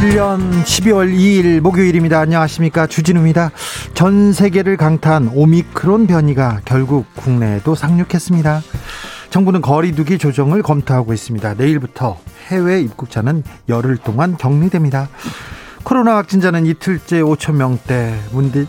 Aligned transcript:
2021년 0.00 0.62
12월 0.62 1.14
2일 1.14 1.60
목요일입니다. 1.60 2.20
안녕하십니까. 2.20 2.86
주진우입니다. 2.86 3.50
전 3.92 4.32
세계를 4.32 4.78
강타한 4.78 5.30
오미크론 5.34 6.06
변이가 6.06 6.62
결국 6.64 7.04
국내에도 7.16 7.74
상륙했습니다. 7.74 8.62
정부는 9.28 9.60
거리두기 9.60 10.16
조정을 10.16 10.62
검토하고 10.62 11.12
있습니다. 11.12 11.54
내일부터 11.54 12.18
해외 12.48 12.80
입국자는 12.80 13.42
열흘 13.68 13.98
동안 13.98 14.38
격리됩니다. 14.38 15.08
코로나 15.82 16.16
확진자는 16.16 16.66
이틀째 16.66 17.22
5천 17.22 17.54
명대 17.54 18.14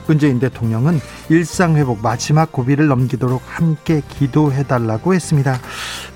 문재인 0.07 0.39
대통령은 0.39 0.99
일상 1.29 1.75
회복 1.75 2.01
마지막 2.01 2.51
고비를 2.51 2.87
넘기도록 2.87 3.41
함께 3.45 4.01
기도해 4.07 4.63
달라고 4.63 5.13
했습니다. 5.13 5.59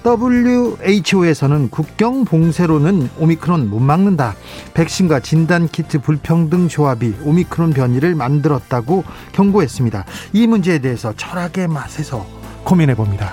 WHO에서는 0.05 1.69
국경 1.69 2.25
봉쇄로는 2.25 3.09
오미크론 3.19 3.69
못 3.69 3.79
막는다. 3.79 4.35
백신과 4.73 5.19
진단 5.19 5.67
키트 5.67 5.99
불평등 5.99 6.67
조합이 6.67 7.13
오미크론 7.23 7.71
변이를 7.71 8.15
만들었다고 8.15 9.03
경고했습니다. 9.33 10.05
이 10.33 10.47
문제에 10.47 10.79
대해서 10.79 11.13
철학의 11.15 11.67
맛에서 11.67 12.25
고민해 12.63 12.95
봅니다. 12.95 13.31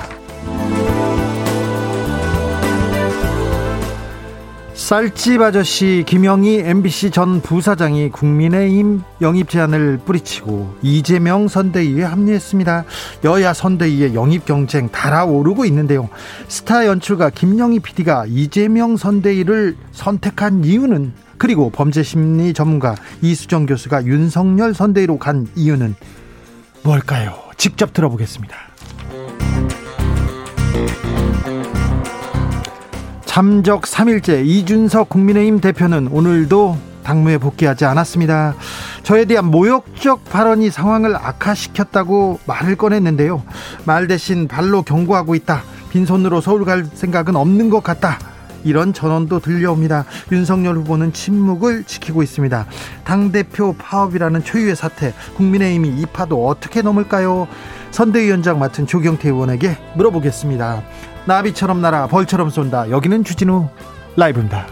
쌀집 4.82 5.40
아저씨 5.40 6.02
김영희 6.08 6.58
MBC 6.64 7.12
전 7.12 7.40
부사장이 7.40 8.10
국민의힘 8.10 9.02
영입 9.20 9.48
제안을 9.48 10.00
뿌리치고 10.04 10.74
이재명 10.82 11.46
선대위에 11.46 12.02
합류했습니다. 12.02 12.84
여야 13.22 13.54
선대위의 13.54 14.16
영입 14.16 14.44
경쟁 14.44 14.88
달아오르고 14.88 15.66
있는데요. 15.66 16.08
스타 16.48 16.84
연출가 16.88 17.30
김영희 17.30 17.78
PD가 17.78 18.24
이재명 18.26 18.96
선대위를 18.96 19.76
선택한 19.92 20.64
이유는 20.64 21.12
그리고 21.38 21.70
범죄 21.70 22.02
심리 22.02 22.52
전문가 22.52 22.96
이수정 23.22 23.66
교수가 23.66 24.06
윤석열 24.06 24.74
선대위로 24.74 25.18
간 25.18 25.46
이유는 25.54 25.94
뭘까요? 26.82 27.34
직접 27.56 27.92
들어보겠습니다. 27.92 28.56
잠적 33.32 33.84
3일째 33.84 34.44
이준석 34.44 35.08
국민의힘 35.08 35.62
대표는 35.62 36.08
오늘도 36.08 36.76
당무에 37.02 37.38
복귀하지 37.38 37.86
않았습니다. 37.86 38.54
저에 39.04 39.24
대한 39.24 39.46
모욕적 39.46 40.26
발언이 40.26 40.68
상황을 40.68 41.16
악화시켰다고 41.16 42.40
말을 42.44 42.76
꺼냈는데요. 42.76 43.42
말 43.86 44.06
대신 44.06 44.48
발로 44.48 44.82
경고하고 44.82 45.34
있다. 45.34 45.62
빈손으로 45.88 46.42
서울 46.42 46.66
갈 46.66 46.84
생각은 46.84 47.34
없는 47.34 47.70
것 47.70 47.82
같다. 47.82 48.18
이런 48.64 48.92
전원도 48.92 49.40
들려옵니다. 49.40 50.04
윤석열 50.30 50.76
후보는 50.76 51.14
침묵을 51.14 51.84
지키고 51.84 52.22
있습니다. 52.22 52.66
당대표 53.04 53.74
파업이라는 53.78 54.44
초유의 54.44 54.76
사태, 54.76 55.14
국민의힘이 55.38 55.88
이 55.88 56.04
파도 56.04 56.46
어떻게 56.46 56.82
넘을까요? 56.82 57.48
선대위원장 57.92 58.58
맡은 58.58 58.86
조경태 58.86 59.30
의원에게 59.30 59.78
물어보겠습니다. 59.96 60.82
나비처럼 61.26 61.80
날아 61.80 62.08
벌처럼 62.08 62.50
쏜다. 62.50 62.90
여기는 62.90 63.24
주진우 63.24 63.68
라이브입니다. 64.16 64.66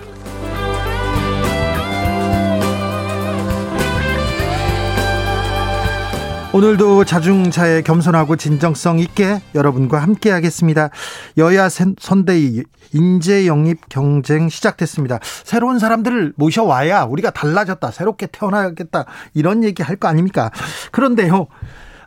오늘도 6.53 7.05
자중차에 7.05 7.83
겸손하고 7.83 8.35
진정성 8.35 8.99
있게 8.99 9.41
여러분과 9.55 10.03
함께 10.03 10.31
하겠습니다. 10.33 10.91
여야 11.39 11.69
선대위 11.69 12.65
인재 12.93 13.47
영입 13.47 13.89
경쟁 13.89 14.49
시작됐습니다. 14.49 15.21
새로운 15.23 15.79
사람들을 15.79 16.33
모셔와야 16.37 17.05
우리가 17.05 17.31
달라졌다. 17.31 17.89
새롭게 17.93 18.27
태어나겠다. 18.27 19.05
이런 19.35 19.63
얘기 19.63 19.85
할 19.85 20.01
거 20.01 20.09
아닙니까? 20.09 20.51
그런데요. 20.91 21.47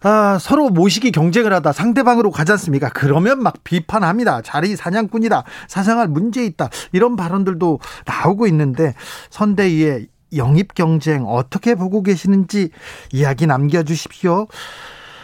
아, 0.04 0.38
서로 0.40 0.70
모시기 0.70 1.12
경쟁을 1.12 1.54
하다 1.54 1.72
상대방으로 1.72 2.30
가지 2.30 2.52
않습니까? 2.52 2.90
그러면 2.94 3.42
막 3.42 3.64
비판합니다. 3.64 4.42
자리 4.42 4.76
사냥꾼이다. 4.76 5.44
사생활 5.68 6.10
문제 6.10 6.46
있다. 6.46 6.70
이런 6.92 7.16
발언들도 7.16 7.80
나오고 8.06 8.48
있는데 8.48 8.94
선대위의 9.30 10.08
영입 10.36 10.74
경쟁 10.74 11.26
어떻게 11.26 11.76
보고 11.76 12.04
계시는지 12.04 12.70
이야기 13.12 13.48
남겨주십시오. 13.48 14.48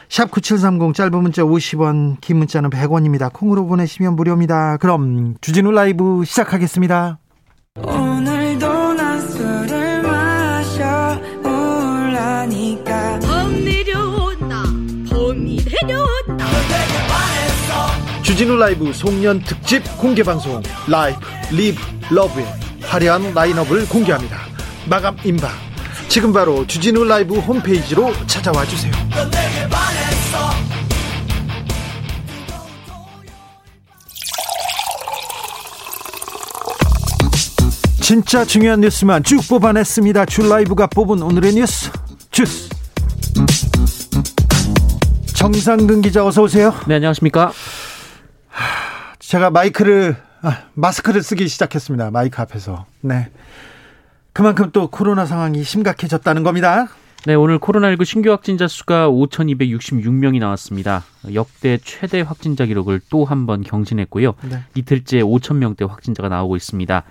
샵 0.08 0.32
9730 0.32 0.96
짧은 0.96 1.22
문자 1.22 1.44
50원, 1.44 2.20
긴 2.22 2.38
문자는 2.38 2.70
100원입니다. 2.72 3.32
콩으로 3.32 3.68
보내시면 3.68 4.16
무료입니다. 4.16 4.78
그럼 4.78 5.36
주진우 5.42 5.72
라이브 5.72 6.24
시작하겠습니다. 6.26 7.20
오늘 7.84 8.39
주진우 18.30 18.58
라이브 18.58 18.94
송년 18.94 19.42
특집 19.42 19.82
공개 19.98 20.22
방송 20.22 20.62
live 20.88 21.20
live 21.50 21.82
love의 22.12 22.46
화려한 22.84 23.34
라인업을 23.34 23.90
공개합니다. 23.90 24.38
마감 24.88 25.18
임박. 25.24 25.50
지금 26.10 26.32
바로 26.32 26.66
주진우 26.68 27.06
라이브 27.06 27.40
홈페이지로 27.40 28.14
찾아와 28.28 28.64
주세요. 28.66 28.92
진짜 38.00 38.46
중요한 38.46 38.82
뉴스만 38.82 39.24
쭉 39.24 39.42
뽑아냈습니다. 39.50 40.26
주 40.28 40.50
라이브가 40.50 40.86
뽑은 40.86 41.24
오늘의 41.24 41.56
뉴스 41.56 41.90
주스. 42.30 42.70
정상근 45.34 46.02
기자 46.04 46.24
어서 46.24 46.44
오세요. 46.44 46.76
네, 46.86 46.96
안녕하십니까? 46.96 47.54
제가 49.30 49.52
마이크를 49.52 50.16
아, 50.42 50.64
마스크를 50.74 51.22
쓰기 51.22 51.48
시작했습니다. 51.48 52.10
마이크 52.10 52.42
앞에서. 52.42 52.88
네. 53.02 53.30
그만큼 54.34 54.72
또 54.74 54.90
코로나 54.90 55.28
상황이 55.28 55.64
심각해졌다는 55.64 56.42
겁니다. 56.42 56.88
네, 57.28 57.36
오늘 57.36 57.60
코로나19 57.60 58.06
신규 58.06 58.32
확진자 58.32 58.68
수가 58.68 59.08
5,266명이 59.08 60.40
나왔습니다. 60.40 61.04
역대 61.36 61.78
최대 61.84 62.22
확진자 62.22 62.66
기록을 62.66 63.02
또 63.12 63.24
한 63.26 63.46
번 63.46 63.62
경신했고요. 63.62 64.34
네. 64.50 64.64
이틀째 64.74 65.20
5,000명대 65.22 65.88
확진자가 65.88 66.28
나오고 66.28 66.56
있습니다. 66.56 67.04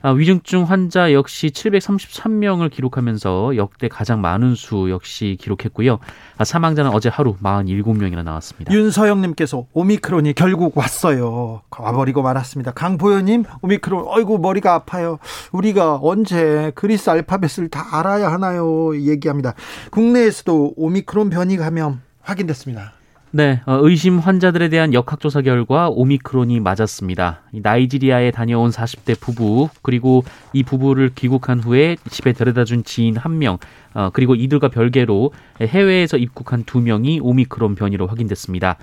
아, 0.00 0.10
위중증 0.10 0.64
환자 0.64 1.12
역시 1.12 1.48
733명을 1.48 2.70
기록하면서 2.70 3.56
역대 3.56 3.88
가장 3.88 4.20
많은 4.20 4.54
수 4.54 4.90
역시 4.90 5.36
기록했고요. 5.40 5.98
아, 6.36 6.44
사망자는 6.44 6.92
어제 6.92 7.08
하루 7.08 7.36
47명이나 7.36 8.22
나왔습니다. 8.22 8.72
윤서영님께서 8.72 9.66
오미크론이 9.72 10.34
결국 10.34 10.76
왔어요. 10.76 11.62
와버리고 11.70 12.22
말았습니다. 12.22 12.72
강보현님 12.72 13.44
오미크론 13.62 14.04
어이구 14.06 14.38
머리가 14.38 14.74
아파요. 14.74 15.18
우리가 15.52 15.98
언제 16.02 16.70
그리스 16.74 17.10
알파벳을 17.10 17.68
다 17.68 17.98
알아야 17.98 18.30
하나요? 18.30 18.96
얘기합니다. 18.96 19.54
국내에서도 19.90 20.74
오미크론 20.76 21.30
변이 21.30 21.56
감염 21.56 22.00
확인됐습니다. 22.22 22.97
네, 23.30 23.60
어, 23.66 23.78
의심 23.82 24.18
환자들에 24.18 24.70
대한 24.70 24.94
역학조사 24.94 25.42
결과 25.42 25.90
오미크론이 25.90 26.60
맞았습니다. 26.60 27.42
나이지리아에 27.52 28.30
다녀온 28.30 28.70
40대 28.70 29.20
부부 29.20 29.68
그리고 29.82 30.24
이 30.54 30.62
부부를 30.62 31.10
귀국한 31.14 31.60
후에 31.60 31.96
집에 32.08 32.32
데려다준 32.32 32.84
지인 32.84 33.18
한 33.18 33.38
명, 33.38 33.58
어, 33.92 34.08
그리고 34.14 34.34
이들과 34.34 34.68
별개로 34.68 35.32
해외에서 35.60 36.16
입국한 36.16 36.64
두 36.64 36.80
명이 36.80 37.20
오미크론 37.20 37.74
변이로 37.74 38.06
확인됐습니다. 38.06 38.78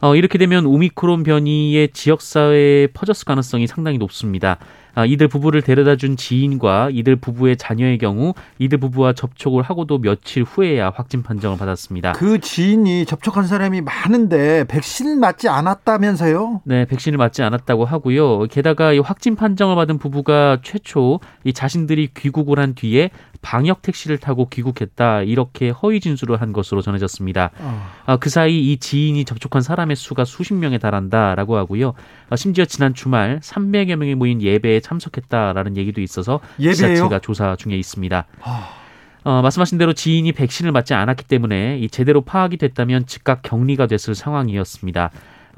어, 0.00 0.16
이렇게 0.16 0.36
되면 0.36 0.66
오미크론 0.66 1.22
변이의 1.22 1.90
지역사회에 1.92 2.88
퍼졌을 2.88 3.24
가능성이 3.24 3.68
상당히 3.68 3.98
높습니다. 3.98 4.58
아, 4.94 5.04
이들 5.04 5.28
부부를 5.28 5.62
데려다 5.62 5.96
준 5.96 6.16
지인과 6.16 6.90
이들 6.92 7.16
부부의 7.16 7.56
자녀의 7.56 7.98
경우 7.98 8.34
이들 8.58 8.78
부부와 8.78 9.12
접촉을 9.12 9.62
하고도 9.62 9.98
며칠 9.98 10.42
후에야 10.42 10.92
확진 10.94 11.22
판정을 11.22 11.58
받았습니다. 11.58 12.12
그 12.12 12.40
지인이 12.40 13.06
접촉한 13.06 13.46
사람이 13.46 13.80
많은데 13.80 14.64
백신을 14.64 15.16
맞지 15.16 15.48
않았다면서요? 15.48 16.62
네, 16.64 16.84
백신을 16.84 17.18
맞지 17.18 17.42
않았다고 17.42 17.84
하고요. 17.84 18.46
게다가 18.46 18.92
이 18.92 18.98
확진 18.98 19.36
판정을 19.36 19.76
받은 19.76 19.98
부부가 19.98 20.58
최초 20.62 21.20
이 21.44 21.52
자신들이 21.52 22.10
귀국을 22.16 22.58
한 22.58 22.74
뒤에 22.74 23.10
방역 23.42 23.82
택시를 23.82 24.18
타고 24.18 24.48
귀국했다 24.48 25.22
이렇게 25.22 25.70
허위 25.70 26.00
진술을 26.00 26.40
한 26.40 26.52
것으로 26.52 26.82
전해졌습니다. 26.82 27.50
어. 27.58 27.90
아, 28.06 28.16
그 28.16 28.30
사이 28.30 28.72
이 28.72 28.76
지인이 28.78 29.24
접촉한 29.24 29.62
사람의 29.62 29.96
수가 29.96 30.24
수십 30.24 30.54
명에 30.54 30.78
달한다라고 30.78 31.56
하고요. 31.56 31.94
아, 32.28 32.36
심지어 32.36 32.64
지난 32.64 32.94
주말 32.94 33.40
300여 33.40 33.96
명이 33.96 34.14
모인 34.14 34.42
예배에 34.42 34.80
참석했다라는 34.80 35.76
얘기도 35.76 36.00
있어서 36.00 36.40
예배요? 36.58 36.74
지자체가 36.74 37.18
조사 37.20 37.56
중에 37.56 37.76
있습니다. 37.76 38.26
어. 38.40 38.80
어, 39.22 39.42
말씀하신 39.42 39.78
대로 39.78 39.92
지인이 39.92 40.32
백신을 40.32 40.72
맞지 40.72 40.94
않았기 40.94 41.24
때문에 41.24 41.78
이 41.78 41.88
제대로 41.88 42.22
파악이 42.22 42.56
됐다면 42.56 43.06
즉각 43.06 43.42
격리가 43.42 43.86
됐을 43.86 44.14
상황이었습니다. 44.14 45.10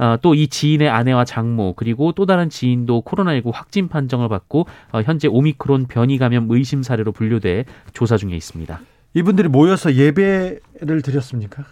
어, 0.02 0.16
또이 0.20 0.48
지인의 0.48 0.88
아내와 0.88 1.24
장모 1.24 1.74
그리고 1.76 2.10
또 2.10 2.26
다른 2.26 2.50
지인도 2.50 3.02
코로나19 3.02 3.52
확진 3.54 3.86
판정을 3.86 4.28
받고 4.28 4.66
어, 4.90 5.00
현재 5.02 5.28
오미크론 5.28 5.86
변이 5.86 6.18
감염 6.18 6.48
의심 6.50 6.82
사례로 6.82 7.12
분류돼 7.12 7.66
조사 7.92 8.16
중에 8.16 8.34
있습니다. 8.34 8.80
이분들이 9.14 9.46
모여서 9.46 9.94
예배를 9.94 11.02
드렸습니까? 11.04 11.64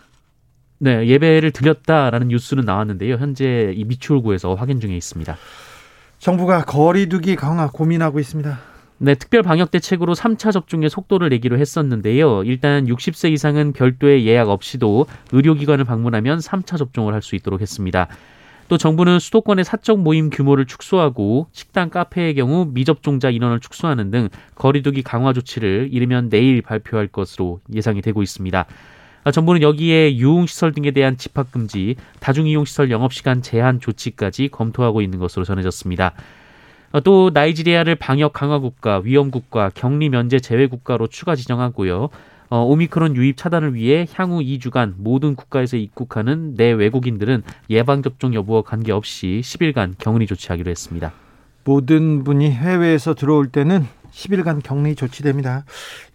네, 0.78 1.08
예배를 1.08 1.50
드렸다라는 1.50 2.28
뉴스는 2.28 2.64
나왔는데요. 2.64 3.16
현재 3.16 3.74
이 3.74 3.84
미추홀구에서 3.84 4.54
확인 4.54 4.78
중에 4.78 4.96
있습니다. 4.96 5.36
정부가 6.20 6.64
거리두기 6.64 7.34
강화 7.34 7.68
고민하고 7.68 8.20
있습니다. 8.20 8.69
네, 9.02 9.14
특별 9.14 9.42
방역 9.42 9.70
대책으로 9.70 10.12
3차 10.12 10.52
접종의 10.52 10.90
속도를 10.90 11.30
내기로 11.30 11.56
했었는데요. 11.58 12.42
일단 12.44 12.84
60세 12.84 13.32
이상은 13.32 13.72
별도의 13.72 14.26
예약 14.26 14.50
없이도 14.50 15.06
의료기관을 15.32 15.86
방문하면 15.86 16.38
3차 16.38 16.76
접종을 16.76 17.14
할 17.14 17.22
수 17.22 17.34
있도록 17.34 17.62
했습니다. 17.62 18.08
또 18.68 18.76
정부는 18.76 19.18
수도권의 19.18 19.64
사적 19.64 20.00
모임 20.00 20.28
규모를 20.28 20.66
축소하고 20.66 21.46
식당, 21.52 21.88
카페의 21.88 22.34
경우 22.34 22.68
미접종자 22.70 23.30
인원을 23.30 23.60
축소하는 23.60 24.10
등 24.10 24.28
거리두기 24.54 25.02
강화 25.02 25.32
조치를 25.32 25.88
이르면 25.90 26.28
내일 26.28 26.60
발표할 26.60 27.08
것으로 27.08 27.60
예상이 27.72 28.02
되고 28.02 28.22
있습니다. 28.22 28.66
아, 29.24 29.30
정부는 29.30 29.62
여기에 29.62 30.16
유흥시설 30.18 30.72
등에 30.72 30.90
대한 30.90 31.16
집합금지, 31.16 31.96
다중이용시설 32.20 32.90
영업시간 32.90 33.40
제한 33.40 33.80
조치까지 33.80 34.48
검토하고 34.48 35.00
있는 35.00 35.18
것으로 35.18 35.46
전해졌습니다. 35.46 36.12
어, 36.92 37.00
또 37.00 37.30
나이지리아를 37.32 37.94
방역 37.94 38.32
강화 38.32 38.58
국가, 38.58 39.00
위험 39.04 39.30
국가, 39.30 39.70
격리 39.72 40.08
면제 40.08 40.40
제외 40.40 40.66
국가로 40.66 41.06
추가 41.06 41.36
지정하고요. 41.36 42.08
어, 42.48 42.64
오미크론 42.64 43.14
유입 43.14 43.36
차단을 43.36 43.74
위해 43.74 44.08
향후 44.12 44.40
2주간 44.40 44.94
모든 44.96 45.36
국가에서 45.36 45.76
입국하는 45.76 46.56
내 46.56 46.72
외국인들은 46.72 47.44
예방 47.70 48.02
접종 48.02 48.34
여부와 48.34 48.62
관계없이 48.62 49.40
10일간 49.44 49.94
격리 49.98 50.26
조치하기로 50.26 50.68
했습니다. 50.68 51.12
모든 51.62 52.24
분이 52.24 52.50
해외에서 52.50 53.14
들어올 53.14 53.48
때는 53.48 53.86
10일간 54.10 54.60
격리 54.64 54.96
조치됩니다. 54.96 55.64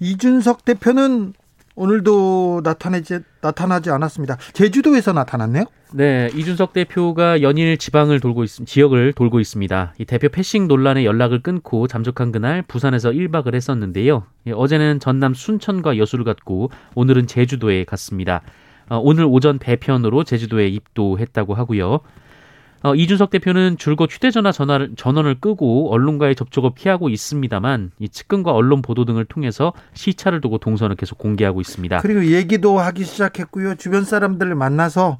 이준석 0.01 0.65
대표는 0.65 1.33
오늘도 1.75 2.61
나타내지 2.63 3.19
나타나지 3.41 3.89
않았습니다. 3.91 4.37
제주도에서 4.53 5.13
나타났네요. 5.13 5.65
네, 5.93 6.29
이준석 6.33 6.73
대표가 6.73 7.41
연일 7.41 7.77
지방을 7.77 8.19
돌고 8.19 8.43
있, 8.43 8.65
지역을 8.65 9.13
돌고 9.13 9.39
있습니다. 9.39 9.93
이 9.97 10.05
대표 10.05 10.29
패싱 10.29 10.67
논란에 10.67 11.05
연락을 11.05 11.41
끊고 11.41 11.87
잠적한 11.87 12.31
그날 12.31 12.61
부산에서 12.61 13.11
1박을 13.11 13.53
했었는데요. 13.53 14.23
예, 14.47 14.51
어제는 14.51 14.99
전남 14.99 15.33
순천과 15.33 15.97
여수를 15.97 16.25
갔고 16.25 16.69
오늘은 16.95 17.27
제주도에 17.27 17.83
갔습니다. 17.83 18.41
어, 18.89 18.97
오늘 18.97 19.25
오전 19.25 19.57
배편으로 19.57 20.23
제주도에 20.23 20.67
입도했다고 20.67 21.55
하고요. 21.55 21.99
어, 22.85 22.93
이준석 22.93 23.31
대표는 23.31 23.79
줄곧 23.79 24.11
휴대전화 24.11 24.51
전화를, 24.51 24.91
전원을 24.95 25.39
끄고 25.39 25.91
언론과의 25.91 26.35
접촉을 26.35 26.71
피하고 26.75 27.09
있습니다만 27.09 27.89
이 27.97 28.07
측근과 28.07 28.51
언론 28.51 28.83
보도 28.83 29.05
등을 29.05 29.25
통해서 29.25 29.73
시차를 29.95 30.39
두고 30.39 30.59
동선을 30.59 30.95
계속 30.95 31.17
공개하고 31.17 31.61
있습니다. 31.61 32.01
그리고 32.01 32.25
얘기도 32.25 32.77
하기 32.77 33.03
시작했고요. 33.03 33.73
주변 33.75 34.03
사람들을 34.03 34.53
만나서 34.53 35.17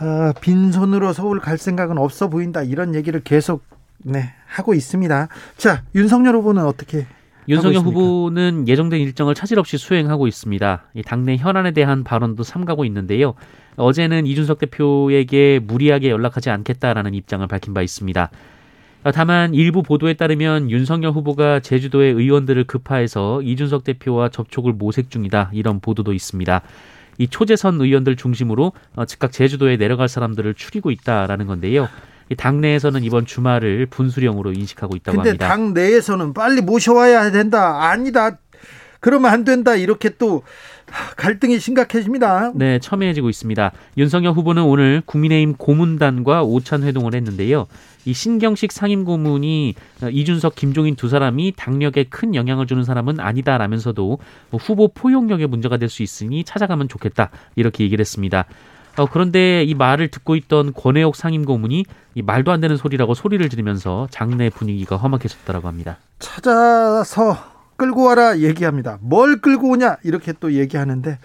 어, 0.00 0.32
빈손으로 0.40 1.12
서울 1.12 1.38
갈 1.38 1.56
생각은 1.56 1.98
없어 1.98 2.28
보인다 2.28 2.64
이런 2.64 2.96
얘기를 2.96 3.20
계속 3.20 3.62
네, 3.98 4.34
하고 4.48 4.74
있습니다. 4.74 5.28
자 5.56 5.84
윤석열 5.94 6.34
후보는 6.34 6.64
어떻게 6.64 7.06
윤석열 7.48 7.82
후보는 7.82 8.68
예정된 8.68 9.00
일정을 9.00 9.34
차질 9.34 9.58
없이 9.58 9.78
수행하고 9.78 10.26
있습니다. 10.26 10.84
당내 11.06 11.36
현안에 11.36 11.70
대한 11.70 12.04
발언도 12.04 12.42
삼가고 12.42 12.84
있는데요. 12.84 13.34
어제는 13.76 14.26
이준석 14.26 14.58
대표에게 14.58 15.60
무리하게 15.60 16.10
연락하지 16.10 16.50
않겠다라는 16.50 17.14
입장을 17.14 17.46
밝힌 17.46 17.72
바 17.72 17.80
있습니다. 17.80 18.30
다만 19.14 19.54
일부 19.54 19.82
보도에 19.82 20.14
따르면 20.14 20.70
윤석열 20.70 21.12
후보가 21.12 21.60
제주도의 21.60 22.12
의원들을 22.12 22.64
급파해서 22.64 23.40
이준석 23.42 23.84
대표와 23.84 24.28
접촉을 24.28 24.72
모색 24.74 25.10
중이다 25.10 25.50
이런 25.54 25.80
보도도 25.80 26.12
있습니다. 26.12 26.62
이 27.18 27.26
초재선 27.28 27.80
의원들 27.80 28.16
중심으로 28.16 28.72
어, 28.94 29.04
즉각 29.04 29.32
제주도에 29.32 29.76
내려갈 29.76 30.08
사람들을 30.08 30.54
추리고 30.54 30.90
있다라는 30.90 31.46
건데요. 31.46 31.88
당내에서는 32.36 33.02
이번 33.04 33.26
주말을 33.26 33.86
분수령으로 33.86 34.52
인식하고 34.52 34.96
있다고 34.96 35.16
근데 35.16 35.30
합니다. 35.30 35.48
당 35.48 35.74
내에서는 35.74 36.34
빨리 36.34 36.60
모셔와야 36.60 37.30
된다. 37.30 37.90
아니다. 37.90 38.38
그러면 39.00 39.30
안 39.30 39.44
된다. 39.44 39.76
이렇게 39.76 40.10
또 40.18 40.42
갈등이 41.16 41.60
심각해집니다. 41.60 42.52
네, 42.56 42.78
첨예해지고 42.80 43.28
있습니다. 43.30 43.72
윤석열 43.96 44.32
후보는 44.32 44.64
오늘 44.64 45.02
국민의힘 45.06 45.54
고문단과 45.56 46.42
오찬 46.42 46.82
회동을 46.82 47.14
했는데요. 47.14 47.66
이 48.06 48.12
신경식 48.12 48.72
상임 48.72 49.04
고문이 49.04 49.74
이준석, 50.10 50.54
김종인 50.56 50.96
두 50.96 51.08
사람이 51.08 51.52
당력에 51.56 52.04
큰 52.04 52.34
영향을 52.34 52.66
주는 52.66 52.82
사람은 52.82 53.20
아니다라면서도 53.20 54.18
후보 54.52 54.88
포용력에 54.88 55.46
문제가 55.46 55.76
될 55.76 55.88
수 55.88 56.02
있으니 56.02 56.42
찾아가면 56.42 56.88
좋겠다 56.88 57.30
이렇게 57.54 57.84
얘기를 57.84 58.00
했습니다. 58.02 58.46
어, 58.98 59.06
그런데 59.06 59.62
이 59.62 59.74
말을 59.74 60.08
듣고 60.08 60.34
있던 60.36 60.72
권혜옥 60.74 61.16
상임 61.16 61.44
고문이 61.44 61.84
이 62.14 62.22
말도 62.22 62.50
안 62.50 62.60
되는 62.60 62.76
소리라고 62.76 63.14
소리를 63.14 63.48
지르면서 63.48 64.08
장내 64.10 64.50
분위기가 64.50 64.96
험악해졌다고 64.96 65.68
합니다. 65.68 65.98
찾아서 66.18 67.36
끌고 67.76 68.02
와라 68.02 68.40
얘기합니다. 68.40 68.98
뭘 69.00 69.40
끌고 69.40 69.70
오냐 69.70 69.98
이렇게 70.02 70.32
또 70.40 70.52
얘기하는데 70.52 71.18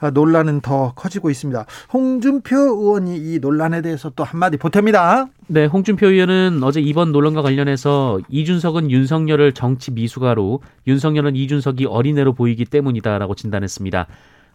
아, 0.00 0.10
논란은 0.10 0.62
더 0.62 0.94
커지고 0.94 1.28
있습니다. 1.28 1.66
홍준표 1.92 2.56
의원이 2.56 3.16
이 3.18 3.38
논란에 3.40 3.82
대해서 3.82 4.10
또 4.16 4.24
한마디 4.24 4.56
보탭니다. 4.56 5.28
네, 5.48 5.66
홍준표 5.66 6.06
의원은 6.06 6.62
어제 6.62 6.80
이번 6.80 7.12
논란과 7.12 7.42
관련해서 7.42 8.20
이준석은 8.30 8.90
윤석열을 8.90 9.52
정치 9.52 9.90
미숙아로 9.90 10.62
윤석열은 10.86 11.36
이준석이 11.36 11.84
어린애로 11.84 12.32
보이기 12.32 12.64
때문이다라고 12.64 13.34
진단했습니다. 13.34 14.06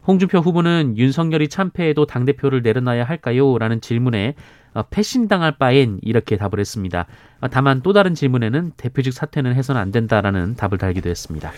홍준표 0.05 0.39
후보는 0.39 0.97
윤석열이 0.97 1.47
참패해도 1.47 2.05
당대표를 2.05 2.61
내려놔야 2.61 3.05
할까요? 3.05 3.57
라는 3.57 3.81
질문에 3.81 4.35
어, 4.73 4.83
패신당할 4.89 5.57
바엔 5.57 5.99
이렇게 6.01 6.35
답을 6.35 6.59
했습니다. 6.59 7.05
어, 7.41 7.47
다만 7.47 7.81
또 7.81 7.93
다른 7.93 8.15
질문에는 8.15 8.73
대표직 8.75 9.13
사퇴는 9.13 9.53
해서는 9.53 9.79
안 9.79 9.91
된다라는 9.91 10.55
답을 10.55 10.77
달기도 10.77 11.09
했습니다. 11.09 11.51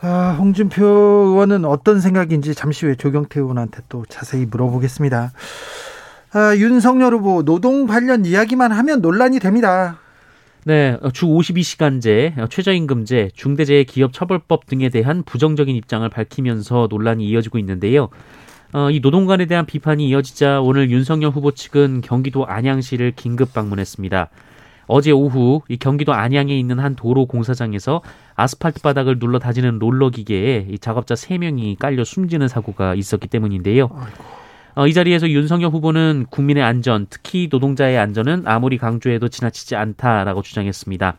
아, 0.00 0.36
홍준표 0.38 0.84
의원은 0.84 1.64
어떤 1.64 2.00
생각인지 2.00 2.54
잠시 2.54 2.86
후에 2.86 2.96
조경태 2.96 3.38
의원한테 3.38 3.82
또 3.88 4.04
자세히 4.08 4.46
물어보겠습니다. 4.46 5.30
아, 6.32 6.56
윤석열 6.56 7.14
후보 7.14 7.44
노동 7.44 7.86
관련 7.86 8.24
이야기만 8.24 8.72
하면 8.72 9.00
논란이 9.00 9.38
됩니다. 9.38 9.98
네, 10.64 10.96
주 11.12 11.26
52시간제, 11.26 12.48
최저임금제, 12.48 13.30
중대재해기업처벌법 13.34 14.66
등에 14.66 14.90
대한 14.90 15.24
부정적인 15.24 15.74
입장을 15.74 16.08
밝히면서 16.08 16.86
논란이 16.88 17.26
이어지고 17.26 17.58
있는데요. 17.58 18.10
어, 18.72 18.88
이 18.90 19.00
노동관에 19.00 19.46
대한 19.46 19.66
비판이 19.66 20.08
이어지자 20.08 20.60
오늘 20.60 20.90
윤석열 20.92 21.32
후보 21.32 21.50
측은 21.50 22.00
경기도 22.00 22.46
안양시를 22.46 23.14
긴급 23.16 23.52
방문했습니다. 23.52 24.30
어제 24.86 25.10
오후 25.10 25.62
이 25.68 25.76
경기도 25.76 26.12
안양에 26.12 26.56
있는 26.56 26.78
한 26.78 26.94
도로 26.94 27.26
공사장에서 27.26 28.00
아스팔트 28.36 28.82
바닥을 28.82 29.18
눌러 29.18 29.40
다지는 29.40 29.80
롤러 29.80 30.10
기계에 30.10 30.68
이 30.70 30.78
작업자 30.78 31.14
3명이 31.14 31.76
깔려 31.78 32.04
숨지는 32.04 32.46
사고가 32.46 32.94
있었기 32.94 33.26
때문인데요. 33.26 33.88
어, 34.74 34.86
이 34.86 34.92
자리에서 34.94 35.28
윤석열 35.28 35.70
후보는 35.70 36.26
국민의 36.30 36.62
안전, 36.62 37.06
특히 37.10 37.48
노동자의 37.50 37.98
안전은 37.98 38.44
아무리 38.46 38.78
강조해도 38.78 39.28
지나치지 39.28 39.76
않다라고 39.76 40.42
주장했습니다. 40.42 41.16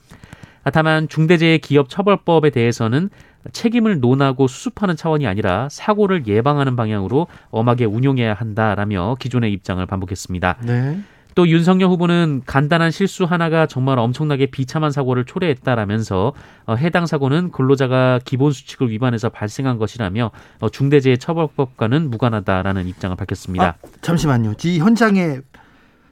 다만 0.71 1.07
중대재해기업처벌법에 1.07 2.49
대해서는 2.49 3.09
책임을 3.51 3.99
논하고 3.99 4.47
수습하는 4.47 4.95
차원이 4.95 5.27
아니라 5.27 5.67
사고를 5.69 6.25
예방하는 6.27 6.75
방향으로 6.75 7.27
엄하게 7.51 7.85
운용해야 7.85 8.33
한다라며 8.33 9.17
기존의 9.19 9.51
입장을 9.51 9.85
반복했습니다. 9.85 10.57
네. 10.65 10.99
또 11.35 11.47
윤석열 11.47 11.89
후보는 11.89 12.43
간단한 12.45 12.91
실수 12.91 13.25
하나가 13.25 13.65
정말 13.65 13.99
엄청나게 13.99 14.47
비참한 14.47 14.91
사고를 14.91 15.25
초래했다라면서 15.25 16.33
어, 16.65 16.75
해당 16.75 17.05
사고는 17.05 17.51
근로자가 17.51 18.19
기본 18.23 18.51
수칙을 18.51 18.89
위반해서 18.89 19.29
발생한 19.29 19.77
것이라며 19.77 20.31
어, 20.59 20.69
중대재해처벌법과는 20.69 22.09
무관하다라는 22.09 22.87
입장을 22.87 23.15
밝혔습니다. 23.15 23.65
아, 23.65 23.87
잠시만요. 24.01 24.53
이 24.63 24.79
현장에 24.79 25.39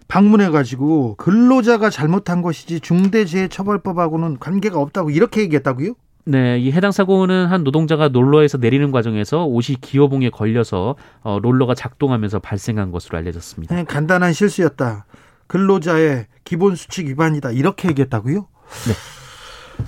방문해가지고 0.08 1.16
근로자가 1.16 1.90
잘못한 1.90 2.42
것이지 2.42 2.82
중대재해처벌법하고는 2.82 4.40
관계가 4.40 4.78
없다고 4.78 5.10
이렇게 5.10 5.42
얘기했다고요? 5.42 5.94
네, 6.26 6.60
이 6.60 6.72
해당 6.72 6.92
사고는 6.92 7.48
한 7.48 7.64
노동자가 7.64 8.08
롤러에서 8.08 8.58
내리는 8.58 8.92
과정에서 8.92 9.46
옷이 9.46 9.78
기어봉에 9.82 10.30
걸려서 10.30 10.96
어, 11.22 11.40
롤러가 11.42 11.74
작동하면서 11.74 12.40
발생한 12.40 12.92
것으로 12.92 13.18
알려졌습니다. 13.18 13.76
네, 13.76 13.84
간단한 13.84 14.34
실수였다. 14.34 15.06
근로자의 15.48 16.28
기본 16.44 16.76
수칙 16.76 17.08
위반이다. 17.08 17.52
이렇게 17.52 17.90
얘기했다고요? 17.90 18.36
네. 18.36 18.94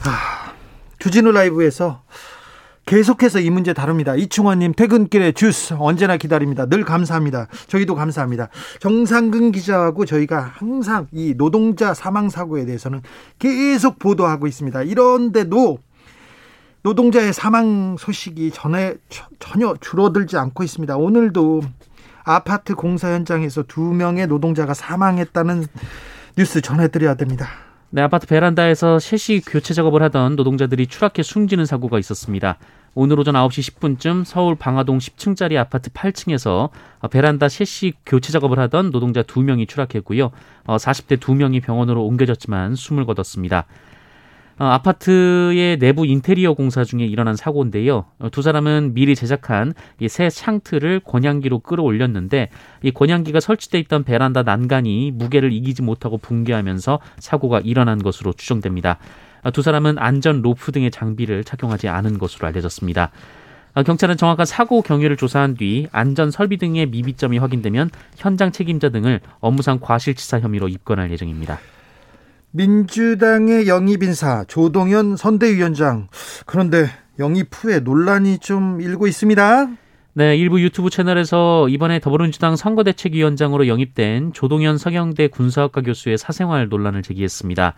아, 0.06 0.54
주진우 1.00 1.32
라이브에서 1.32 2.04
계속해서 2.86 3.40
이 3.40 3.50
문제 3.50 3.72
다룹니다. 3.72 4.16
이충원님 4.16 4.74
퇴근길에 4.74 5.32
주스 5.32 5.74
언제나 5.78 6.18
기다립니다. 6.18 6.66
늘 6.66 6.84
감사합니다. 6.84 7.48
저희도 7.68 7.96
감사합니다. 7.96 8.50
정상근 8.80 9.54
기자하고 9.54 10.06
저희가 10.06 10.52
항상 10.56 11.08
이 11.14 11.34
노동자 11.38 11.94
사망 11.94 12.30
사고에 12.30 12.66
대해서는 12.66 13.02
계속 13.40 14.00
보도하고 14.00 14.48
있습니다. 14.48 14.84
이런데도 14.84 15.78
노동자의 16.84 17.32
사망 17.32 17.96
소식이 17.98 18.52
전에 18.52 18.96
전혀 19.40 19.74
줄어들지 19.80 20.38
않고 20.38 20.64
있습니다. 20.64 20.98
오늘도 20.98 21.62
아파트 22.26 22.76
공사 22.76 23.14
현장에서 23.14 23.64
두 23.64 23.82
명의 23.82 24.28
노동자가 24.28 24.74
사망했다는 24.74 25.66
뉴스 26.38 26.62
전해드려야 26.62 27.16
됩니다. 27.16 27.48
네, 27.90 28.02
아파트 28.02 28.28
베란다에서 28.28 29.00
셋이 29.00 29.42
교체 29.42 29.74
작업을 29.74 30.02
하던 30.04 30.36
노동자들이 30.36 30.88
추락해 30.88 31.24
숨지는 31.24 31.66
사고가 31.66 32.00
있었습니다. 32.00 32.58
오늘 32.96 33.20
오전 33.20 33.36
9시 33.36 33.76
10분쯤 33.76 34.26
서울 34.26 34.56
방화동 34.56 34.98
10층짜리 34.98 35.58
아파트 35.58 35.90
8층에서 35.90 36.70
베란다 37.12 37.50
셋이 37.50 37.94
교체 38.06 38.32
작업을 38.34 38.60
하던 38.60 38.92
노동자 38.92 39.24
2명이 39.24 39.70
추락했고요. 39.70 40.32
40대 40.66 41.14
어, 41.14 41.16
2명이 41.18 41.64
병원으로 41.64 42.04
옮겨졌지만 42.06 42.76
숨을 42.76 43.06
거뒀습니다. 43.06 43.66
어, 44.60 44.66
아파트의 44.66 45.78
내부 45.80 46.06
인테리어 46.06 46.54
공사 46.54 46.84
중에 46.84 47.06
일어난 47.06 47.36
사고인데요. 47.36 48.06
어, 48.20 48.30
두 48.30 48.42
사람은 48.42 48.94
미리 48.94 49.16
제작한 49.16 49.74
이 50.00 50.08
새 50.08 50.30
창틀을 50.30 51.00
권양기로 51.02 51.60
끌어올렸는데 51.60 52.50
이 52.84 52.92
권양기가 52.92 53.40
설치돼 53.40 53.80
있던 53.80 54.04
베란다 54.04 54.44
난간이 54.44 55.12
무게를 55.16 55.52
이기지 55.52 55.82
못하고 55.82 56.18
붕괴하면서 56.20 57.00
사고가 57.18 57.62
일어난 57.64 57.98
것으로 57.98 58.34
추정됩니다. 58.34 59.00
어, 59.44 59.52
두 59.52 59.62
사람은 59.64 59.98
안전 59.98 60.42
로프 60.42 60.72
등의 60.72 60.92
장비를 60.92 61.44
착용하지 61.44 61.88
않은 61.88 62.20
것으로 62.20 62.48
알려졌습니다. 62.48 63.12
어, 63.74 63.82
경찰은 63.82 64.18
정확한 64.18 64.46
사고 64.46 64.84
경위를 64.84 65.18
조사한 65.18 65.56
뒤 65.56 65.88
안전 65.92 66.30
설비 66.30 66.58
등의 66.58 66.86
미비점이 66.86 67.40
확인되면 67.40 67.90
현장 68.18 68.52
책임자 68.52 68.90
등을 68.90 69.20
업무상 69.40 69.80
과실치사 69.82 70.42
혐의로 70.42 70.68
입건할 70.68 71.10
예정입니다. 71.10 71.58
민주당의 72.56 73.68
영입 73.68 74.04
인사 74.04 74.44
조동현 74.48 75.18
선대위원장 75.18 76.08
그런데 76.46 76.86
영입 77.18 77.48
후에 77.52 77.80
논란이 77.80 78.38
좀 78.38 78.80
일고 78.80 79.08
있습니다. 79.08 79.70
네, 80.14 80.38
일부 80.38 80.62
유튜브 80.62 80.92
채널에서 80.92 81.68
이번에 81.70 82.00
더불어민주당 82.00 82.56
선거대책위원장으로 82.56 83.68
영입된 83.68 84.34
조동현 84.34 84.78
서경대 84.78 85.30
군사학과 85.30 85.82
교수의 85.82 86.20
사생활 86.20 86.70
논란을 86.70 87.02
제기했습니다. 87.02 87.74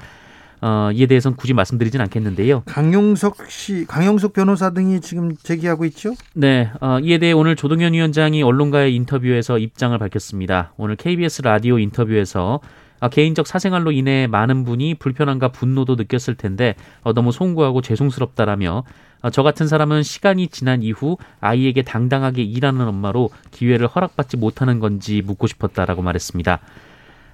어, 0.61 0.89
이에 0.93 1.05
대해서는 1.05 1.37
굳이 1.37 1.53
말씀드리진 1.53 2.01
않겠는데요. 2.01 2.63
강용석 2.65 3.49
씨, 3.49 3.85
강용석 3.87 4.33
변호사 4.33 4.71
등이 4.71 4.99
지금 4.99 5.33
제기하고 5.37 5.85
있죠? 5.85 6.13
네, 6.33 6.69
어, 6.81 6.99
이에 7.01 7.17
대해 7.17 7.31
오늘 7.31 7.55
조동현 7.55 7.93
위원장이 7.93 8.43
언론과의 8.43 8.93
인터뷰에서 8.95 9.57
입장을 9.57 9.97
밝혔습니다. 9.97 10.73
오늘 10.75 10.97
KBS 10.97 11.43
라디오 11.43 11.79
인터뷰에서 11.79 12.59
아, 12.63 12.84
개인적 13.11 13.47
사생활로 13.47 13.91
인해 13.91 14.27
많은 14.27 14.63
분이 14.63 14.95
불편함과 14.95 15.49
분노도 15.49 15.95
느꼈을 15.95 16.35
텐데 16.35 16.75
어, 17.03 17.13
너무 17.13 17.31
송구하고 17.31 17.81
죄송스럽다라며 17.81 18.83
어, 19.21 19.29
저 19.29 19.43
같은 19.43 19.67
사람은 19.67 20.03
시간이 20.03 20.47
지난 20.49 20.83
이후 20.83 21.17
아이에게 21.39 21.81
당당하게 21.81 22.43
일하는 22.43 22.87
엄마로 22.87 23.29
기회를 23.51 23.87
허락받지 23.87 24.37
못하는 24.37 24.79
건지 24.79 25.21
묻고 25.25 25.47
싶었다라고 25.47 26.01
말했습니다. 26.01 26.59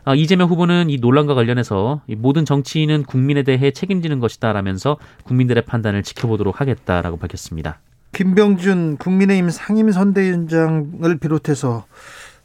어, 0.05 0.15
이재명 0.15 0.49
후보는 0.49 0.89
이 0.89 0.97
논란과 0.97 1.35
관련해서 1.35 2.01
모든 2.17 2.45
정치인은 2.45 3.03
국민에 3.03 3.43
대해 3.43 3.71
책임지는 3.71 4.19
것이다라면서 4.19 4.97
국민들의 5.23 5.63
판단을 5.65 6.01
지켜보도록 6.03 6.59
하겠다라고 6.59 7.17
밝혔습니다. 7.17 7.79
김병준 8.13 8.97
국민의힘 8.97 9.49
상임선대위원장을 9.49 11.17
비롯해서 11.19 11.85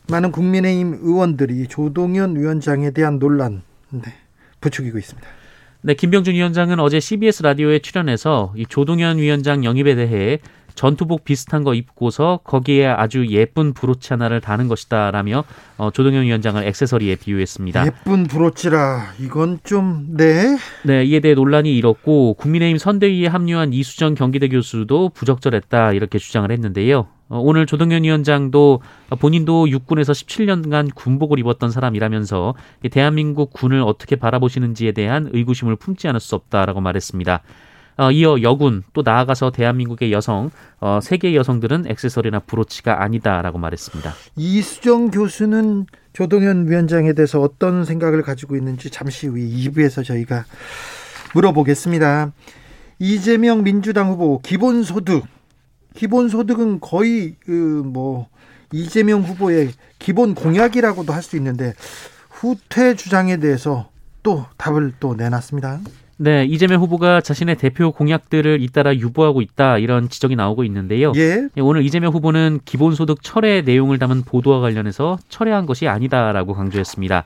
많은 0.09 0.31
국민의힘 0.31 0.99
의원들이 1.03 1.67
조동현 1.69 2.37
위원장에 2.37 2.91
대한 2.91 3.19
논란 3.19 3.63
네, 3.91 4.03
부추기고 4.61 4.99
있습니다. 4.99 5.29
네, 5.83 5.95
김병준 5.95 6.35
위원장은 6.35 6.81
어제 6.81 7.01
CBS 7.01 7.43
라디오에 7.43 7.79
출연해서 7.81 8.55
이 8.57 8.67
조동현 8.67 9.19
위원장 9.19 9.65
영입에 9.65 9.95
대해 9.95 10.41
전투복 10.75 11.25
비슷한 11.25 11.65
거 11.65 11.75
입고서 11.75 12.41
거기에 12.45 12.87
아주 12.87 13.27
예쁜 13.29 13.73
브로치 13.73 14.13
하나를 14.13 14.41
다는 14.41 14.69
것이다라며 14.69 15.45
어, 15.79 15.91
조동현 15.91 16.25
위원장을 16.25 16.63
액세서리에 16.63 17.17
비유했습니다. 17.17 17.87
예쁜 17.87 18.25
브로치라 18.25 19.15
이건 19.21 19.59
좀 19.65 20.09
네. 20.17 20.59
네, 20.85 21.05
이에 21.05 21.21
대해 21.21 21.35
논란이 21.35 21.75
일었고 21.77 22.35
국민의힘 22.35 22.79
선대위에 22.79 23.27
합류한 23.27 23.73
이수정 23.73 24.15
경기대 24.15 24.49
교수도 24.49 25.09
부적절했다 25.11 25.93
이렇게 25.93 26.19
주장을 26.19 26.51
했는데요. 26.51 27.09
어, 27.29 27.41
오늘 27.41 27.67
조동현 27.67 28.05
위원장도 28.05 28.81
본인도 29.19 29.69
육군에서 29.69 30.13
17년간 30.13 30.95
군복을 30.95 31.39
입었던 31.39 31.71
사람이라면서 31.71 32.55
대한민국 32.91 33.53
군을 33.53 33.83
어떻게 33.83 34.17
바라보시는지에 34.17 34.93
대한 34.93 35.29
의구심을 35.33 35.77
품지 35.77 36.07
않을 36.09 36.21
수 36.21 36.35
없다라고 36.35 36.81
말했습니다. 36.81 37.43
어, 37.99 38.11
이어 38.11 38.43
여군 38.43 38.83
또 38.93 39.03
나아가서 39.03 39.51
대한민국의 39.51 40.13
여성 40.13 40.51
어, 40.81 41.01
세계 41.03 41.35
여성들은 41.35 41.87
액세서리나 41.89 42.41
브로치가 42.41 43.03
아니다라고 43.03 43.59
말했습니다. 43.59 44.13
이수정 44.37 45.11
교수는 45.11 45.87
조동현 46.13 46.69
위원장에 46.69 47.15
대해서 47.15 47.41
어떤 47.41 47.85
생각을 47.85 48.23
가지고 48.23 48.57
있는지 48.57 48.91
잠시 48.91 49.27
후에 49.27 49.41
2부에서 49.41 50.05
저희가 50.05 50.45
물어보겠습니다. 51.35 52.33
이재명 52.99 53.63
민주당 53.63 54.11
후보 54.11 54.41
기본소득 54.41 55.25
기본소득은 55.97 56.81
거의 56.81 57.35
그뭐 57.41 58.29
이재명 58.73 59.23
후보의 59.23 59.71
기본 59.99 60.35
공약이라고도 60.35 61.13
할 61.13 61.23
수 61.23 61.37
있는데 61.37 61.75
후퇴 62.31 62.95
주장에 62.95 63.39
대해서 63.39 63.89
또 64.23 64.45
답을 64.57 64.93
또 65.01 65.15
내놨습니다. 65.15 65.81
네, 66.19 66.45
이재명 66.45 66.81
후보가 66.81 67.21
자신의 67.21 67.57
대표 67.57 67.93
공약들을 67.93 68.63
잇따라 68.63 68.95
유보하고 68.95 69.43
있다 69.43 69.79
이런 69.79 70.09
지적이 70.09 70.37
나오고 70.37 70.65
있는데요. 70.65 71.13
예. 71.17 71.49
예 71.57 71.61
오늘 71.61 71.83
이재명 71.83 72.13
후보는 72.13 72.61
기본소득 72.65 73.23
철회 73.23 73.63
내용을 73.63 73.99
담은 73.99 74.23
보도와 74.23 74.61
관련해서 74.61 75.19
철회한 75.29 75.67
것이 75.67 75.89
아니다라고 75.89 76.55
강조했습니다. 76.55 77.25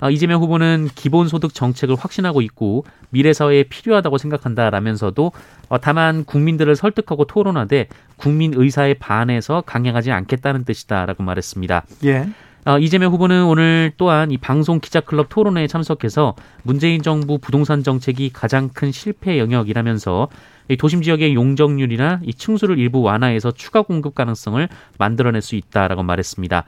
어, 0.00 0.10
이재명 0.10 0.42
후보는 0.42 0.88
기본소득 0.94 1.54
정책을 1.54 1.96
확신하고 1.96 2.42
있고 2.42 2.84
미래 3.10 3.32
사회에 3.32 3.64
필요하다고 3.64 4.18
생각한다라면서도 4.18 5.32
어, 5.68 5.80
다만 5.80 6.24
국민들을 6.24 6.76
설득하고 6.76 7.24
토론하되 7.24 7.88
국민 8.16 8.52
의사에 8.54 8.94
반해서 8.94 9.62
강행하지 9.64 10.12
않겠다는 10.12 10.64
뜻이다라고 10.64 11.22
말했습니다. 11.22 11.84
예. 12.04 12.28
어, 12.66 12.78
이재명 12.80 13.12
후보는 13.12 13.44
오늘 13.44 13.92
또한 13.96 14.32
이 14.32 14.38
방송 14.38 14.80
기자클럽 14.80 15.28
토론회에 15.28 15.68
참석해서 15.68 16.34
문재인 16.64 17.00
정부 17.00 17.38
부동산 17.38 17.84
정책이 17.84 18.30
가장 18.32 18.70
큰 18.70 18.90
실패 18.90 19.38
영역이라면서 19.38 20.28
이 20.68 20.76
도심 20.76 21.02
지역의 21.02 21.34
용적률이나 21.34 22.20
이 22.24 22.34
층수를 22.34 22.76
일부 22.78 23.02
완화해서 23.02 23.52
추가 23.52 23.82
공급 23.82 24.16
가능성을 24.16 24.68
만들어낼 24.98 25.42
수 25.42 25.54
있다라고 25.54 26.02
말했습니다. 26.02 26.64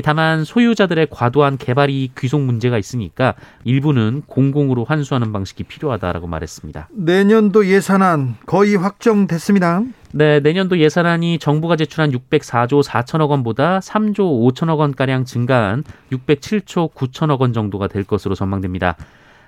다만 0.00 0.44
소유자들의 0.44 1.08
과도한 1.10 1.58
개발이 1.58 2.12
귀속 2.16 2.40
문제가 2.40 2.78
있으니까 2.78 3.34
일부는 3.64 4.22
공공으로 4.26 4.84
환수하는 4.84 5.32
방식이 5.32 5.64
필요하다라고 5.64 6.26
말했습니다. 6.26 6.88
내년도 6.92 7.66
예산안 7.66 8.36
거의 8.46 8.76
확정됐습니다. 8.76 9.82
네, 10.12 10.40
내년도 10.40 10.78
예산안이 10.78 11.38
정부가 11.38 11.76
제출한 11.76 12.10
604조 12.12 12.82
4천억 12.82 13.30
원보다 13.30 13.80
3조 13.80 14.54
5천억 14.54 14.78
원가량 14.78 15.24
증가한 15.24 15.84
607조 16.12 16.92
9천억 16.94 17.40
원 17.40 17.52
정도가 17.52 17.88
될 17.88 18.04
것으로 18.04 18.34
전망됩니다. 18.34 18.96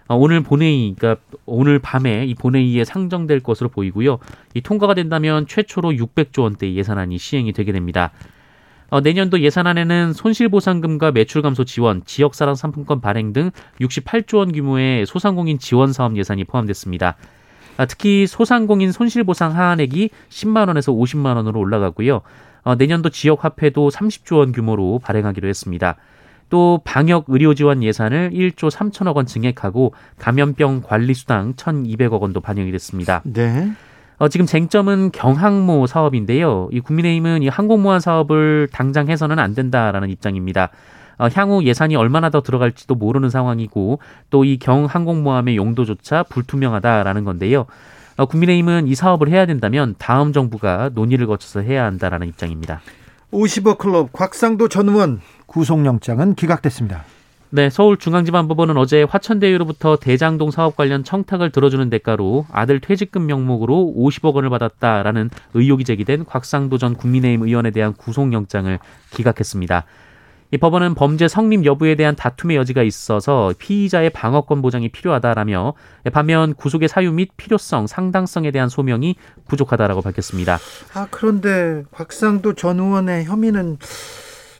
어, 0.06 0.16
오늘 0.16 0.42
본회의, 0.42 0.94
그러니까 0.98 1.22
오늘 1.46 1.78
밤에 1.78 2.26
이 2.26 2.34
본회의에 2.34 2.84
상정될 2.84 3.40
것으로 3.40 3.70
보이고요. 3.70 4.18
이 4.54 4.60
통과가 4.60 4.94
된다면 4.94 5.46
최초로 5.46 5.92
600조 5.92 6.42
원대 6.42 6.72
예산안이 6.74 7.18
시행이 7.18 7.52
되게 7.52 7.72
됩니다. 7.72 8.10
어, 8.94 9.00
내년도 9.00 9.40
예산안에는 9.40 10.12
손실보상금과 10.12 11.10
매출 11.10 11.42
감소 11.42 11.64
지원, 11.64 12.02
지역사랑 12.04 12.54
상품권 12.54 13.00
발행 13.00 13.32
등 13.32 13.50
68조 13.80 14.36
원 14.36 14.52
규모의 14.52 15.04
소상공인 15.04 15.58
지원 15.58 15.92
사업 15.92 16.16
예산이 16.16 16.44
포함됐습니다. 16.44 17.16
아, 17.76 17.86
특히 17.86 18.28
소상공인 18.28 18.92
손실보상 18.92 19.56
하한액이 19.56 20.10
10만 20.28 20.68
원에서 20.68 20.92
50만 20.92 21.34
원으로 21.34 21.58
올라가고요. 21.58 22.20
어, 22.62 22.74
내년도 22.76 23.10
지역 23.10 23.44
화폐도 23.44 23.88
30조 23.88 24.36
원 24.36 24.52
규모로 24.52 25.00
발행하기로 25.02 25.48
했습니다. 25.48 25.96
또 26.48 26.80
방역 26.84 27.24
의료 27.26 27.52
지원 27.54 27.82
예산을 27.82 28.30
1조 28.32 28.70
3천억 28.70 29.16
원 29.16 29.26
증액하고 29.26 29.92
감염병 30.20 30.82
관리 30.86 31.14
수당 31.14 31.54
1,200억 31.54 32.20
원도 32.20 32.40
반영이 32.40 32.70
됐습니다. 32.70 33.22
네. 33.24 33.72
어, 34.18 34.28
지금 34.28 34.46
쟁점은 34.46 35.10
경항모 35.12 35.86
사업인데요. 35.86 36.68
이 36.72 36.80
국민의힘은 36.80 37.42
이 37.42 37.48
항공모함 37.48 38.00
사업을 38.00 38.68
당장 38.72 39.08
해서는 39.08 39.38
안 39.38 39.54
된다라는 39.54 40.08
입장입니다. 40.10 40.70
어, 41.18 41.28
향후 41.34 41.64
예산이 41.64 41.96
얼마나 41.96 42.30
더 42.30 42.40
들어갈지도 42.40 42.94
모르는 42.94 43.30
상황이고 43.30 43.98
또 44.30 44.44
이 44.44 44.58
경항공모함의 44.58 45.56
용도조차 45.56 46.24
불투명하다라는 46.24 47.24
건데요. 47.24 47.66
어, 48.16 48.26
국민의힘은 48.26 48.86
이 48.86 48.94
사업을 48.94 49.28
해야 49.28 49.46
된다면 49.46 49.94
다음 49.98 50.32
정부가 50.32 50.90
논의를 50.94 51.26
거쳐서 51.26 51.60
해야 51.60 51.84
한다라는 51.84 52.28
입장입니다. 52.28 52.80
50억 53.32 53.78
클럽 53.78 54.12
곽상도 54.12 54.68
전 54.68 54.88
의원 54.88 55.20
구속영장은 55.46 56.36
기각됐습니다. 56.36 57.04
네, 57.54 57.70
서울중앙지방법원은 57.70 58.76
어제 58.76 59.04
화천대유로부터 59.04 59.94
대장동 59.94 60.50
사업 60.50 60.74
관련 60.74 61.04
청탁을 61.04 61.50
들어주는 61.50 61.88
대가로 61.88 62.46
아들 62.50 62.80
퇴직금 62.80 63.26
명목으로 63.26 63.94
50억 63.96 64.34
원을 64.34 64.50
받았다라는 64.50 65.30
의혹이 65.54 65.84
제기된 65.84 66.24
곽상도 66.24 66.78
전 66.78 66.96
국민의힘 66.96 67.46
의원에 67.46 67.70
대한 67.70 67.92
구속영장을 67.92 68.76
기각했습니다. 69.12 69.84
이 70.50 70.58
법원은 70.58 70.96
범죄 70.96 71.28
성립 71.28 71.64
여부에 71.64 71.94
대한 71.94 72.16
다툼의 72.16 72.56
여지가 72.56 72.82
있어서 72.82 73.54
피의자의 73.56 74.10
방어권 74.10 74.60
보장이 74.60 74.88
필요하다라며 74.88 75.74
반면 76.12 76.54
구속의 76.54 76.88
사유 76.88 77.12
및 77.12 77.30
필요성, 77.36 77.86
상당성에 77.86 78.50
대한 78.50 78.68
소명이 78.68 79.14
부족하다라고 79.46 80.02
밝혔습니다. 80.02 80.58
아 80.92 81.06
그런데 81.08 81.84
곽상도 81.92 82.54
전 82.54 82.80
의원의 82.80 83.26
혐의는 83.26 83.78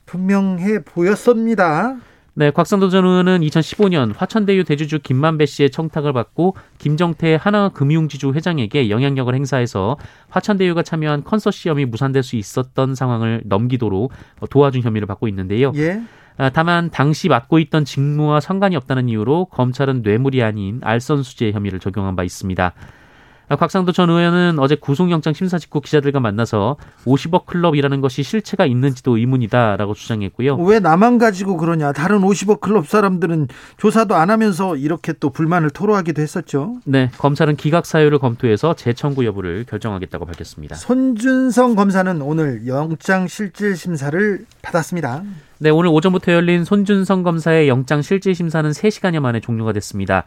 분명해 0.07 0.85
보였습니다. 0.85 1.97
네, 2.37 2.51
곽상도 2.51 2.89
전 2.89 3.05
의원은 3.05 3.43
2015년 3.43 4.13
화천대유 4.17 4.65
대주주 4.65 5.01
김만배 5.01 5.47
씨의 5.47 5.71
청탁을 5.71 6.13
받고 6.13 6.57
김정태 6.79 7.37
하나금융지주 7.41 8.33
회장에게 8.33 8.91
영향력을 8.91 9.33
행사해서 9.33 9.97
화천대유가 10.31 10.83
참여한 10.83 11.23
컨소시엄이 11.23 11.85
무산될 11.85 12.25
수 12.25 12.35
있었던 12.35 12.97
상황을 12.97 13.43
넘기도록 13.45 14.11
도와준 14.51 14.83
혐의를 14.83 15.07
받고 15.07 15.29
있는데요. 15.29 15.71
예. 15.77 16.03
아, 16.37 16.51
다만 16.51 16.91
당시 16.91 17.29
맡고 17.29 17.61
있던 17.61 17.85
직무와 17.85 18.41
상관이 18.41 18.75
없다는 18.75 19.09
이유로 19.09 19.45
검찰은 19.47 20.03
뇌물이 20.03 20.43
아닌 20.43 20.81
알선수재 20.83 21.53
혐의를 21.53 21.79
적용한 21.79 22.17
바 22.17 22.25
있습니다. 22.25 22.73
아, 23.49 23.57
곽상도 23.57 23.93
전 23.93 24.09
의원은 24.09 24.59
어제 24.59 24.75
구속영장 24.75 25.35
심사 25.35 25.59
직후 25.59 25.81
기자들과 25.81 26.19
만나서 26.21 26.77
50억 27.05 27.45
클럽이라는 27.47 28.01
것이 28.01 28.23
실체가 28.23 28.65
있는지도 28.65 29.19
의문이다라고 29.19 29.95
주장했고요. 29.95 30.57
왜 30.57 30.81
나만 30.81 31.19
가지고 31.19 31.57
그러냐? 31.57 31.93
다른 31.93 32.21
50억 32.21 32.61
클럽 32.61 32.89
사람들은 32.89 33.49
조사도 33.77 34.15
안 34.15 34.31
하면서 34.31 34.77
이렇게 34.77 35.13
또 35.13 35.31
불만을 35.31 35.71
토로하기도 35.71 36.23
했었죠. 36.23 36.77
네, 36.85 37.11
검찰은 37.19 37.57
기각 37.57 37.85
사유를 37.85 38.19
검토해서 38.19 38.75
재청구 38.75 39.27
여부를 39.27 39.65
결정하겠다고 39.69 40.25
밝혔습니다. 40.25 40.77
손준성 40.77 41.75
검사는 41.75 42.23
오늘 42.23 42.67
영장 42.67 43.29
실질 43.29 43.77
심사를 43.77 44.47
받았습니다. 44.63 45.23
네, 45.59 45.71
오늘 45.71 45.91
오전부터 45.91 46.33
열린 46.33 46.65
손준성 46.65 47.23
검사의 47.23 47.69
영장 47.69 48.01
실질 48.01 48.35
심사는 48.35 48.71
3시간여 48.71 49.21
만에 49.21 49.41
종료가 49.41 49.73
됐습니다. 49.73 50.25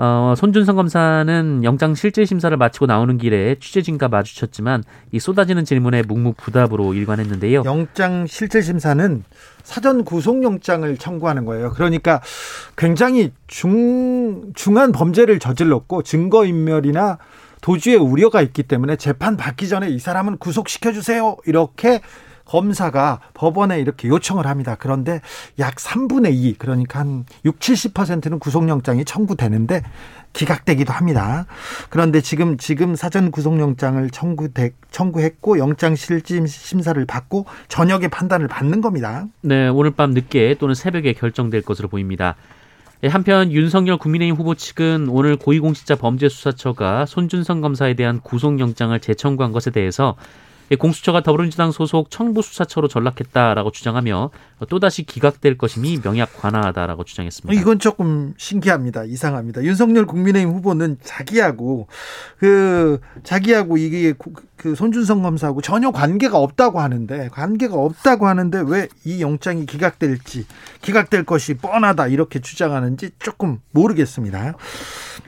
어, 0.00 0.34
손준성 0.36 0.76
검사는 0.76 1.64
영장 1.64 1.96
실질 1.96 2.24
심사를 2.24 2.56
마치고 2.56 2.86
나오는 2.86 3.18
길에 3.18 3.56
취재진과 3.58 4.06
마주쳤지만 4.06 4.84
이 5.10 5.18
쏟아지는 5.18 5.64
질문에 5.64 6.02
묵묵부답으로 6.02 6.94
일관했는데요. 6.94 7.62
영장 7.64 8.28
실질 8.28 8.62
심사는 8.62 9.24
사전 9.64 10.04
구속영장을 10.04 10.96
청구하는 10.98 11.44
거예요. 11.44 11.72
그러니까 11.72 12.22
굉장히 12.76 13.32
중 13.48 14.52
중한 14.54 14.92
범죄를 14.92 15.40
저질렀고 15.40 16.04
증거 16.04 16.46
인멸이나 16.46 17.18
도주의 17.60 17.96
우려가 17.96 18.40
있기 18.40 18.62
때문에 18.62 18.94
재판 18.94 19.36
받기 19.36 19.68
전에 19.68 19.88
이 19.88 19.98
사람은 19.98 20.38
구속시켜 20.38 20.92
주세요. 20.92 21.36
이렇게 21.44 22.02
검사가 22.48 23.20
법원에 23.34 23.78
이렇게 23.78 24.08
요청을 24.08 24.46
합니다. 24.46 24.76
그런데 24.78 25.20
약 25.58 25.76
3분의 25.76 26.32
2, 26.32 26.54
그러니까 26.58 27.00
한 27.00 27.24
6, 27.44 27.58
70%는 27.60 28.38
구속영장이 28.38 29.04
청구되는데 29.04 29.82
기각되기도 30.32 30.92
합니다. 30.92 31.46
그런데 31.90 32.20
지금 32.20 32.56
지금 32.56 32.96
사전 32.96 33.30
구속영장을 33.30 34.08
청구돼, 34.10 34.70
청구했고 34.90 35.58
영장 35.58 35.94
실질 35.94 36.46
심사를 36.48 37.04
받고 37.04 37.46
저녁에 37.68 38.08
판단을 38.08 38.48
받는 38.48 38.80
겁니다. 38.80 39.26
네, 39.42 39.68
오늘 39.68 39.90
밤 39.90 40.10
늦게 40.12 40.56
또는 40.58 40.74
새벽에 40.74 41.12
결정될 41.12 41.62
것으로 41.62 41.88
보입니다. 41.88 42.36
예, 43.04 43.08
한편 43.08 43.52
윤석열 43.52 43.96
국민의힘 43.96 44.36
후보 44.36 44.54
측은 44.54 45.08
오늘 45.08 45.36
고위공직자 45.36 45.96
범죄수사처가 45.96 47.06
손준성 47.06 47.60
검사에 47.60 47.94
대한 47.94 48.20
구속영장을 48.20 48.98
재청구한 48.98 49.52
것에 49.52 49.70
대해서 49.70 50.16
공수처가 50.76 51.22
더불어민주당 51.22 51.72
소속 51.72 52.10
청부수사처로 52.10 52.88
전락했다라고 52.88 53.70
주장하며 53.70 54.30
또다시 54.68 55.04
기각될 55.04 55.56
것임이 55.56 56.00
명약 56.02 56.36
관화하다라고 56.36 57.04
주장했습니다. 57.04 57.60
이건 57.60 57.78
조금 57.78 58.34
신기합니다. 58.36 59.04
이상합니다. 59.04 59.62
윤석열 59.62 60.06
국민의힘 60.06 60.52
후보는 60.52 60.98
자기하고 61.02 61.86
그 62.38 63.00
자기하고 63.22 63.78
이게 63.78 64.12
그 64.56 64.74
손준성 64.74 65.22
검사하고 65.22 65.62
전혀 65.62 65.90
관계가 65.92 66.38
없다고 66.38 66.80
하는데 66.80 67.28
관계가 67.32 67.74
없다고 67.76 68.26
하는데 68.26 68.62
왜 68.66 68.88
이 69.04 69.22
영장이 69.22 69.66
기각될지 69.66 70.46
기각될 70.82 71.24
것이 71.24 71.54
뻔하다 71.54 72.08
이렇게 72.08 72.40
주장하는지 72.40 73.10
조금 73.18 73.60
모르겠습니다. 73.70 74.54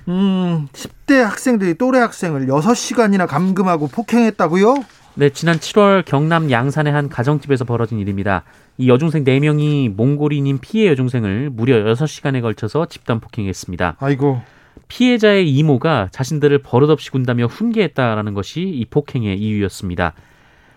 음, 0.09 0.69
10대 0.73 1.15
학생들이 1.15 1.75
또래 1.75 1.99
학생을 2.01 2.47
6시간이나 2.47 3.27
감금하고 3.27 3.89
폭행했다고요? 3.89 4.85
네, 5.15 5.29
지난 5.31 5.57
7월 5.57 6.05
경남 6.05 6.51
양산의 6.51 6.93
한 6.93 7.09
가정집에서 7.09 7.65
벌어진 7.65 7.99
일입니다. 7.99 8.45
이 8.79 8.89
여중생 8.89 9.25
4명이 9.25 9.95
몽골인인 9.95 10.59
피해 10.59 10.89
여중생을 10.89 11.51
무려 11.51 11.77
6시간에 11.95 12.41
걸쳐서 12.41 12.87
집단 12.87 13.19
폭행했습니다. 13.21 13.97
아이고. 13.99 14.41
피해자의 14.87 15.51
이모가 15.51 16.09
자신들을 16.13 16.59
버릇없이 16.59 17.11
군다며 17.11 17.47
훈계했다라는 17.47 18.35
것이 18.35 18.63
이 18.63 18.85
폭행의 18.85 19.39
이유였습니다. 19.39 20.15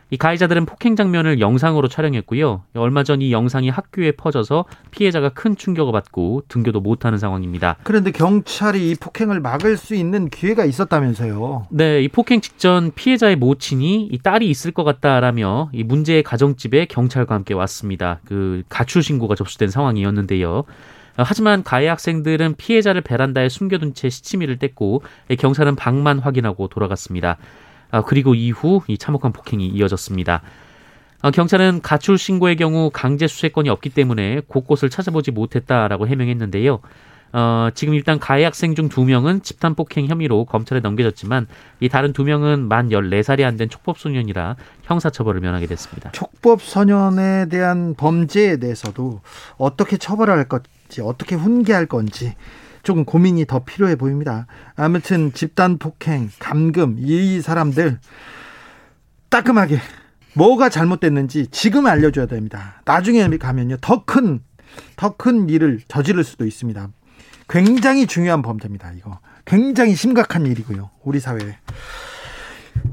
이 0.10 0.18
가해자들은 0.18 0.66
폭행 0.66 0.96
장면을 0.96 1.40
영상으로 1.40 1.88
촬영했고요. 1.88 2.64
얼마 2.76 3.04
전 3.04 3.22
이 3.22 3.32
영상이 3.32 3.70
학교에 3.70 4.12
퍼져서 4.12 4.66
피해자가 4.92 5.30
큰 5.30 5.56
충격을 5.56 5.92
받고 5.92 6.44
등교도 6.48 6.82
못하는 6.82 7.18
상황입니다. 7.18 7.78
그런데 7.84 8.12
경찰이 8.12 8.90
이 8.92 8.96
폭행을 8.96 9.40
막을 9.40 9.78
수 9.78 9.96
있는 9.96 10.30
기회가 10.30 10.66
있었다면서요? 10.66 11.68
네, 11.70 12.02
이 12.02 12.08
폭행 12.08 12.42
직전 12.42 12.92
피해자의 12.94 13.36
모친이 13.36 14.10
이 14.12 14.18
딸이 14.18 14.50
있을 14.50 14.72
것 14.72 14.84
같다라며 14.84 15.70
이 15.74 15.84
문제의 15.84 16.24
가정집에 16.24 16.86
경찰과 16.86 17.34
함께 17.36 17.54
왔습니다. 17.54 18.20
그 18.26 18.64
가출 18.68 19.04
신고가 19.04 19.36
접수된 19.36 19.70
상황이었는데요. 19.70 20.64
하지만 21.16 21.64
가해 21.64 21.88
학생들은 21.88 22.56
피해자를 22.58 23.02
베란다에 23.02 23.48
숨겨둔 23.48 23.94
채 23.94 24.10
시치미를 24.10 24.58
뗐고 24.58 25.02
경찰은 25.38 25.76
방만 25.76 26.18
확인하고 26.20 26.68
돌아갔습니다. 26.68 27.38
아, 27.94 28.02
그리고 28.02 28.34
이후 28.34 28.82
이 28.88 28.98
참혹한 28.98 29.32
폭행이 29.32 29.68
이어졌습니다. 29.68 30.42
아, 31.22 31.30
경찰은 31.32 31.82
가출 31.84 32.18
신고의 32.18 32.56
경우 32.56 32.90
강제 32.92 33.28
수색권이 33.28 33.70
없기 33.70 33.92
때문에 33.92 34.42
곳곳을 34.48 34.90
찾아보지 34.90 35.30
못했다라고 35.30 36.08
해명했는데요. 36.08 36.80
어, 37.36 37.70
지금 37.76 37.94
일단 37.94 38.20
가해 38.20 38.44
학생 38.44 38.74
중 38.76 38.90
두 38.90 39.04
명은 39.06 39.44
집단 39.44 39.76
폭행 39.76 40.08
혐의로 40.08 40.46
검찰에 40.46 40.80
넘겨졌지만 40.82 41.48
이 41.80 41.90
다른 41.90 42.14
두 42.14 42.24
명은 42.24 42.68
만 42.68 42.90
14살이 42.90 43.44
안 43.46 43.58
된 43.58 43.70
촉법 43.70 44.00
소년이라 44.00 44.56
형사 44.84 45.12
처벌을 45.12 45.40
면하게 45.42 45.68
됐습니다. 45.68 46.12
촉법 46.14 46.62
소년에 46.64 47.48
대한 47.50 47.94
범죄에 47.96 48.58
대해서도 48.58 49.22
어떻게 49.58 49.98
처벌할 49.98 50.48
건지 50.48 51.02
어떻게 51.02 51.36
훈계할 51.36 51.86
건지 51.86 52.34
조금 52.84 53.06
고민이 53.06 53.46
더 53.46 53.64
필요해 53.64 53.96
보입니다. 53.96 54.46
아무튼 54.76 55.34
집단 55.34 55.78
폭행, 55.78 56.30
감금 56.40 56.98
이 57.00 57.42
사람들 57.42 58.00
따끔하게 59.30 59.80
뭐가 60.36 60.70
잘못됐는지 60.70 61.48
지금 61.48 61.88
알려줘야 61.88 62.26
됩니다. 62.28 62.82
나중에 62.86 63.28
가면요 63.38 63.78
더 63.82 64.04
큰 64.06 64.42
더 64.96 65.12
큰 65.12 65.50
일을 65.50 65.82
저지를 65.88 66.24
수도 66.24 66.46
있습니다. 66.46 66.90
굉장히 67.50 68.08
중요한 68.08 68.42
범죄입니다. 68.42 68.92
이거 68.98 69.20
굉장히 69.46 69.96
심각한 69.96 70.46
일이고요. 70.46 70.90
우리 71.04 71.20
사회에 71.20 71.58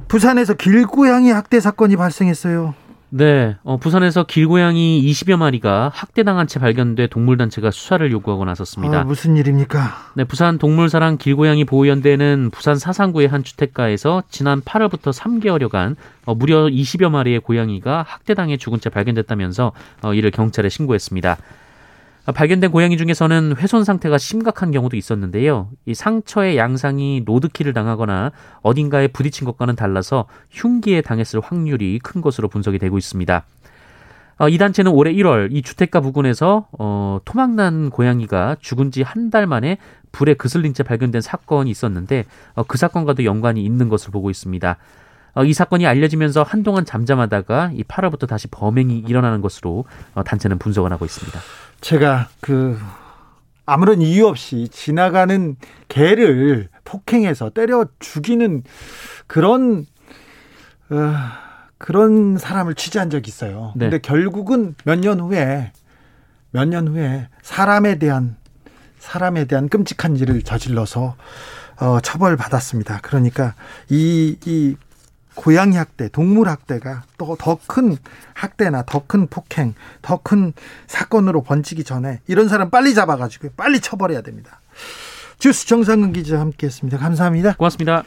부산에서 0.09 0.55
길고양이 0.55 1.31
학대 1.31 1.61
사건이 1.61 1.96
발생했어요. 1.96 2.74
네, 3.12 3.57
어, 3.64 3.77
부산에서 3.77 4.23
길고양이 4.23 5.03
20여 5.05 5.37
마리가 5.37 5.90
학대당한 5.92 6.46
채 6.46 6.61
발견돼 6.61 7.09
동물단체가 7.09 7.73
수사를 7.73 8.11
요구하고 8.12 8.44
나섰습니다. 8.44 9.01
아, 9.01 9.05
무슨 9.05 9.37
일입니까? 9.37 10.12
네, 10.14 10.25
부산 10.25 10.59
동물사랑 10.59 11.18
길고양이 11.18 11.64
보호연대는 11.64 12.51
부산 12.53 12.77
사상구의 12.77 13.27
한 13.27 13.42
주택가에서 13.42 14.23
지난 14.31 14.61
8월부터 14.62 15.12
3개월여간 15.12 15.96
어, 16.27 16.35
무려 16.37 16.66
20여 16.66 17.11
마리의 17.11 17.40
고양이가 17.40 18.05
학대당해 18.07 18.57
죽은 18.57 18.79
채 18.79 18.90
발견됐다면서 18.90 19.73
어, 20.03 20.14
이를 20.14 20.31
경찰에 20.31 20.68
신고했습니다. 20.68 21.37
발견된 22.33 22.71
고양이 22.71 22.97
중에서는 22.97 23.55
훼손 23.57 23.85
상태가 23.85 24.19
심각한 24.19 24.71
경우도 24.71 24.97
있었는데요. 24.97 25.69
이 25.87 25.95
상처의 25.95 26.57
양상이 26.57 27.23
로드킬을 27.27 27.73
당하거나 27.73 28.33
어딘가에 28.62 29.09
부딪힌 29.09 29.45
것과는 29.47 29.77
달라서 29.77 30.27
흉기에 30.51 31.01
당했을 31.03 31.40
확률이 31.40 31.99
큰 32.03 32.21
것으로 32.21 32.49
분석이 32.49 32.79
되고 32.79 32.99
있습니다. 32.99 33.45
어, 34.38 34.49
이 34.49 34.57
단체는 34.57 34.90
올해 34.93 35.12
1월 35.12 35.49
이 35.53 35.61
주택가 35.62 36.01
부근에서 36.01 36.66
어, 36.79 37.21
토막난 37.25 37.90
고양이가 37.90 38.57
죽은 38.61 38.90
지 38.90 39.03
한 39.03 39.31
달 39.31 39.47
만에 39.47 39.77
불에 40.12 40.35
그슬린 40.35 40.73
채 40.75 40.83
발견된 40.83 41.21
사건이 41.21 41.71
있었는데 41.71 42.25
어, 42.55 42.62
그 42.64 42.79
사건과도 42.79 43.25
연관이 43.25 43.62
있는 43.64 43.88
것으로 43.88 44.12
보고 44.12 44.31
있습니다. 44.31 44.77
어, 45.35 45.45
이 45.45 45.53
사건이 45.53 45.87
알려지면서 45.87 46.43
한동안 46.43 46.85
잠잠하다가 46.85 47.73
이 47.75 47.83
8월부터 47.85 48.27
다시 48.29 48.49
범행이 48.49 49.05
일어나는 49.07 49.40
것으로 49.40 49.85
어, 50.14 50.23
단체는 50.25 50.59
분석을 50.59 50.93
하고 50.93 51.05
있습니다. 51.05 51.38
제가 51.81 52.29
그 52.40 52.79
아무런 53.66 54.03
이유 54.03 54.27
없이 54.27 54.69
지나가는 54.73 55.57
개를 55.88 56.69
폭행해서 56.85 57.51
때려 57.51 57.87
죽이는 58.01 58.64
그런 59.27 59.87
어, 60.90 61.14
그런 61.79 62.37
사람을 62.37 62.75
취재한 62.75 63.09
적이 63.11 63.29
있어요. 63.29 63.73
네. 63.77 63.87
근데 63.87 63.99
결국은 63.99 64.75
몇 64.85 64.99
년 65.01 65.21
후에 65.21 65.73
몇 66.51 66.64
년 66.69 66.88
후에 66.88 67.29
사람에 67.43 67.99
대한 67.99 68.37
사람에 68.99 69.45
대한 69.47 69.69
끔찍한 69.69 70.16
일을 70.16 70.43
저질러서 70.43 71.14
어, 71.81 72.01
처벌 72.01 72.37
받았습니다. 72.37 72.99
그러니까 73.03 73.55
이, 73.88 74.37
이 74.45 74.77
고양이 75.35 75.77
학대, 75.77 76.09
동물 76.09 76.49
학대가 76.49 77.05
또 77.19 77.37
더 77.37 77.59
큰 77.66 77.97
학대나 78.35 78.83
더 78.83 79.05
큰 79.07 79.27
폭행, 79.29 79.75
더 80.03 80.19
큰 80.23 80.53
사건으로 80.87 81.43
번지기 81.43 81.85
전에 81.85 82.21
이런 82.27 82.49
사람 82.49 82.71
빨리 82.71 82.95
잡아가지고 82.95 83.51
빨리 83.57 83.81
처벌해야 83.81 84.23
됩니다. 84.23 84.61
주스 85.38 85.66
정상근 85.66 86.12
기자 86.12 86.38
함께했습니다. 86.40 86.99
감사합니다. 86.99 87.55
고맙습니다. 87.55 88.05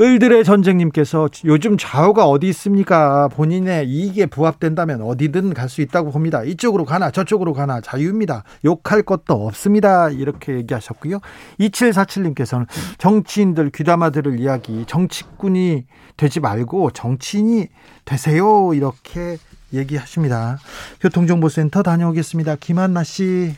을들의 0.00 0.42
전쟁님께서 0.42 1.28
요즘 1.44 1.76
좌우가 1.78 2.26
어디 2.26 2.48
있습니까? 2.48 3.28
본인의 3.28 3.88
이익에 3.88 4.26
부합된다면 4.26 5.02
어디든 5.02 5.54
갈 5.54 5.68
수 5.68 5.80
있다고 5.80 6.10
봅니다. 6.12 6.44
이쪽으로 6.44 6.84
가나 6.84 7.10
저쪽으로 7.10 7.52
가나 7.52 7.80
자유입니다. 7.80 8.44
욕할 8.64 9.02
것도 9.02 9.46
없습니다. 9.46 10.10
이렇게 10.10 10.54
얘기하셨고요. 10.56 11.20
2747님께서는 11.58 12.66
정치인들 12.98 13.70
귀담아 13.70 14.10
들을 14.10 14.38
이야기 14.38 14.84
정치꾼이 14.86 15.86
되지 16.16 16.40
말고 16.40 16.90
정치인이 16.90 17.68
되세요. 18.04 18.72
이렇게 18.74 19.38
얘기하십니다. 19.72 20.58
교통정보센터 21.00 21.82
다녀오겠습니다. 21.82 22.56
김한나 22.56 23.02
씨. 23.02 23.54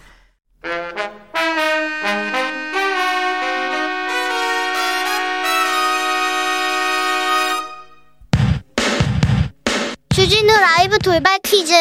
주진우 10.17 10.51
라이브 10.51 10.99
돌발 10.99 11.39
퀴즈. 11.41 11.75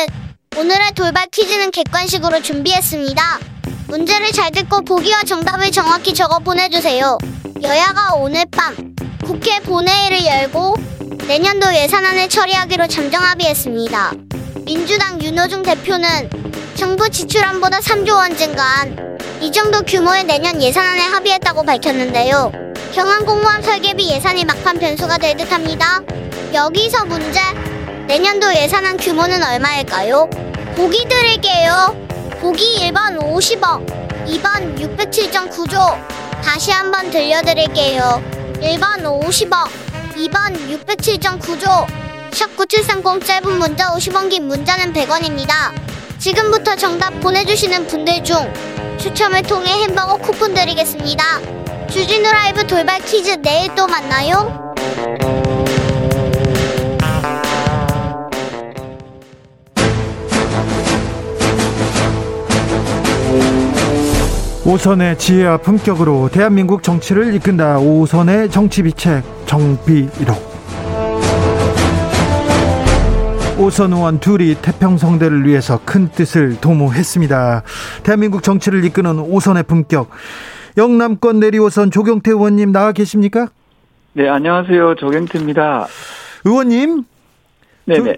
오늘의 0.58 0.92
돌발 0.94 1.26
퀴즈는 1.32 1.72
객관식으로 1.72 2.42
준비했습니다. 2.42 3.40
문제를 3.88 4.34
잘 4.34 4.52
듣고 4.52 4.82
보기와 4.82 5.24
정답을 5.24 5.72
정확히 5.72 6.14
적어 6.14 6.40
보내주세요. 6.40 7.18
여야가 7.64 8.16
오늘 8.16 8.44
밤 8.52 8.76
국회 9.24 9.62
본회의를 9.62 10.26
열고 10.26 10.76
내년도 11.30 11.74
예산안을 11.74 12.28
처리하기로 12.28 12.88
잠정 12.88 13.24
합의했습니다. 13.24 14.12
민주당 14.66 15.22
윤호중 15.24 15.64
대표는 15.64 16.30
정부 16.76 17.10
지출안보다 17.10 17.80
3조 17.80 18.18
원 18.18 18.36
증가한 18.36 19.18
이 19.40 19.50
정도 19.50 19.82
규모의 19.82 20.26
내년 20.26 20.62
예산안에 20.62 21.04
합의했다고 21.04 21.64
밝혔는데요. 21.64 22.52
경항 22.94 23.26
공무원 23.26 23.62
설계비 23.62 24.10
예산이 24.10 24.44
막판 24.44 24.78
변수가 24.80 25.20
될 25.20 25.38
듯합니다. 25.38 26.02
여기서 26.54 27.06
문제. 27.06 27.40
내년도 28.08 28.54
예산안 28.54 28.98
규모는 28.98 29.44
얼마일까요? 29.44 30.30
보기 30.76 31.08
드릴게요. 31.08 31.96
보기 32.40 32.92
1번 32.92 33.18
50억, 33.20 33.84
2번 34.28 34.78
607.9조. 34.78 36.44
다시 36.44 36.70
한번 36.70 37.10
들려드릴게요. 37.10 38.22
1번 38.62 39.02
50억, 39.02 39.70
2번 40.16 40.54
607.9조. 40.86 41.88
샵9730 42.30 43.26
짧은 43.26 43.58
문자 43.58 43.92
50원 43.94 44.30
긴 44.30 44.48
문자는 44.48 44.94
100원입니다. 44.94 45.74
지금부터 46.20 46.76
정답 46.76 47.20
보내주시는 47.22 47.88
분들 47.88 48.24
중 48.24 48.54
추첨을 49.00 49.42
통해 49.42 49.72
햄버거 49.84 50.18
쿠폰 50.18 50.54
드리겠습니다. 50.54 51.24
주진우 51.90 52.32
라이브 52.32 52.68
돌발 52.68 53.00
퀴즈 53.02 53.42
내일 53.42 53.74
또 53.74 53.88
만나요. 53.88 54.76
오선의 64.68 65.20
지혜와 65.20 65.58
품격으로 65.58 66.30
대한민국 66.32 66.82
정치를 66.82 67.36
이끈다. 67.36 67.78
오선의 67.78 68.50
정치비책 68.50 69.24
정비록. 69.46 70.56
오선 73.60 73.94
의원 73.94 74.20
둘이 74.20 74.56
태평성대를 74.56 75.46
위해서 75.46 75.80
큰 75.86 76.10
뜻을 76.10 76.60
도모했습니다. 76.62 77.62
대한민국 78.02 78.42
정치를 78.42 78.84
이끄는 78.86 79.20
오선의 79.20 79.64
품격. 79.64 80.10
영남권 80.78 81.40
내리오선 81.40 81.92
조경태 81.92 82.32
의원님 82.32 82.72
나와 82.72 82.92
계십니까? 82.92 83.50
네, 84.14 84.28
안녕하세요. 84.28 84.96
조경태입니다. 84.96 85.86
의원님. 86.44 87.04
네네. 87.86 88.18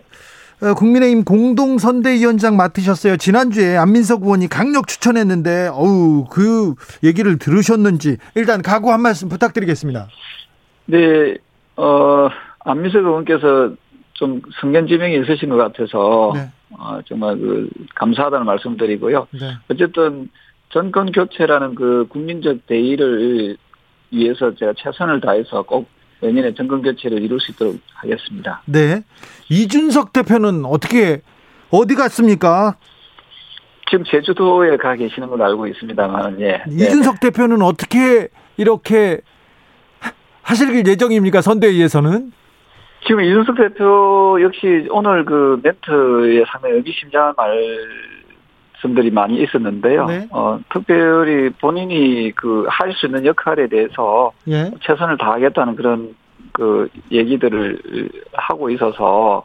어, 0.60 0.74
국민의힘 0.74 1.24
공동선대위원장 1.24 2.58
맡으셨어요. 2.58 3.18
지난주에 3.18 3.78
안민석 3.78 4.24
의원이 4.24 4.48
강력 4.48 4.88
추천했는데, 4.88 5.70
어우, 5.72 6.26
그 6.32 6.74
얘기를 7.04 7.38
들으셨는지, 7.38 8.18
일단 8.34 8.64
각오 8.64 8.92
한 8.92 9.02
말씀 9.02 9.30
부탁드리겠습니다. 9.30 10.08
네, 10.88 11.36
어, 11.76 12.28
안민석 12.66 13.00
의원께서 13.00 13.74
좀 14.14 14.42
성견지명이 14.60 15.22
있으신 15.22 15.50
것 15.50 15.58
같아서, 15.58 16.32
네. 16.34 16.50
어, 16.72 17.00
정말 17.08 17.38
그, 17.38 17.70
감사하다는 17.94 18.46
말씀 18.48 18.78
드리고요. 18.78 19.28
네. 19.40 19.52
어쨌든, 19.70 20.28
정권 20.70 21.12
교체라는 21.12 21.76
그 21.76 22.08
국민적 22.10 22.66
대의를 22.66 23.58
위해서 24.10 24.56
제가 24.56 24.74
최선을 24.76 25.22
다해서 25.22 25.62
꼭 25.62 25.88
내년에 26.20 26.54
정권 26.54 26.82
교체를 26.82 27.22
이룰 27.22 27.40
수 27.40 27.52
있도록 27.52 27.78
하겠습니다. 27.94 28.62
네. 28.66 29.04
이준석 29.50 30.14
대표는 30.14 30.66
어떻게 30.66 31.22
어디 31.70 31.96
갔습니까? 31.96 32.78
지금 33.90 34.04
제주도에 34.06 34.78
가 34.78 34.96
계시는 34.96 35.30
걸로 35.30 35.46
알고 35.46 35.68
있습니다만, 35.68 36.42
예. 36.42 36.64
이준석 36.70 37.20
네 37.22 37.30
대표는 37.30 37.62
어떻게 37.62 38.28
이렇게 38.58 39.22
하실 40.42 40.74
예정입니까? 40.86 41.42
선대위에서는? 41.42 42.32
지금 43.06 43.22
이준석 43.22 43.56
대표 43.56 44.42
역시 44.42 44.88
오늘 44.90 45.24
그 45.24 45.60
멘트에 45.64 46.44
상당히 46.52 46.76
의기심장한 46.76 47.34
말 47.38 47.58
씀들이 48.82 49.10
많이 49.12 49.42
있었는데요. 49.42 50.06
네. 50.06 50.28
어, 50.32 50.60
특별히 50.72 51.50
본인이 51.62 52.32
그 52.36 52.66
할 52.70 52.94
수 52.94 53.06
있는 53.08 53.26
역할에 53.26 53.68
대해서 53.68 54.32
예. 54.48 54.72
최선을 54.82 55.18
다하겠다는 55.18 55.76
그런 55.76 56.16
그 56.54 56.88
얘기들을 57.12 58.10
하고 58.34 58.70
있어서 58.70 59.44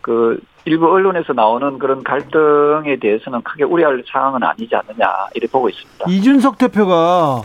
그 0.00 0.38
일부 0.64 0.90
언론에서 0.90 1.32
나오는 1.32 1.78
그런 1.78 2.02
갈등에 2.02 2.96
대해서는 2.96 3.42
크게 3.42 3.64
우려할 3.64 4.02
상황은 4.10 4.42
아니지 4.42 4.74
않느냐 4.74 5.06
이렇게 5.34 5.50
보고 5.50 5.68
있습니다. 5.68 6.06
이준석 6.08 6.58
대표가 6.58 7.42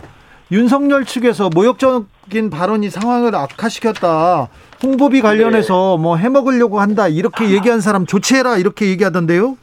윤석열 0.52 1.04
측에서 1.04 1.50
모욕적인 1.54 2.50
발언이 2.50 2.88
상황을 2.90 3.34
악화시켰다. 3.34 4.48
홍보비 4.82 5.20
관련해서 5.22 5.96
네. 5.98 6.02
뭐 6.02 6.16
해먹으려고 6.16 6.80
한다. 6.80 7.08
이렇게 7.08 7.46
아. 7.46 7.48
얘기한 7.50 7.80
사람 7.80 8.06
조치해라. 8.06 8.58
이렇게 8.58 8.86
얘기하던데요. 8.88 9.56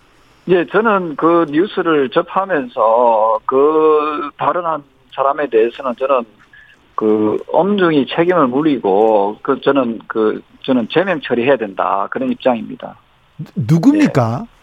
예, 0.49 0.65
저는 0.65 1.15
그 1.15 1.45
뉴스를 1.49 2.09
접하면서 2.09 3.39
그 3.45 4.29
발언한 4.37 4.83
사람에 5.15 5.47
대해서는 5.47 5.93
저는 5.97 6.23
그 6.95 7.37
엄중히 7.51 8.05
책임을 8.07 8.47
물리고 8.47 9.37
그 9.41 9.61
저는 9.61 9.99
그 10.07 10.41
저는 10.63 10.87
제명 10.89 11.21
처리해야 11.21 11.57
된다 11.57 12.07
그런 12.11 12.31
입장입니다. 12.31 12.95
누굽니까? 13.55 14.39
네. 14.41 14.53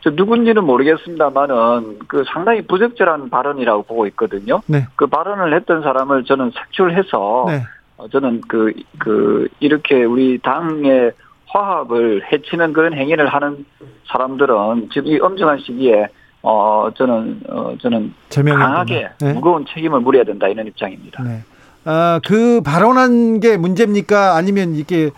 저 0.00 0.10
누군지는 0.10 0.64
모르겠습니다만은 0.64 1.98
그 2.06 2.24
상당히 2.32 2.62
부적절한 2.62 3.28
발언이라고 3.28 3.82
보고 3.82 4.06
있거든요. 4.08 4.62
네. 4.66 4.86
그 4.96 5.06
발언을 5.06 5.54
했던 5.54 5.82
사람을 5.82 6.24
저는 6.24 6.52
색출해서 6.52 7.44
네. 7.48 7.62
어, 7.98 8.08
저는 8.08 8.42
그, 8.46 8.72
그, 8.98 9.48
이렇게 9.60 10.04
우리 10.04 10.38
당의 10.38 11.12
화합을 11.48 12.22
해치는 12.32 12.72
그런 12.72 12.94
행위를 12.94 13.28
하는 13.28 13.64
사람들은 14.08 14.90
지금 14.92 15.08
이 15.08 15.18
엄중한 15.18 15.60
시기에 15.60 16.08
어 16.42 16.88
저는 16.96 17.40
어 17.48 17.74
저는 17.80 18.14
강하게 18.30 19.08
네. 19.20 19.32
무거운 19.32 19.64
책임을 19.66 20.00
물어야 20.00 20.24
된다 20.24 20.48
이런 20.48 20.66
입장입니다. 20.66 21.22
네. 21.22 21.40
아 21.84 22.20
그 22.26 22.60
발언한 22.62 23.38
게 23.40 23.56
문제입니까? 23.56 24.34
아니면 24.36 24.74
이게 24.74 25.10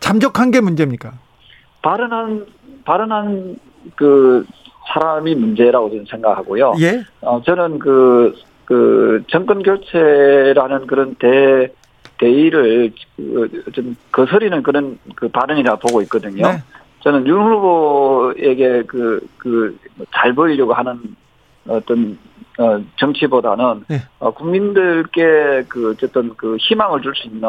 잠적한 0.00 0.50
게 0.50 0.60
문제입니까? 0.60 1.12
발언한 1.82 2.46
발언한 2.84 3.56
그 3.94 4.44
사람이 4.92 5.34
문제라고 5.36 5.88
저는 5.90 6.04
생각하고요. 6.10 6.74
예. 6.80 7.02
어 7.20 7.40
저는 7.44 7.78
그그 7.78 8.34
그 8.64 9.22
정권 9.30 9.62
교체라는 9.62 10.86
그런 10.88 11.14
대 11.16 11.68
대의를 12.20 12.92
그, 13.16 13.62
좀 13.72 13.96
거스리는 14.12 14.62
그런 14.62 14.98
그 15.16 15.28
발언이라 15.28 15.76
보고 15.76 16.02
있거든요. 16.02 16.46
네. 16.46 16.62
저는 17.02 17.26
윤 17.26 17.40
후보에게 17.40 18.82
그, 18.86 19.26
그, 19.38 19.76
잘 20.14 20.34
보이려고 20.34 20.74
하는 20.74 21.16
어떤, 21.66 22.18
어, 22.58 22.78
정치보다는, 22.98 23.84
네. 23.88 24.02
어, 24.18 24.30
국민들께 24.32 25.64
그, 25.68 25.92
어쨌든 25.92 26.34
그 26.36 26.56
희망을 26.60 27.00
줄 27.00 27.14
수 27.14 27.26
있는 27.26 27.42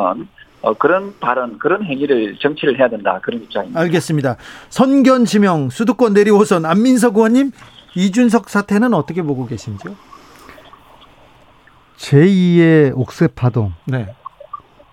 어, 0.63 0.73
그런 0.75 1.13
발언, 1.19 1.57
그런 1.57 1.83
행위를 1.83 2.37
정치를 2.39 2.79
해야 2.79 2.87
된다. 2.87 3.19
그런 3.21 3.41
입장입니다. 3.41 3.79
알겠습니다. 3.79 4.37
선견 4.69 5.25
지명, 5.25 5.69
수도권 5.69 6.13
내리 6.13 6.29
호선, 6.29 6.65
안민석 6.65 7.17
의원님, 7.17 7.51
이준석 7.95 8.47
사태는 8.47 8.93
어떻게 8.93 9.21
보고 9.21 9.47
계신지요? 9.47 9.95
제2의 11.97 12.93
옥새 12.95 13.27
파동. 13.35 13.73
네. 13.85 14.07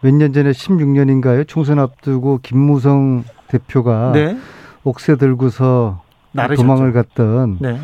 몇 0.00 0.12
년 0.14 0.32
전에 0.32 0.50
16년인가요? 0.52 1.46
총선 1.48 1.78
앞두고 1.78 2.40
김무성 2.42 3.24
대표가 3.48 4.12
네. 4.12 4.38
옥새 4.84 5.16
들고서 5.16 6.02
나르셨죠. 6.32 6.62
도망을 6.62 6.92
갔던 6.92 7.58
네. 7.60 7.80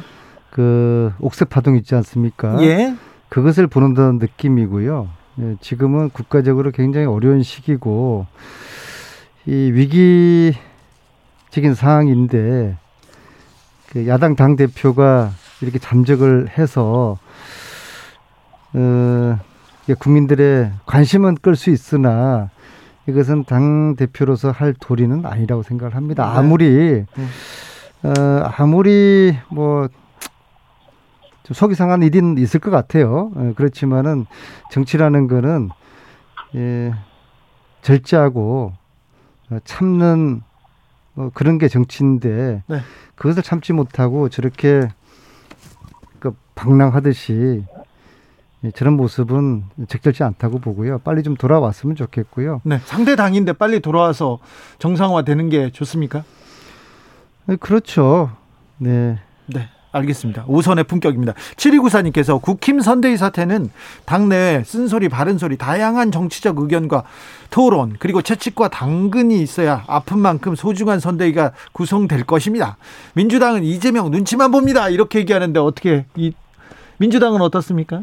그 0.51 1.13
옥새 1.21 1.45
파동 1.47 1.77
있지 1.77 1.95
않습니까? 1.97 2.63
예. 2.63 2.95
그것을 3.29 3.67
보는다는 3.67 4.19
느낌이고요. 4.19 5.09
예, 5.41 5.57
지금은 5.61 6.11
국가적으로 6.11 6.71
굉장히 6.71 7.07
어려운 7.07 7.43
시기고 7.43 8.27
이 9.47 9.53
위기적인 9.73 10.55
상황인데 11.75 12.77
그 13.91 14.07
야당 14.07 14.37
당 14.37 14.55
대표가 14.55 15.33
이렇게 15.61 15.81
잠적을 15.81 16.49
해서 16.57 17.19
어, 18.75 19.39
국민들의 19.93 20.73
관심은 20.87 21.37
끌 21.37 21.57
수 21.57 21.71
있으나 21.71 22.51
이것은 23.07 23.45
당 23.45 23.97
대표로서 23.97 24.51
할 24.51 24.73
도리는 24.73 25.27
아니라고 25.27 25.63
생각을 25.63 25.95
합니다. 25.95 26.25
네. 26.25 26.39
아무리 26.39 27.05
네. 27.05 27.07
어, 28.03 28.51
아무리 28.57 29.37
뭐 29.51 29.89
속이 31.53 31.75
상한 31.75 32.03
일은 32.03 32.39
있을 32.39 32.61
것 32.61 32.71
같아요. 32.71 33.31
어, 33.35 33.53
그렇지만은 33.57 34.27
정치라는 34.71 35.29
거는 35.29 35.69
예, 36.55 36.95
절제하고 37.83 38.73
어, 39.51 39.59
참는 39.65 40.43
어, 41.17 41.31
그런 41.35 41.59
게 41.59 41.69
정치인데 41.69 42.63
네. 42.67 42.81
그것을 43.15 43.43
참지 43.43 43.73
못하고 43.75 44.31
저렇게 44.31 44.89
그 46.19 46.35
방랑하듯이 46.55 47.65
예, 47.67 47.74
저런 48.73 48.95
모습은 48.95 49.65
적절치 49.89 50.23
않다고 50.23 50.59
보고요. 50.59 50.99
빨리 50.99 51.23
좀 51.23 51.37
돌아왔으면 51.37 51.97
좋겠고요. 51.97 52.61
네, 52.65 52.81
상대 52.85 53.17
당인데 53.17 53.55
빨리 53.55 53.81
돌아와서 53.81 54.39
정상화되는 54.79 55.51
게 55.51 55.71
좋습니까? 55.71 56.25
네, 57.47 57.57
그렇죠. 57.57 58.31
네. 58.79 59.19
네. 59.47 59.69
알겠습니다. 59.95 60.45
우선의 60.49 60.85
품격입니다. 60.85 61.35
7294님께서 61.57 62.43
국힘 62.43 62.81
선대위 62.81 63.17
사태는 63.17 63.71
당내 64.05 64.65
쓴소리, 64.65 65.09
바른소리, 65.09 65.57
다양한 65.57 66.11
정치적 66.11 66.59
의견과 66.59 67.05
토론, 67.51 67.95
그리고 68.01 68.21
채찍과 68.21 68.69
당근이 68.69 69.41
있어야 69.41 69.85
아픈 69.87 70.19
만큼 70.19 70.57
소중한 70.57 70.99
선대위가 70.99 71.53
구성될 71.73 72.25
것입니다. 72.25 72.77
민주당은 73.15 73.63
이재명 73.63 74.11
눈치만 74.11 74.51
봅니다. 74.51 74.89
이렇게 74.89 75.21
얘기하는데 75.21 75.61
어떻게, 75.61 76.07
이, 76.17 76.33
민주당은 76.99 77.41
어떻습니까? 77.41 78.03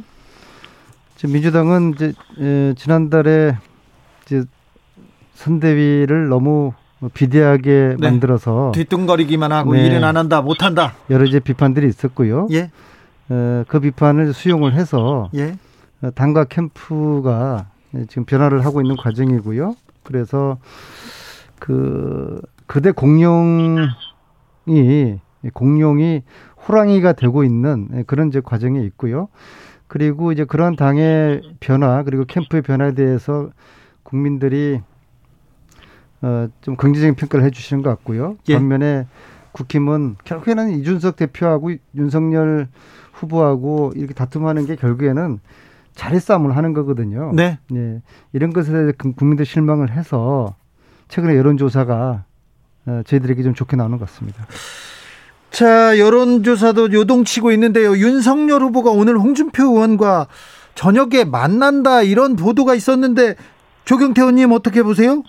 민주당은 1.28 1.94
이제 1.96 2.14
에, 2.40 2.74
지난달에 2.76 3.58
이제 4.26 4.44
선대위를 5.34 6.30
너무 6.30 6.74
비대하게 7.14 7.96
네. 8.00 8.10
만들어서 8.10 8.72
뒤뚱거리기만 8.76 9.52
하고 9.52 9.74
네. 9.74 9.88
일은 9.88 10.04
안 10.04 10.18
한다, 10.18 10.42
못 10.42 10.64
한다. 10.64 10.94
여러 11.10 11.26
이제 11.26 11.40
비판들이 11.40 11.88
있었고요. 11.88 12.48
예. 12.52 12.60
에, 13.32 13.64
그 13.68 13.80
비판을 13.80 14.34
수용을 14.34 14.74
해서 14.74 15.30
예. 15.36 15.58
어, 16.02 16.12
당과 16.12 16.46
캠프가 16.46 17.68
지금 18.08 18.26
변화를 18.26 18.66
하고 18.66 18.82
있는 18.82 18.96
과정이고요. 18.96 19.76
그래서 20.04 20.58
그 21.60 22.42
그대 22.66 22.92
공룡이 22.92 23.88
공룡이 25.54 26.22
호랑이가 26.68 27.14
되고 27.14 27.44
있는 27.44 28.04
그런 28.08 28.30
이제 28.30 28.40
과정에 28.40 28.80
있고요. 28.82 29.28
그리고 29.92 30.32
이제 30.32 30.46
그런 30.46 30.78
당의 30.78 31.42
변화 31.60 32.02
그리고 32.04 32.24
캠프의 32.24 32.62
변화에 32.62 32.94
대해서 32.94 33.50
국민들이 34.04 34.80
어, 36.22 36.48
좀 36.62 36.78
긍정적인 36.78 37.16
평가를 37.16 37.46
해주시는 37.48 37.84
것 37.84 37.90
같고요. 37.90 38.38
예. 38.48 38.54
반면에 38.54 39.06
국힘은 39.52 40.16
결국에는 40.24 40.80
이준석 40.80 41.18
대표하고 41.18 41.74
윤석열 41.94 42.70
후보하고 43.12 43.92
이렇게 43.98 44.14
다툼하는 44.14 44.66
게 44.66 44.78
결국에는 44.78 45.42
자리 45.94 46.22
싸움을 46.22 46.56
하는 46.56 46.72
거거든요. 46.72 47.34
네. 47.36 47.60
네. 47.70 48.02
이런 48.32 48.54
것에 48.54 48.72
대해서 48.72 48.94
국민들 49.18 49.46
실망을 49.46 49.92
해서 49.92 50.56
최근에 51.10 51.36
여론조사가 51.36 52.24
어, 52.86 53.02
저희들에게 53.06 53.44
좀 53.44 53.54
좋게 53.54 53.76
나오는 53.76 53.98
것 53.98 54.06
같습니다. 54.06 54.46
자, 55.52 56.00
여론조사도 56.00 56.94
요동치고 56.94 57.52
있는데요. 57.52 57.92
윤석열 57.92 58.62
후보가 58.62 58.90
오늘 58.92 59.18
홍준표 59.18 59.64
의원과 59.64 60.28
저녁에 60.76 61.26
만난다 61.30 62.02
이런 62.04 62.38
보도가 62.38 62.74
있었는데 62.74 63.36
조경태 63.84 64.22
의원님 64.22 64.54
어떻게 64.54 64.82
보세요? 64.82 65.24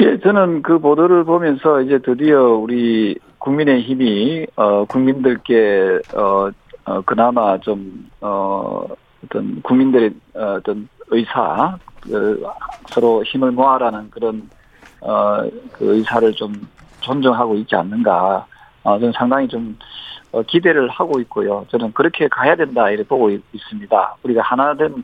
예, 0.00 0.18
저는 0.20 0.62
그 0.62 0.78
보도를 0.78 1.24
보면서 1.24 1.82
이제 1.82 1.98
드디어 1.98 2.54
우리 2.54 3.16
국민의 3.38 3.82
힘이 3.82 4.46
어 4.56 4.86
국민들께 4.86 6.00
어, 6.14 6.50
어 6.86 7.00
그나마 7.02 7.58
좀어 7.58 8.88
어떤 9.24 9.62
국민들의 9.62 10.14
어, 10.34 10.56
어떤 10.58 10.88
의사 11.08 11.76
그 12.00 12.42
서로 12.88 13.22
힘을 13.22 13.52
모아라는 13.52 14.10
그런 14.10 14.48
어그 15.00 15.78
의사를 15.80 16.32
좀 16.32 16.54
존중하고 17.00 17.54
있지 17.56 17.76
않는가 17.76 18.46
어, 18.84 18.98
저는 18.98 19.12
상당히 19.16 19.48
좀 19.48 19.76
어, 20.32 20.42
기대를 20.42 20.88
하고 20.88 21.20
있고요. 21.20 21.66
저는 21.70 21.92
그렇게 21.92 22.28
가야 22.28 22.54
된다 22.54 22.90
이렇게 22.90 23.08
보고 23.08 23.30
있 23.30 23.42
습니다. 23.68 24.16
우리가 24.22 24.42
하나된 24.42 25.02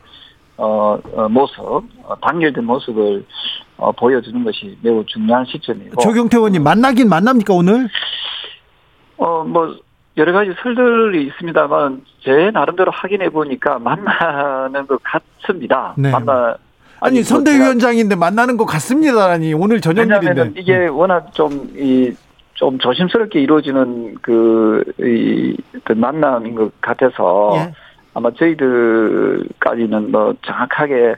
어, 0.57 0.99
어 1.15 1.29
모습, 1.29 1.61
어, 1.61 2.17
단결된 2.21 2.65
모습을 2.65 3.25
어, 3.79 3.93
보여주는 3.93 4.45
것이 4.45 4.77
매우 4.83 5.05
중요한 5.07 5.45
시점이고. 5.47 6.01
조경태 6.03 6.37
의원님 6.37 6.63
만나긴 6.63 7.09
만납니까 7.09 7.55
오늘? 7.55 7.89
어, 9.17 9.45
뭐 9.45 9.75
여러 10.17 10.33
가지 10.33 10.51
설들이 10.63 11.27
있습니다만 11.29 12.03
제 12.23 12.51
나름대로 12.51 12.91
확인해 12.91 13.31
보니까 13.31 13.79
만나는 13.79 14.87
것 14.87 15.01
같습니다. 15.03 15.95
네. 15.97 16.11
만나 16.11 16.57
아니 17.01 17.21
뭐 17.21 17.23
선대위원장인데 17.23 18.17
만나는 18.17 18.59
것 18.59 18.67
같습니다라니 18.67 19.55
오늘 19.55 19.81
저녁 19.81 20.05
일인데 20.05 20.61
이게 20.61 20.89
워낙 20.89 21.33
좀이 21.33 22.13
좀 22.61 22.79
조심스럽게 22.79 23.41
이루어지는 23.41 24.17
그, 24.21 24.85
이, 24.99 25.57
그 25.83 25.95
만남인 25.95 26.55
것 26.55 26.79
같아서 26.83 27.53
예. 27.57 27.73
아마 28.13 28.31
저희들까지는 28.33 30.13
뭐 30.13 30.35
정확하게 30.45 31.17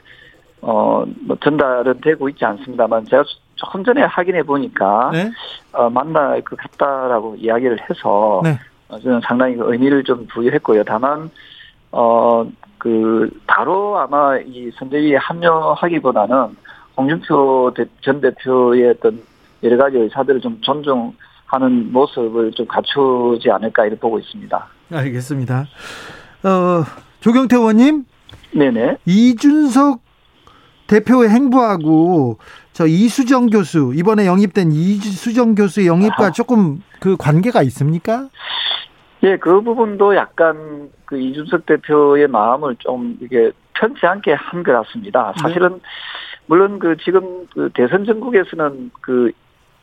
어, 0.61 1.05
뭐 1.27 1.37
전달은 1.43 2.01
되고 2.01 2.29
있지 2.29 2.45
않습니다만 2.45 3.07
제가 3.07 3.25
조금 3.57 3.83
전에 3.83 4.03
확인해 4.03 4.45
보니까 4.45 5.11
네? 5.13 5.33
어, 5.73 5.91
만날 5.91 6.41
것 6.43 6.57
같다라고 6.57 7.35
이야기를 7.35 7.91
해서 7.91 8.41
네. 8.45 8.57
어, 8.89 9.01
저는 9.01 9.21
상당히 9.25 9.57
그 9.57 9.73
의미를 9.73 10.05
좀 10.05 10.25
부여했고요. 10.29 10.85
다만 10.85 11.29
어, 11.91 12.47
그 12.79 13.29
바로 13.49 13.99
아마 13.99 14.39
이 14.39 14.71
선대위에 14.79 15.17
합류하기보다는 15.17 16.57
홍준표 16.97 17.75
전 18.01 18.21
대표의 18.21 18.91
어떤 18.91 19.21
여러 19.65 19.77
가지 19.77 19.97
의사들을 19.97 20.41
좀 20.41 20.61
존중 20.61 21.13
하는 21.53 21.93
모습을 21.93 22.51
좀 22.53 22.67
갖추지 22.67 23.51
않을까 23.51 23.85
이렇게 23.85 24.01
보고 24.01 24.19
있습니다. 24.19 24.67
알겠습니다. 24.91 25.67
어, 26.45 26.85
조경태 27.21 27.57
의원님. 27.57 28.05
네네. 28.53 28.97
이준석 29.05 30.01
대표의 30.87 31.29
행보하고 31.29 32.39
저 32.73 32.87
이수정 32.87 33.47
교수 33.49 33.93
이번에 33.95 34.27
영입된 34.27 34.73
이수정 34.73 35.55
교수의 35.55 35.87
영입과 35.87 36.27
아. 36.27 36.31
조금 36.33 36.83
그 37.01 37.17
관계가 37.19 37.63
있습니까? 37.65 38.29
예, 39.23 39.37
그 39.37 39.61
부분도 39.61 40.17
약간 40.17 40.89
그 41.05 41.19
이준석 41.21 41.67
대표의 41.67 42.29
마음을 42.29 42.77
좀 42.79 43.19
이게 43.21 43.53
편치 43.75 44.07
않게 44.07 44.33
한 44.33 44.63
것 44.63 44.73
같습니다. 44.73 45.33
네. 45.37 45.43
사실은 45.43 45.75
네. 45.75 45.79
물론 46.47 46.79
그 46.79 46.97
지금 47.05 47.47
그 47.53 47.69
대선 47.75 48.07
전국에서는 48.07 48.91
그 49.03 49.31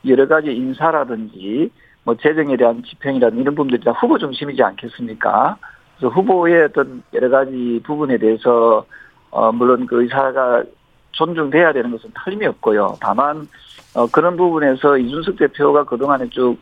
여러 0.05 0.27
가지 0.27 0.51
인사라든지 0.51 1.71
뭐 2.03 2.15
재정에 2.15 2.57
대한 2.57 2.83
집행이라든 2.83 3.39
이런 3.39 3.55
부분들이 3.55 3.83
다 3.83 3.91
후보 3.91 4.17
중심이지 4.17 4.63
않겠습니까? 4.63 5.57
그래서 5.97 6.13
후보의 6.15 6.63
어떤 6.63 7.03
여러 7.13 7.29
가지 7.29 7.81
부분에 7.83 8.17
대해서 8.17 8.85
어 9.31 9.51
물론 9.51 9.85
그 9.85 10.01
의사가 10.01 10.63
존중돼야 11.11 11.73
되는 11.73 11.91
것은 11.91 12.11
틀림이 12.23 12.45
없고요. 12.45 12.97
다만 13.01 13.47
어 13.95 14.07
그런 14.07 14.37
부분에서 14.37 14.97
이준석 14.97 15.37
대표가 15.37 15.83
그동안에 15.83 16.29
쭉 16.29 16.57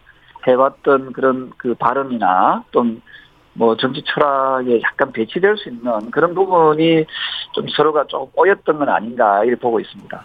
해왔던 0.47 1.13
그런 1.13 1.52
그 1.58 1.76
발언이나 1.76 2.63
또는 2.71 3.02
뭐 3.54 3.76
정치 3.76 4.04
철학에 4.06 4.82
약간 4.82 5.12
배치될 5.12 5.58
수 5.58 5.69
있는 5.69 6.12
그런 6.12 6.34
부분이 6.34 7.06
좀 7.54 7.67
서로가 7.69 8.06
좀 8.06 8.28
꼬였던 8.32 8.78
건 8.78 8.89
아닌가 8.89 9.43
이렇게 9.43 9.60
보고 9.60 9.80
있습니다. 9.80 10.23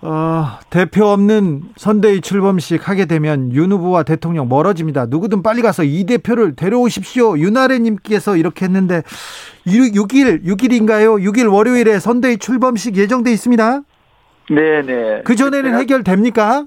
어, 0.00 0.58
대표 0.70 1.06
없는 1.06 1.62
선대위 1.76 2.20
출범식 2.20 2.88
하게 2.88 3.06
되면 3.06 3.52
윤 3.52 3.72
후보와 3.72 4.04
대통령 4.04 4.48
멀어집니다. 4.48 5.06
누구든 5.06 5.42
빨리 5.42 5.60
가서 5.60 5.82
이 5.82 6.04
대표를 6.04 6.54
데려오십시오. 6.54 7.36
윤아래님께서 7.38 8.36
이렇게 8.36 8.64
했는데 8.66 9.02
6일 9.66 10.44
6일인가요? 10.44 11.20
6일 11.22 11.52
월요일에 11.52 11.98
선대위 11.98 12.38
출범식 12.38 12.96
예정돼 12.96 13.32
있습니다. 13.32 13.80
네네. 14.50 15.22
그 15.24 15.34
전에는 15.34 15.78
해결됩니까? 15.78 16.66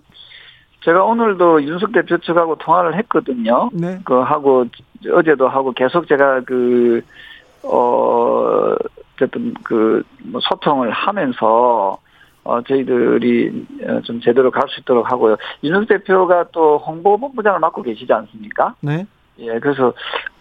제가 0.83 1.03
오늘도 1.03 1.63
윤석 1.63 1.93
대표 1.93 2.17
측하고 2.17 2.55
통화를 2.55 2.97
했거든요. 2.97 3.69
네. 3.71 3.99
그 4.03 4.15
하고 4.19 4.65
어제도 5.13 5.47
하고 5.47 5.71
계속 5.71 6.07
제가 6.07 6.41
그 6.41 7.01
어, 7.63 8.75
어쨌든 9.15 9.53
그뭐 9.63 10.39
소통을 10.41 10.91
하면서 10.91 11.97
어, 12.43 12.61
저희들이 12.63 13.67
어, 13.87 14.01
좀 14.01 14.19
제대로 14.21 14.49
갈 14.51 14.63
수 14.69 14.79
있도록 14.81 15.11
하고요. 15.11 15.35
윤석 15.63 15.87
대표가 15.87 16.45
또 16.51 16.77
홍보본부장을 16.79 17.59
맡고 17.59 17.83
계시지 17.83 18.11
않습니까? 18.11 18.75
네. 18.81 19.05
예, 19.39 19.59
그래서 19.59 19.93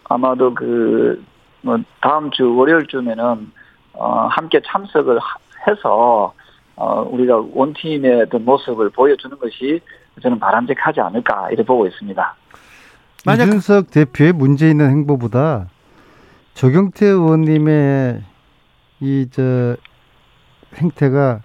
아마도 0.05 0.53
그, 0.53 1.23
뭐, 1.61 1.77
다음 2.01 2.31
주 2.31 2.55
월요일쯤에는, 2.55 3.51
어, 3.93 4.27
함께 4.31 4.61
참석을 4.65 5.19
해서, 5.67 6.33
어, 6.75 7.01
우리가 7.03 7.43
원팀의 7.53 8.21
어떤 8.23 8.45
모습을 8.45 8.89
보여주는 8.89 9.37
것이 9.37 9.79
저는 10.21 10.39
바람직하지 10.39 10.99
않을까, 11.01 11.49
이렇게 11.49 11.63
보고 11.63 11.85
있습니다. 11.85 12.35
만약 13.25 13.43
이준석 13.47 13.91
대표의 13.91 14.33
문제 14.33 14.67
있는 14.69 14.89
행보보다 14.89 15.67
조경태 16.55 17.05
의원님의 17.05 18.21
이 19.01 19.27
저 19.31 19.75
행태가 20.75 21.41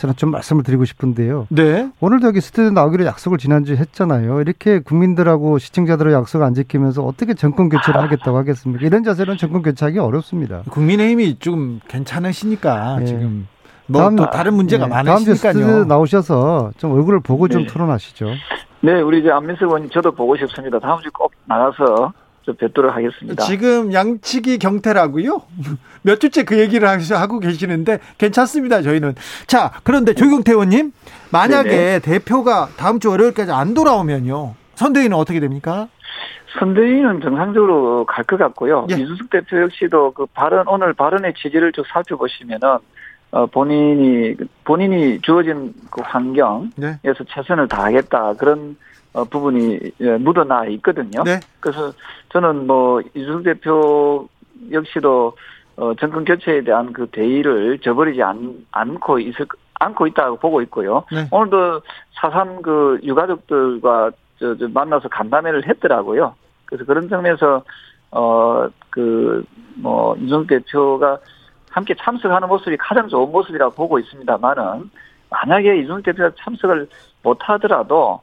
저는 0.00 0.16
좀 0.16 0.30
말씀을 0.30 0.62
드리고 0.62 0.86
싶은데요. 0.86 1.46
네. 1.50 1.90
오늘도 2.00 2.26
여기 2.28 2.40
스튜디오 2.40 2.70
나오기로 2.70 3.04
약속을 3.04 3.36
지난주에 3.36 3.76
했잖아요. 3.76 4.40
이렇게 4.40 4.78
국민들하고 4.78 5.58
시청자들의 5.58 6.14
약속 6.14 6.42
안 6.42 6.54
지키면서 6.54 7.02
어떻게 7.04 7.34
정권 7.34 7.68
교체를 7.68 8.00
하겠다고 8.00 8.38
하겠습니까? 8.38 8.86
이런 8.86 9.04
자세는 9.04 9.36
정권 9.36 9.60
교체하기 9.60 9.98
어렵습니다. 9.98 10.62
국민의힘이 10.70 11.38
좀 11.38 11.80
괜찮으시니까 11.88 12.96
네. 13.00 13.04
지금 13.04 13.46
뭐 13.88 14.00
다음, 14.00 14.16
또 14.16 14.30
다른 14.30 14.54
문제가 14.54 14.86
네, 14.86 14.90
많으시니까요. 14.90 15.14
다음 15.16 15.24
주 15.26 15.34
스튜디오 15.34 15.84
나오셔서 15.84 16.72
좀 16.78 16.92
얼굴을 16.92 17.20
보고 17.20 17.46
네. 17.46 17.52
좀 17.52 17.66
토론하시죠. 17.66 18.26
네, 18.80 19.02
우리 19.02 19.20
이제 19.20 19.30
안민석 19.30 19.66
의원님 19.66 19.90
저도 19.90 20.12
보고 20.12 20.34
싶습니다. 20.38 20.78
다음 20.78 20.98
주 21.02 21.10
꼭 21.10 21.30
나가서 21.44 22.10
좀 22.42 22.56
뵙도록 22.56 22.94
하겠습니다. 22.94 23.44
지금 23.44 23.92
양치기 23.92 24.58
경태라고요? 24.58 25.42
몇 26.02 26.18
주째 26.20 26.44
그 26.44 26.58
얘기를 26.58 26.88
하고 26.88 27.38
계시는데 27.38 27.98
괜찮습니다. 28.18 28.82
저희는 28.82 29.14
자 29.46 29.72
그런데 29.82 30.14
조경태 30.14 30.52
의원님 30.52 30.92
만약에 31.30 31.68
네네. 31.68 31.98
대표가 32.00 32.68
다음 32.76 32.98
주 32.98 33.10
월요일까지 33.10 33.52
안 33.52 33.74
돌아오면요 33.74 34.54
선대위는 34.76 35.16
어떻게 35.16 35.40
됩니까? 35.40 35.88
선대위는 36.58 37.20
정상적으로 37.20 38.04
갈 38.06 38.24
것 38.24 38.36
같고요. 38.38 38.86
예. 38.90 38.94
이준석 38.94 39.30
대표 39.30 39.60
역시도 39.62 40.12
그 40.12 40.26
발언 40.26 40.66
오늘 40.66 40.92
발언의 40.94 41.34
취지를 41.34 41.72
쭉 41.72 41.84
살펴보시면은 41.92 42.78
어, 43.32 43.46
본인이 43.46 44.34
본인이 44.64 45.20
주어진 45.20 45.72
그 45.90 46.00
환경에서 46.02 46.70
네. 46.76 46.98
최선을 47.28 47.68
다하겠다 47.68 48.34
그런 48.34 48.76
어, 49.12 49.24
부분이 49.24 49.78
예, 50.00 50.16
묻어나 50.18 50.66
있거든요. 50.66 51.22
네. 51.24 51.40
그래서 51.60 51.92
저는 52.30 52.66
뭐 52.66 53.00
이준석 53.14 53.42
대표 53.44 54.28
역시도 54.70 55.36
어, 55.76 55.94
정권 55.94 56.24
교체에 56.24 56.62
대한 56.62 56.92
그 56.92 57.06
대의를 57.10 57.78
저버리지 57.80 58.22
않, 58.22 58.64
않고 58.70 59.18
있을 59.18 59.46
않고 59.74 60.06
있다고 60.08 60.36
보고 60.36 60.60
있고요. 60.62 61.04
네. 61.10 61.26
오늘도 61.30 61.80
사삼 62.12 62.60
그 62.62 63.00
유가족들과 63.02 64.10
저, 64.38 64.56
저 64.56 64.68
만나서 64.68 65.08
간담회를 65.08 65.66
했더라고요. 65.68 66.34
그래서 66.66 66.84
그런 66.84 67.08
점에서 67.08 67.62
어 68.10 68.68
그 68.90 69.44
뭐 69.76 70.14
이준석 70.16 70.46
대표가 70.48 71.18
함께 71.70 71.94
참석하는 71.98 72.48
모습이 72.48 72.76
가장 72.76 73.08
좋은 73.08 73.30
모습이라고 73.30 73.74
보고 73.74 73.98
있습니다만은 73.98 74.90
만약에 75.30 75.78
이준석 75.78 76.02
대표가 76.02 76.30
참석을 76.38 76.88
못하더라도 77.22 78.20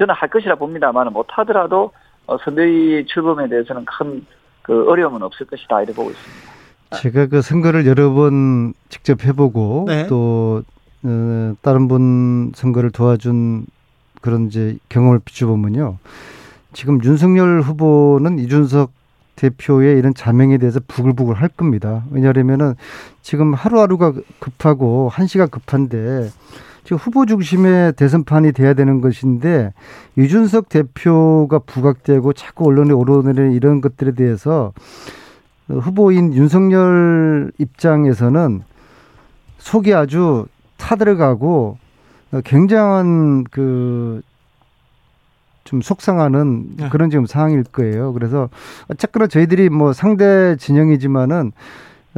저는 0.00 0.14
할 0.16 0.28
것이라 0.28 0.56
봅니다만 0.56 1.12
못하더라도 1.12 1.92
어, 2.26 2.36
선대위 2.38 3.06
출범에 3.06 3.48
대해서는 3.48 3.84
큰 3.84 4.26
그 4.62 4.88
어려움은 4.88 5.22
없을 5.22 5.46
것이다 5.46 5.82
이렇게 5.82 5.92
보고 5.94 6.10
있습니다. 6.10 6.96
제가 7.02 7.26
그 7.26 7.42
선거를 7.42 7.86
여러 7.86 8.12
번 8.12 8.72
직접 8.88 9.24
해보고 9.24 9.86
네. 9.88 10.06
또 10.06 10.62
어, 11.02 11.54
다른 11.62 11.88
분 11.88 12.52
선거를 12.54 12.92
도와준 12.92 13.66
그런 14.20 14.46
이제 14.46 14.76
경험을 14.88 15.20
비춰보면요. 15.24 15.98
지금 16.72 17.02
윤석열 17.02 17.62
후보는 17.62 18.38
이준석 18.38 18.92
대표의 19.34 19.98
이런 19.98 20.14
자명에 20.14 20.58
대해서 20.58 20.78
부글부글 20.86 21.34
할 21.34 21.48
겁니다. 21.48 22.04
왜냐하면은 22.12 22.74
지금 23.22 23.54
하루하루가 23.54 24.12
급하고 24.38 25.08
한 25.08 25.26
시가 25.26 25.46
급한데 25.46 26.28
지금 26.28 26.69
후보 26.94 27.26
중심의 27.26 27.94
대선판이 27.94 28.52
돼야 28.52 28.74
되는 28.74 29.00
것인데 29.00 29.72
이준석 30.16 30.68
대표가 30.68 31.58
부각되고 31.60 32.32
자꾸 32.32 32.66
언론에 32.66 32.92
오르내리는 32.92 33.52
이런 33.52 33.80
것들에 33.80 34.12
대해서 34.12 34.72
후보인 35.68 36.34
윤석열 36.34 37.52
입장에서는 37.58 38.62
속이 39.58 39.94
아주 39.94 40.46
타들어가고 40.76 41.78
굉장한 42.44 43.44
그 43.44 44.22
좀 45.70 45.80
속상하는 45.82 46.76
네. 46.78 46.88
그런 46.88 47.10
지금 47.10 47.26
상황일 47.26 47.62
거예요. 47.62 48.12
그래서 48.12 48.48
어쨌거나 48.88 49.28
저희들이 49.28 49.68
뭐 49.68 49.92
상대 49.92 50.56
진영이지만은 50.56 51.52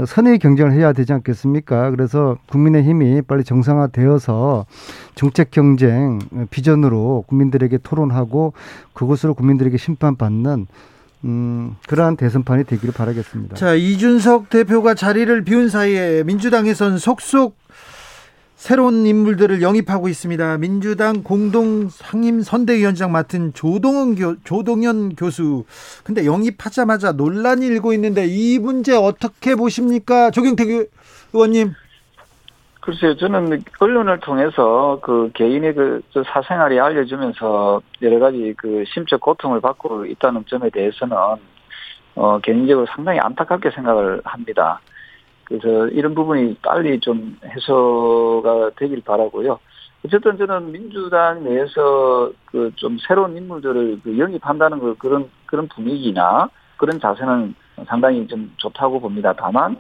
선의 0.07 0.39
경쟁을 0.39 0.73
해야 0.73 0.93
되지 0.93 1.13
않겠습니까? 1.13 1.91
그래서 1.91 2.39
국민의힘이 2.49 3.23
빨리 3.23 3.45
정상화되어서 3.45 4.67
정책 5.15 5.51
경쟁 5.51 6.19
비전으로 6.51 7.25
국민들에게 7.27 7.79
토론하고 7.83 8.55
그것으로 8.95 9.35
국민들에게 9.35 9.77
심판받는 9.77 10.67
음, 11.25 11.77
그러한 11.87 12.17
대선판이 12.17 12.65
되기를 12.65 12.95
바라겠습니다. 12.95 13.55
자, 13.57 13.75
이준석 13.75 14.51
대표가 14.51 14.95
자리를 14.95 15.45
비운 15.45 15.69
사이에 15.69 16.25
민주당에선 16.25 16.99
속속 16.99 17.57
새로운 18.63 19.07
인물들을 19.07 19.61
영입하고 19.61 20.07
있습니다. 20.07 20.59
민주당 20.59 21.25
공동 21.25 21.89
상임 21.89 22.43
선대위원장 22.43 23.11
맡은 23.11 23.53
조동원 23.55 24.15
교, 24.15 24.37
조동현 24.45 25.17
교수. 25.17 25.65
근데 26.05 26.25
영입하자마자 26.25 27.11
논란이 27.11 27.67
일고 27.67 27.93
있는데 27.95 28.25
이 28.25 28.61
문제 28.61 28.95
어떻게 28.95 29.57
보십니까? 29.57 30.31
조경태 30.31 30.63
의원님. 31.33 31.73
글쎄요, 32.83 33.17
저는 33.17 33.65
언론을 33.81 34.21
통해서 34.21 35.01
그 35.03 35.33
개인의 35.35 35.75
그 35.75 36.03
사생활이 36.25 36.79
알려주면서 36.79 37.83
여러 38.03 38.21
가지 38.21 38.55
그 38.57 38.85
심적 38.87 39.21
고통을 39.23 39.61
받고 39.61 40.07
있다는 40.07 40.45
점에 40.47 40.71
대해서는 40.71 41.17
어, 42.15 42.39
개인적으로 42.39 42.87
상당히 42.95 43.19
안타깝게 43.19 43.73
생각을 43.73 44.21
합니다. 44.23 44.81
그래서 45.59 45.89
이런 45.89 46.15
부분이 46.15 46.57
빨리 46.63 46.99
좀 47.01 47.37
해소가 47.45 48.71
되길 48.77 49.03
바라고요. 49.05 49.59
어쨌든 50.05 50.37
저는 50.39 50.73
민주당 50.73 51.45
내에서 51.45 52.33
그 52.47 52.73
좀 52.77 52.99
새로운 53.07 53.37
인물들을 53.37 54.01
그 54.03 54.19
영입한다는 54.19 54.81
그 54.81 54.97
그런 54.97 55.31
그런 55.47 55.69
분위기나 55.69 56.49
그런 56.77 56.99
자세는 56.99 57.55
상당히 57.87 58.27
좀 58.27 58.53
좋다고 58.57 59.01
봅니다. 59.01 59.33
다만 59.37 59.77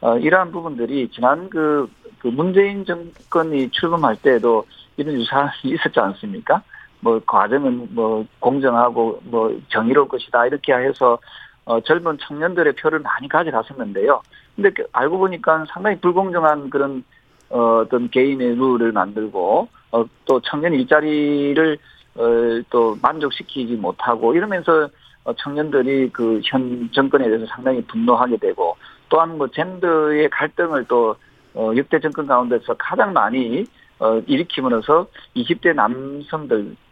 어, 0.00 0.18
이러한 0.18 0.50
부분들이 0.50 1.08
지난 1.10 1.48
그, 1.48 1.88
그 2.18 2.28
문재인 2.28 2.84
정권이 2.84 3.70
출범할 3.70 4.16
때도 4.16 4.64
이런 4.96 5.14
유사이 5.14 5.48
있었지 5.64 6.00
않습니까? 6.00 6.62
뭐 7.00 7.20
과정은 7.24 7.88
뭐 7.90 8.24
공정하고 8.40 9.20
뭐 9.24 9.56
정의로울 9.68 10.08
것이다 10.08 10.46
이렇게 10.46 10.72
해서 10.72 11.18
어, 11.64 11.80
젊은 11.80 12.18
청년들의 12.18 12.72
표를 12.74 12.98
많이 12.98 13.28
가져갔었는데요. 13.28 14.20
근데 14.56 14.70
그 14.70 14.86
알고 14.92 15.18
보니까 15.18 15.64
상당히 15.72 15.98
불공정한 16.00 16.70
그런 16.70 17.04
어, 17.50 17.82
어떤 17.84 18.08
개인의 18.10 18.56
룰을 18.56 18.92
만들고 18.92 19.68
어, 19.92 20.04
또 20.24 20.40
청년 20.40 20.72
일자리를 20.74 21.78
어, 22.14 22.22
또 22.70 22.96
만족시키지 23.00 23.74
못하고 23.74 24.34
이러면서 24.34 24.88
어, 25.24 25.32
청년들이 25.34 26.10
그 26.10 26.40
현 26.44 26.90
정권에 26.92 27.26
대해서 27.26 27.46
상당히 27.46 27.82
분노하게 27.82 28.38
되고 28.38 28.76
또한 29.08 29.36
뭐 29.38 29.48
젠더의 29.48 30.30
갈등을 30.30 30.86
또 30.88 31.14
어, 31.54 31.72
역대 31.76 32.00
정권 32.00 32.26
가운데서 32.26 32.74
가장 32.78 33.12
많이 33.12 33.64
어, 33.98 34.20
일으킴으로써 34.26 35.06
20대 35.36 35.74
남성들 35.74 36.74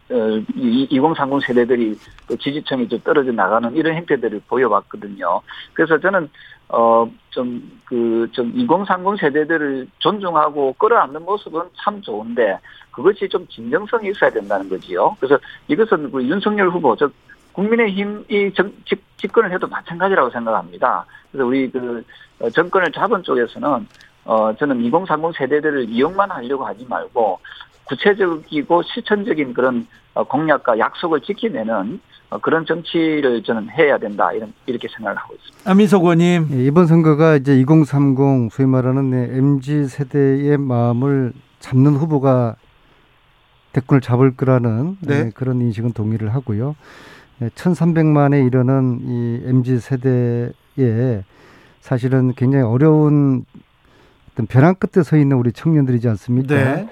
2030 0.55 1.45
세대들이 1.45 1.97
또 2.27 2.35
지지층이 2.35 2.87
좀 2.89 2.99
떨어져 2.99 3.31
나가는 3.31 3.73
이런 3.75 3.95
행태들을 3.95 4.41
보여왔거든요. 4.47 5.41
그래서 5.73 5.99
저는 5.99 6.29
어, 6.73 7.05
좀, 7.31 7.79
그, 7.83 8.29
좀, 8.31 8.49
2030 8.55 9.19
세대들을 9.19 9.87
존중하고 9.99 10.73
끌어안는 10.77 11.23
모습은 11.23 11.63
참 11.75 12.01
좋은데, 12.01 12.57
그것이 12.91 13.27
좀 13.27 13.45
진정성이 13.47 14.09
있어야 14.11 14.29
된다는 14.29 14.69
거지요. 14.69 15.17
그래서 15.19 15.37
이것은 15.67 16.11
그 16.11 16.23
윤석열 16.23 16.69
후보, 16.69 16.95
즉, 16.95 17.13
국민의힘이 17.51 18.53
정, 18.53 18.71
집, 18.87 19.03
집권을 19.17 19.51
해도 19.51 19.67
마찬가지라고 19.67 20.29
생각합니다. 20.29 21.05
그래서 21.29 21.45
우리 21.45 21.69
그, 21.69 22.01
어, 22.39 22.49
정권을 22.49 22.93
잡은 22.93 23.21
쪽에서는, 23.21 23.87
어, 24.23 24.55
저는 24.55 24.81
2030 24.81 25.35
세대들을 25.35 25.89
이용만 25.89 26.31
하려고 26.31 26.65
하지 26.65 26.85
말고, 26.87 27.37
구체적이고 27.91 28.83
실천적인 28.83 29.53
그런 29.53 29.85
어, 30.13 30.23
공약과 30.23 30.79
약속을 30.79 31.21
지키내는 31.21 31.99
어, 32.29 32.37
그런 32.37 32.65
정치를 32.65 33.43
저는 33.43 33.69
해야 33.69 33.97
된다 33.97 34.31
이런 34.31 34.53
이렇게 34.65 34.87
생각을 34.95 35.17
하고 35.17 35.35
있습니다. 35.35 35.69
안민석 35.69 36.03
의원님 36.03 36.47
예, 36.53 36.65
이번 36.65 36.87
선거가 36.87 37.35
이제 37.35 37.59
2030 37.59 38.51
소위 38.51 38.67
말하는 38.67 39.13
mz 39.13 39.87
세대의 39.89 40.57
마음을 40.57 41.33
잡는 41.59 41.95
후보가 41.95 42.55
대권을 43.73 44.01
잡을 44.01 44.35
거라는 44.35 44.97
네. 45.01 45.25
예, 45.25 45.31
그런 45.33 45.59
인식은 45.59 45.91
동의를 45.91 46.33
하고요. 46.33 46.75
1,300만에 47.41 48.35
예, 48.35 48.45
이르는 48.45 48.99
이 49.01 49.41
mz 49.45 49.79
세대에 49.79 51.23
사실은 51.81 52.33
굉장히 52.35 52.63
어려운 52.63 53.43
어떤 54.31 54.45
벼랑 54.45 54.75
끝에 54.75 55.03
서 55.03 55.17
있는 55.17 55.35
우리 55.35 55.51
청년들이지 55.51 56.07
않습니까? 56.09 56.55
네. 56.55 56.89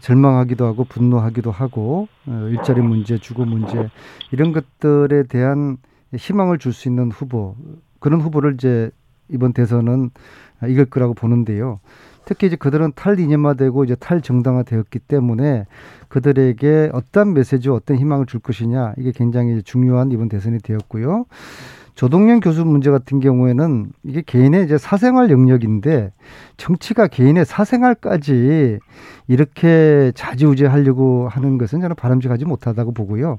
절망하기도 0.00 0.64
하고 0.64 0.84
분노하기도 0.84 1.50
하고 1.50 2.08
어, 2.26 2.48
일자리 2.50 2.80
문제, 2.80 3.18
주거 3.18 3.44
문제 3.44 3.88
이런 4.30 4.52
것들에 4.52 5.24
대한 5.24 5.76
희망을 6.16 6.58
줄 6.58 6.72
수 6.72 6.88
있는 6.88 7.10
후보 7.10 7.56
그런 8.00 8.20
후보를 8.20 8.54
이제 8.54 8.90
이번 9.28 9.52
대선은 9.52 10.10
이길 10.68 10.86
거라고 10.86 11.14
보는데요. 11.14 11.80
특히 12.24 12.46
이제 12.46 12.56
그들은 12.56 12.92
탈이념화되고 12.94 13.84
이제 13.84 13.94
탈정당화 13.96 14.62
되었기 14.62 15.00
때문에 15.00 15.66
그들에게 16.08 16.90
어떤 16.92 17.32
메시지와 17.34 17.76
어떤 17.76 17.96
희망을 17.96 18.26
줄 18.26 18.40
것이냐 18.40 18.94
이게 18.98 19.10
굉장히 19.12 19.62
중요한 19.62 20.12
이번 20.12 20.28
대선이 20.28 20.58
되었고요. 20.60 21.24
조동현 22.02 22.40
교수 22.40 22.64
문제 22.64 22.90
같은 22.90 23.20
경우에는 23.20 23.92
이게 24.02 24.22
개인의 24.26 24.64
이제 24.64 24.76
사생활 24.76 25.30
영역인데 25.30 26.10
정치가 26.56 27.06
개인의 27.06 27.44
사생활까지 27.44 28.80
이렇게 29.28 30.10
자지우지하려고 30.16 31.28
하는 31.28 31.58
것은 31.58 31.80
저는 31.80 31.94
바람직하지 31.94 32.44
못하다고 32.44 32.92
보고요. 32.92 33.38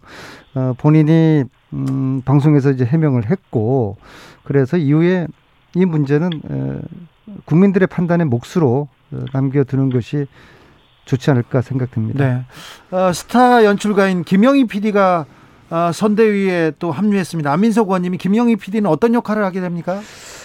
어, 0.55 0.73
본인이 0.77 1.43
음, 1.73 2.21
방송에서 2.23 2.71
이제 2.71 2.85
해명을 2.85 3.29
했고 3.29 3.97
그래서 4.45 4.77
이후에 4.77 5.27
이 5.75 5.83
문제는 5.83 6.29
에, 6.49 6.79
국민들의 7.43 7.85
판단의 7.87 8.27
몫으로 8.27 8.87
어, 9.11 9.25
남겨두는 9.33 9.89
것이 9.89 10.25
좋지 11.03 11.31
않을까 11.31 11.59
생각됩니다. 11.59 12.25
네. 12.25 12.45
어, 12.97 13.11
스타 13.11 13.65
연출가인 13.65 14.23
김영희 14.23 14.67
PD가 14.67 15.25
아, 15.25 15.42
선대위에 15.93 16.73
또 16.79 16.91
합류했습니다. 16.91 17.51
안민석 17.51 17.87
의원님이 17.87 18.17
김영희 18.17 18.57
PD는 18.57 18.89
어떤 18.89 19.13
역할을 19.13 19.43
하게 19.43 19.61
됩니까? 19.61 19.99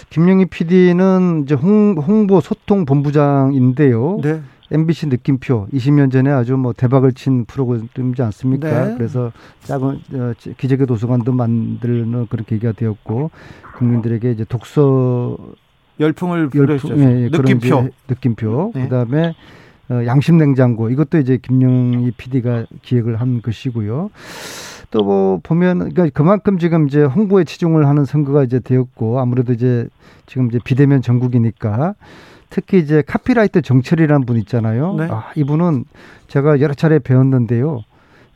김영희 0.09 0.45
PD는 0.45 1.43
이제 1.43 1.55
홍, 1.55 1.95
홍보 1.97 2.41
소통 2.41 2.85
본부장인데요. 2.85 4.19
네. 4.23 4.41
MBC 4.71 5.07
느낌표 5.07 5.67
20년 5.73 6.11
전에 6.11 6.29
아주 6.29 6.55
뭐 6.55 6.73
대박을 6.73 7.13
친 7.13 7.45
프로그램이지 7.45 8.21
않습니까? 8.21 8.85
네. 8.87 8.95
그래서 8.97 9.31
작은 9.61 10.01
어, 10.13 10.33
기재교 10.57 10.85
도서관도 10.85 11.31
만드는 11.31 12.27
그런 12.27 12.45
계기가 12.45 12.71
되었고 12.73 13.31
국민들에게 13.77 14.31
이제 14.31 14.45
독서 14.47 15.37
열풍을 15.99 16.49
열풍, 16.55 16.99
예, 16.99 17.23
예, 17.23 17.29
느낌표 17.29 17.89
느낌표 18.07 18.71
네. 18.75 18.83
그다음에 18.83 19.35
어, 19.89 20.05
양심 20.05 20.37
냉장고 20.37 20.89
이것도 20.89 21.17
이제 21.17 21.37
김영희 21.41 22.11
PD가 22.11 22.65
기획을 22.83 23.19
한 23.19 23.41
것이고요. 23.41 24.11
또 24.91 25.03
뭐 25.03 25.39
보면 25.43 25.91
그러니까 25.91 26.09
그만큼 26.13 26.57
지금 26.57 26.87
이제 26.87 27.03
홍보에 27.03 27.43
치중을 27.43 27.87
하는 27.87 28.05
선거가 28.05 28.43
이제 28.43 28.59
되었고 28.59 29.19
아무래도 29.19 29.53
이제 29.53 29.87
지금 30.25 30.47
이제 30.47 30.59
비대면 30.63 31.01
전국이니까 31.01 31.95
특히 32.49 32.79
이제 32.79 33.03
카피라이터 33.05 33.61
정철이라는 33.61 34.25
분 34.25 34.37
있잖아요. 34.37 34.95
네. 34.95 35.07
아, 35.09 35.29
이분은 35.35 35.85
제가 36.27 36.59
여러 36.61 36.73
차례 36.73 36.99
배웠는데요. 36.99 37.83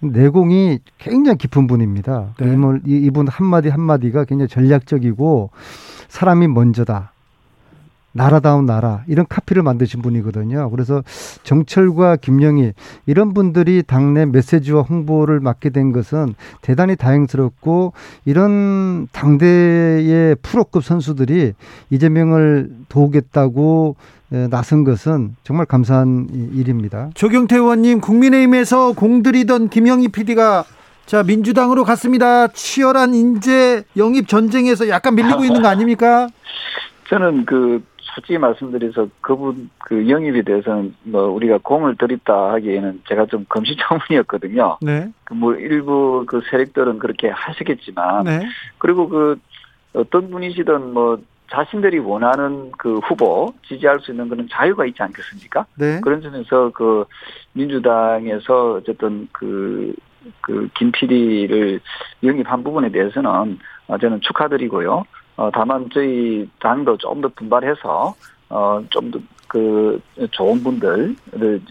내공이 0.02 0.80
굉장히 0.98 1.38
깊은 1.38 1.68
분입니다. 1.68 2.34
네. 2.40 2.56
이분 2.86 3.28
한마디 3.28 3.70
한마디가 3.70 4.26
굉장히 4.26 4.50
전략적이고 4.50 5.50
사람이 6.10 6.48
먼저다. 6.50 7.13
나라다운 8.14 8.66
나라 8.66 9.04
이런 9.08 9.26
카피를 9.28 9.64
만드신 9.64 10.02
분이거든요. 10.02 10.70
그래서 10.70 11.04
정철과 11.44 12.18
김영희 12.18 12.74
이런 13.08 13.34
분들이 13.34 13.84
당내 13.84 14.26
메시지와 14.28 14.84
홍보를 14.84 15.40
맡게 15.40 15.72
된 15.72 15.92
것은 15.92 16.36
대단히 16.62 16.96
다행스럽고 16.96 17.94
이런 18.26 19.08
당대의 19.12 20.36
프로급 20.42 20.84
선수들이 20.84 21.54
이재명을 21.90 22.70
도우겠다고 22.88 23.96
나선 24.50 24.84
것은 24.84 25.36
정말 25.44 25.66
감사한 25.66 26.28
일입니다. 26.54 27.10
조경태 27.14 27.56
의원님 27.56 28.00
국민의힘에서 28.02 28.94
공들이던 28.94 29.70
김영희 29.70 30.10
PD가 30.10 30.66
자 31.06 31.22
민주당으로 31.24 31.84
갔습니다. 31.84 32.48
치열한 32.48 33.14
인재 33.14 33.84
영입 33.98 34.28
전쟁에서 34.28 34.88
약간 34.90 35.16
밀리고 35.16 35.44
있는 35.44 35.62
거 35.62 35.68
아닙니까? 35.68 36.30
저는 37.10 37.46
그 37.46 37.84
솔직히 38.14 38.38
말씀드려서 38.38 39.08
그분 39.22 39.70
그 39.80 40.10
영입에 40.10 40.44
대해서는 40.44 40.96
뭐 41.04 41.28
우리가 41.28 41.60
공을 41.64 41.96
들였다 41.98 42.54
하기에는 42.54 43.04
제가 43.08 43.26
좀 43.26 43.46
금시초문이었거든요. 43.50 44.78
네. 44.82 45.12
그뭐 45.24 45.56
일부 45.56 46.26
그 46.28 46.42
세력들은 46.50 47.00
그렇게 47.00 47.30
하시겠지만 47.30 48.26
네. 48.26 48.48
그리고 48.78 49.10
그 49.10 49.40
어떤 49.94 50.30
분이시든 50.30 50.94
뭐 50.94 51.20
자신들이 51.52 52.00
원하는 52.00 52.72
그 52.78 52.98
후보 53.00 53.54
지지할 53.68 54.00
수 54.00 54.12
있는 54.12 54.28
그런 54.30 54.48
자유가 54.50 54.86
있지 54.86 55.02
않겠습니까? 55.04 55.66
네. 55.76 56.00
그런 56.02 56.22
점에서 56.22 56.72
그 56.72 57.06
민주당에서 57.54 58.74
어쨌든 58.74 59.28
그 59.32 59.94
그 60.42 60.70
김PD를 60.76 61.80
영입한 62.24 62.64
부분에 62.64 62.90
대해서는 62.92 63.60
저는 64.00 64.22
축하드리고요. 64.22 65.04
어, 65.36 65.50
다만 65.54 65.90
저희 65.94 66.50
당도 66.60 66.98
좀 66.98 67.22
더 67.22 67.30
분발해서 67.30 68.16
어, 68.50 68.84
좀 68.90 69.12
더 69.12 69.20
그 69.54 70.02
좋은 70.32 70.64
분들을 70.64 71.16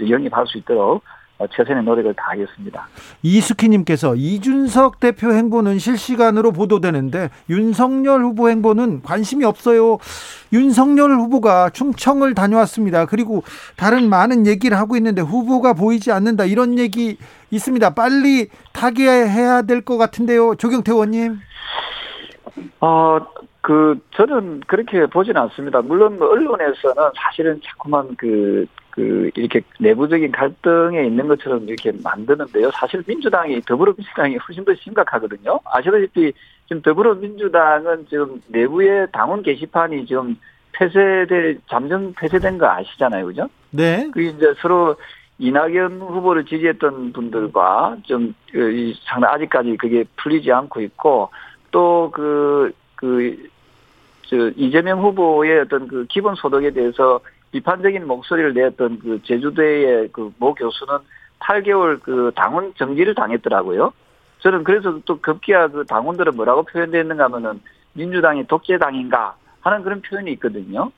영입할 0.09 0.47
수 0.47 0.57
있도록 0.59 1.03
최선의 1.53 1.83
노력을 1.83 2.15
다하겠습니다. 2.15 2.87
이수키님께서 3.23 4.15
이준석 4.15 5.01
대표 5.01 5.33
행보는 5.33 5.81
실시간으로 5.81 6.53
보도되는데 6.53 7.31
윤석열 7.51 8.23
후보 8.23 8.49
행보는 8.51 9.03
관심이 9.03 9.45
없어요. 9.45 9.99
윤석열 10.53 11.11
후보가 11.11 11.71
충청을 11.71 12.35
다녀왔습니다. 12.35 13.07
그리고 13.07 13.43
다른 13.77 14.09
많은 14.09 14.47
얘기를 14.47 14.79
하고 14.79 14.97
있는데 14.97 15.21
후보가 15.21 15.73
보이지 15.73 16.13
않는다 16.13 16.45
이런 16.45 16.79
얘기 16.79 17.17
있습니다. 17.51 17.95
빨리 17.95 18.49
타개해야 18.73 19.63
될 19.63 19.83
것 19.83 19.97
같은데요. 19.99 20.55
조경태 20.55 20.93
의원님. 20.93 21.41
어, 22.81 23.19
그 23.63 23.99
저는 24.11 24.61
그렇게 24.67 25.07
보지는 25.07 25.41
않습니다. 25.43 25.81
물론 25.81 26.19
뭐 26.19 26.29
언론에서는 26.29 26.95
사실은 27.17 27.61
자꾸만 27.65 28.15
그 28.17 28.67
그 28.93 29.31
이렇게 29.35 29.63
내부적인 29.81 30.33
갈등에 30.33 31.05
있는 31.07 31.27
것처럼 31.27 31.67
이렇게 31.67 31.93
만드는데요. 32.05 32.71
사실 32.73 33.03
민주당이 33.07 33.63
더불어민주당이 33.63 34.37
훨씬 34.37 34.65
더 34.65 34.75
심각하거든요. 34.75 35.59
아시다시피 35.65 36.33
지금 36.69 36.83
더불어민주당은 36.83 38.07
지금 38.09 38.41
내부의 38.49 39.09
당원 39.11 39.43
게시판이 39.43 40.05
지금 40.05 40.37
폐쇄될 40.73 41.59
잠정 41.71 42.13
폐쇄된 42.13 42.59
거 42.59 42.69
아시잖아요, 42.69 43.27
그죠? 43.27 43.49
네. 43.71 44.11
그 44.13 44.21
이제 44.21 44.53
서로 44.61 44.95
이낙연 45.39 46.01
후보를 46.01 46.45
지지했던 46.45 47.15
분들과 47.15 47.97
좀 48.03 48.35
그, 48.53 48.93
상당 49.05 49.33
아직까지 49.33 49.79
그게 49.79 50.05
풀리지 50.17 50.53
않고 50.53 50.83
있고 50.83 51.31
또그 51.71 52.73
그 52.97 53.49
저 54.33 54.49
이재명 54.57 55.03
후보의 55.03 55.61
어떤 55.61 55.87
그 55.89 56.07
기본 56.09 56.35
소득에 56.37 56.71
대해서 56.71 57.21
비판적인 57.51 58.07
목소리를 58.07 58.55
냈던 58.55 58.99
그 59.01 59.21
제주대의 59.25 60.09
그 60.09 60.33
모 60.39 60.55
교수는 60.55 60.95
8개월 61.39 62.01
그 62.01 62.33
당원 62.35 62.73
정지를 62.79 63.15
당했더라고요. 63.15 63.93
저는 64.39 64.65
그래서 64.65 64.99
또 65.05 65.21
급기야 65.21 65.69
그 65.69 65.85
당원들은 65.85 66.35
뭐라고 66.35 66.63
표현되었는가 66.63 67.25
하면은 67.25 67.61
민주당이 67.93 68.47
독재당인가 68.47 69.35
하는 69.61 69.83
그런 69.83 70.01
표현이 70.01 70.33
있거든요. 70.33 70.91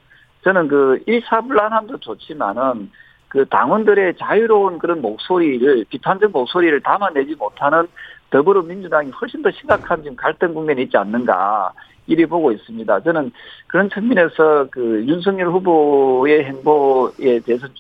저는 0.45 0.69
그 0.69 1.03
일사불란함도 1.07 1.99
좋지만은 1.99 2.93
그 3.27 3.47
당원들의 3.47 4.15
자유로운 4.19 4.79
그런 4.79 5.03
목소리를 5.03 5.87
비판적 5.89 6.31
목소리를 6.31 6.81
담아내지 6.83 7.35
못하는 7.35 7.89
더불어민주당이 8.31 9.11
훨씬 9.11 9.43
더 9.43 9.51
심각한 9.51 10.05
지금 10.05 10.15
갈등 10.15 10.55
국면에 10.55 10.83
있지 10.83 10.97
않는가 10.97 11.73
이리 12.07 12.27
보고 12.27 12.53
있습니다. 12.53 13.01
저는 13.01 13.33
그런 13.67 13.91
측면에서 13.91 14.67
그 14.71 15.05
윤석열 15.07 15.49
후보의 15.49 16.45
행보에 16.45 17.41
대해서는 17.41 17.75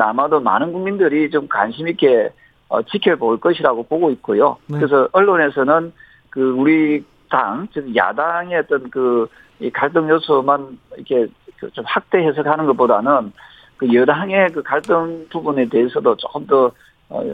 아마도 0.00 0.40
많은 0.40 0.72
국민들이 0.72 1.30
좀 1.30 1.48
관심 1.48 1.88
있게 1.88 2.30
어, 2.68 2.82
지켜볼 2.82 3.38
것이라고 3.40 3.84
보고 3.84 4.10
있고요. 4.10 4.58
네. 4.66 4.78
그래서 4.78 5.08
언론에서는 5.12 5.92
그 6.30 6.50
우리 6.50 7.04
당, 7.30 7.66
즉 7.72 7.94
야당의 7.96 8.58
어떤 8.58 8.90
그 8.90 9.28
이 9.60 9.70
갈등 9.70 10.08
요소만 10.08 10.78
이렇게 10.96 11.26
그좀 11.58 11.84
확대 11.86 12.18
해석하는 12.18 12.66
것보다는 12.66 13.32
그 13.76 13.92
여당의 13.92 14.52
그 14.52 14.62
갈등 14.62 15.26
부분에 15.30 15.68
대해서도 15.68 16.16
조금 16.16 16.46
더 16.46 16.66
어, 16.66 16.72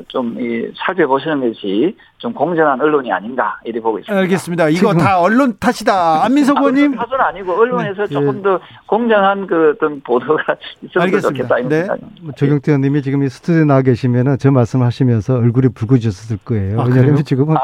좀, 0.09 0.37
이, 0.39 0.71
살펴보시는 0.77 1.41
것이 1.41 1.97
좀 2.19 2.33
공정한 2.35 2.81
언론이 2.81 3.11
아닌가, 3.11 3.59
이렇게 3.65 3.81
보고 3.81 3.99
있습니다. 3.99 4.21
알겠습니다. 4.21 4.69
이거 4.69 4.93
다 4.95 5.19
언론 5.21 5.57
탓이다. 5.59 6.23
안민석 6.25 6.59
의원님. 6.59 6.95
탓은 6.95 7.19
아니고, 7.19 7.53
언론에서 7.53 8.05
네. 8.05 8.09
조금 8.09 8.43
더 8.43 8.61
공정한 8.87 9.47
그 9.47 9.71
어떤 9.75 10.01
보도가 10.03 10.57
있어도 10.85 11.21
좋겠다. 11.21 11.57
네. 11.69 11.87
뭐 12.21 12.33
조경태 12.37 12.73
의원님이 12.73 13.03
지금 13.03 13.23
이 13.23 13.29
스튜디오에 13.29 13.65
나와 13.65 13.81
계시면은 13.83 14.37
저 14.39 14.51
말씀 14.51 14.83
하시면서 14.83 15.37
얼굴이 15.37 15.71
붉어졌을 15.75 16.39
거예요. 16.45 16.81
아, 16.81 16.85
왜냐하면 16.85 17.13
그래요? 17.13 17.23
지금은 17.23 17.57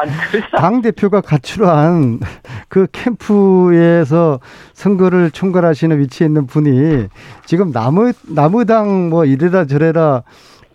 당대표가 0.57 1.21
가출한 1.21 2.21
그 2.69 2.87
캠프에서 2.91 4.41
선거를 4.73 5.31
총괄하시는 5.31 5.99
위치에 5.99 6.27
있는 6.27 6.47
분이 6.47 7.09
지금 7.45 7.71
나무, 7.71 8.13
나무당 8.35 9.11
뭐 9.11 9.25
이래라 9.25 9.67
저래라 9.67 10.23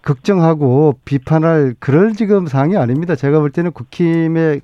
걱정하고 0.03 0.99
비판할 1.05 1.75
그럴 1.79 2.13
지금 2.13 2.47
상황이 2.47 2.77
아닙니다. 2.77 3.15
제가 3.15 3.39
볼 3.39 3.49
때는 3.51 3.71
국힘의 3.71 4.61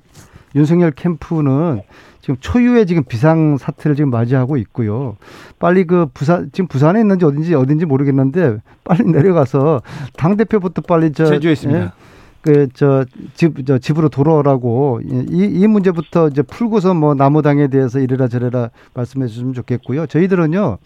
윤석열 0.54 0.90
캠프는 0.92 1.82
지금 2.20 2.36
초유의 2.38 2.86
지금 2.86 3.02
비상 3.04 3.56
사태를 3.56 3.96
지금 3.96 4.10
맞이하고 4.10 4.56
있고요. 4.58 5.16
빨리 5.58 5.84
그 5.84 6.06
부산 6.12 6.50
지금 6.52 6.68
부산에 6.68 7.00
있는지 7.00 7.24
어딘지 7.24 7.54
어딘지 7.54 7.86
모르겠는데 7.86 8.58
빨리 8.84 9.04
내려가서 9.04 9.82
당 10.16 10.36
대표부터 10.36 10.82
빨리 10.82 11.12
저 11.12 11.24
제주에 11.26 11.52
있습니다. 11.52 11.80
예? 11.80 11.90
그저 12.42 13.04
집저 13.34 13.78
집으로 13.78 14.08
돌아오라고 14.08 15.00
이, 15.02 15.26
이 15.30 15.66
문제부터 15.66 16.28
이제 16.28 16.42
풀고서 16.42 16.94
뭐 16.94 17.14
나무당에 17.14 17.68
대해서 17.68 17.98
이래라 18.00 18.28
저래라 18.28 18.70
말씀해 18.94 19.26
주시면 19.26 19.54
좋겠고요. 19.54 20.06
저희들은요 20.06 20.78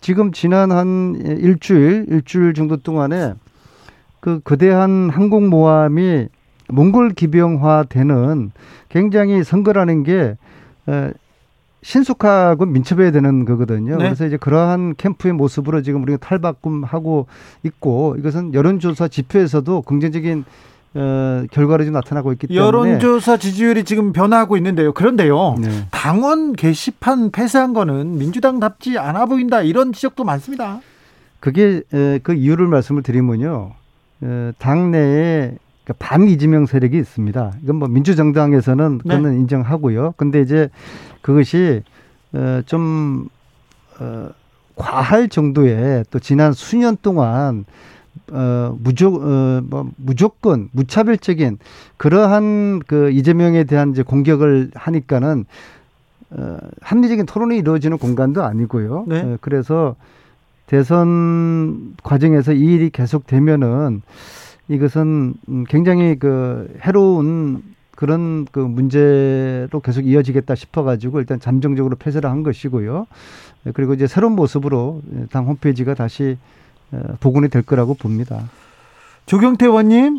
지금 0.00 0.32
지난 0.32 0.72
한 0.72 1.16
일주일 1.16 2.06
일주일 2.08 2.52
정도 2.52 2.76
동안에 2.76 3.34
그 4.24 4.40
거대한 4.42 5.10
항공 5.10 5.50
모함이 5.50 6.28
몽골 6.68 7.10
기병화되는 7.10 8.52
굉장히 8.88 9.44
선거라는 9.44 10.02
게 10.02 10.38
신속하고 11.82 12.64
민첩해야 12.64 13.10
되는 13.10 13.44
거거든요. 13.44 13.98
네. 13.98 14.04
그래서 14.04 14.24
이제 14.24 14.38
그러한 14.38 14.94
캠프의 14.96 15.34
모습으로 15.34 15.82
지금 15.82 16.02
우리가 16.04 16.16
탈바꿈하고 16.26 17.26
있고 17.64 18.16
이것은 18.18 18.54
여론조사 18.54 19.08
지표에서도 19.08 19.82
긍정적인 19.82 20.46
어, 20.94 21.44
결과를 21.50 21.84
좀 21.84 21.92
나타나고 21.92 22.32
있기 22.32 22.46
때문에 22.46 22.66
여론조사 22.66 23.36
지지율이 23.36 23.84
지금 23.84 24.14
변화하고 24.14 24.56
있는데요. 24.56 24.94
그런데요, 24.94 25.56
네. 25.60 25.68
당원 25.90 26.54
게시판 26.54 27.30
폐쇄한 27.30 27.74
거는 27.74 28.16
민주당답지 28.16 28.96
않아 28.96 29.26
보인다 29.26 29.60
이런 29.60 29.92
지적도 29.92 30.24
많습니다. 30.24 30.80
그게 31.40 31.82
에, 31.92 32.20
그 32.22 32.32
이유를 32.32 32.68
말씀을 32.68 33.02
드리면요. 33.02 33.72
어, 34.22 34.52
당내에 34.58 35.56
그러니까 35.84 35.94
반 35.98 36.28
이재명 36.28 36.66
세력이 36.66 36.96
있습니다. 36.96 37.52
이건 37.62 37.76
뭐 37.76 37.88
민주정당에서는 37.88 39.00
네. 39.04 39.08
그거는 39.08 39.32
네. 39.32 39.40
인정하고요. 39.40 40.14
근데 40.16 40.40
이제 40.40 40.70
그것이 41.20 41.82
어좀 42.32 43.28
어, 44.00 44.28
과할 44.76 45.28
정도의 45.28 46.04
또 46.10 46.18
지난 46.18 46.52
수년 46.52 46.96
동안 47.00 47.64
어, 48.32 48.76
무조, 48.80 49.14
어, 49.16 49.60
뭐, 49.64 49.90
무조건, 49.96 50.68
무차별적인 50.72 51.58
그러한 51.96 52.80
그 52.86 53.10
이재명에 53.10 53.64
대한 53.64 53.90
이제 53.90 54.02
공격을 54.02 54.70
하니까는 54.74 55.44
어, 56.30 56.58
합리적인 56.80 57.26
토론이 57.26 57.58
이루어지는 57.58 57.98
공간도 57.98 58.42
아니고요. 58.42 59.04
네. 59.08 59.20
어, 59.20 59.38
그래서 59.40 59.96
대선 60.66 61.94
과정에서 62.02 62.52
이 62.52 62.60
일이 62.60 62.90
계속되면은 62.90 64.02
이것은 64.68 65.34
굉장히 65.68 66.18
그 66.18 66.74
해로운 66.80 67.62
그런 67.94 68.44
그 68.50 68.58
문제로 68.58 69.80
계속 69.80 70.06
이어지겠다 70.06 70.54
싶어가지고 70.54 71.20
일단 71.20 71.38
잠정적으로 71.38 71.96
폐쇄를 71.96 72.30
한 72.30 72.42
것이고요. 72.42 73.06
그리고 73.74 73.94
이제 73.94 74.06
새로운 74.06 74.34
모습으로 74.34 75.00
당 75.30 75.46
홈페이지가 75.46 75.94
다시 75.94 76.36
어, 76.92 76.98
복원이 77.20 77.48
될 77.48 77.62
거라고 77.62 77.94
봅니다. 77.94 78.40
조경태 79.26 79.66
의원님. 79.66 80.18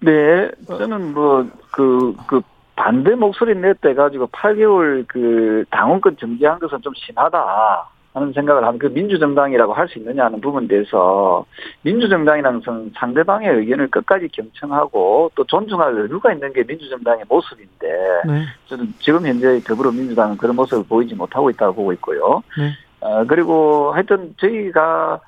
네, 0.00 0.50
저는 0.66 1.12
뭐 1.14 1.46
그 1.76 2.14
그 2.26 2.40
반대 2.74 3.14
목소리 3.14 3.54
냈대 3.54 3.94
가지고 3.94 4.26
8개월 4.28 5.04
그 5.08 5.64
당원권 5.70 6.16
정지한 6.18 6.58
것은 6.58 6.80
좀 6.82 6.92
심하다. 6.94 7.88
하는 8.16 8.32
생각을 8.32 8.64
하면 8.64 8.78
그 8.78 8.86
민주정당이라고 8.86 9.74
할 9.74 9.86
수 9.88 9.98
있느냐 9.98 10.24
하는 10.24 10.40
부분에 10.40 10.66
대해서 10.66 11.44
민주정당이라는 11.82 12.60
것은 12.60 12.92
상대방의 12.96 13.50
의견을 13.50 13.88
끝까지 13.88 14.28
경청하고 14.32 15.30
또 15.34 15.44
존중할 15.44 15.96
여유가 15.98 16.32
있는 16.32 16.52
게 16.52 16.64
민주정당의 16.66 17.24
모습인데 17.28 17.86
네. 18.26 18.46
저는 18.68 18.92
지금 19.00 19.26
현재 19.26 19.60
더불어민주당은 19.60 20.38
그런 20.38 20.56
모습을 20.56 20.84
보이지 20.88 21.14
못하고 21.14 21.50
있다고 21.50 21.74
보고 21.74 21.92
있고요. 21.92 22.42
네. 22.58 22.72
어, 23.00 23.24
그리고 23.26 23.92
하여튼 23.92 24.34
저희가 24.38 25.20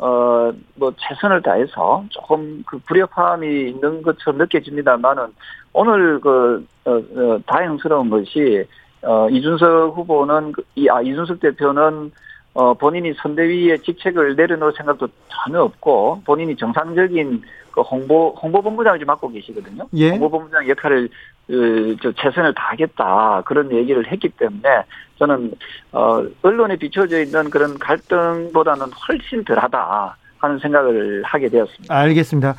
어, 0.00 0.52
뭐, 0.76 0.92
최선을 0.96 1.42
다해서 1.42 2.04
조금 2.10 2.62
그 2.64 2.78
불협화음이 2.86 3.70
있는 3.70 4.00
것처럼 4.02 4.38
느껴집니다만은 4.38 5.26
오늘 5.72 6.20
그, 6.20 6.64
어, 6.84 6.92
어, 6.92 7.40
다행스러운 7.46 8.08
것이, 8.08 8.64
어, 9.02 9.28
이준석 9.30 9.96
후보는, 9.96 10.52
그, 10.52 10.62
이, 10.74 10.88
아, 10.88 11.00
이준석 11.00 11.40
대표는 11.40 12.10
어, 12.54 12.74
본인이 12.74 13.14
선대위의 13.14 13.80
직책을 13.82 14.34
내려놓을 14.34 14.72
생각도 14.76 15.06
전혀 15.28 15.62
없고 15.62 16.22
본인이 16.24 16.56
정상적인 16.56 17.42
그 17.70 17.80
홍보 17.82 18.30
홍보 18.30 18.60
본부장을 18.60 19.04
맡고 19.04 19.30
계시거든요. 19.30 19.86
예. 19.94 20.10
홍보 20.10 20.28
본부장 20.28 20.68
역할을 20.68 21.08
그, 21.46 21.96
저 22.02 22.10
최선을 22.12 22.54
다하겠다 22.54 23.42
그런 23.44 23.70
얘기를 23.70 24.04
했기 24.10 24.28
때문에 24.30 24.82
저는 25.20 25.52
어, 25.92 26.24
언론에 26.42 26.74
비춰져 26.74 27.20
있는 27.20 27.48
그런 27.48 27.78
갈등보다는 27.78 28.86
훨씬 29.06 29.44
덜하다 29.44 30.16
하는 30.38 30.58
생각을 30.58 31.22
하게 31.24 31.48
되었습니다. 31.48 31.94
알겠습니다. 31.94 32.56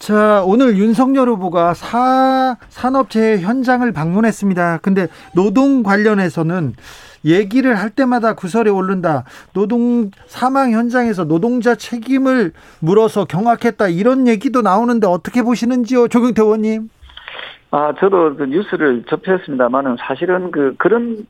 자, 0.00 0.42
오늘 0.46 0.78
윤석열 0.78 1.28
후보가 1.28 1.74
사, 1.74 2.56
산업재해 2.70 3.42
현장을 3.42 3.92
방문했습니다. 3.92 4.78
근데 4.78 5.08
노동 5.34 5.82
관련해서는 5.82 6.72
얘기를 7.26 7.78
할 7.78 7.90
때마다 7.90 8.34
구설에 8.34 8.70
오른다. 8.70 9.24
노동 9.52 10.10
사망 10.26 10.72
현장에서 10.72 11.24
노동자 11.24 11.74
책임을 11.74 12.52
물어서 12.80 13.26
경악했다. 13.26 13.88
이런 13.88 14.26
얘기도 14.26 14.62
나오는데 14.62 15.06
어떻게 15.06 15.42
보시는지요, 15.42 16.08
조경태 16.08 16.40
의원님? 16.40 16.88
아, 17.70 17.92
저도 18.00 18.36
그 18.36 18.44
뉴스를 18.44 19.04
접했습니다만은 19.06 19.98
사실은 20.00 20.50
그 20.50 20.74
그런 20.78 21.26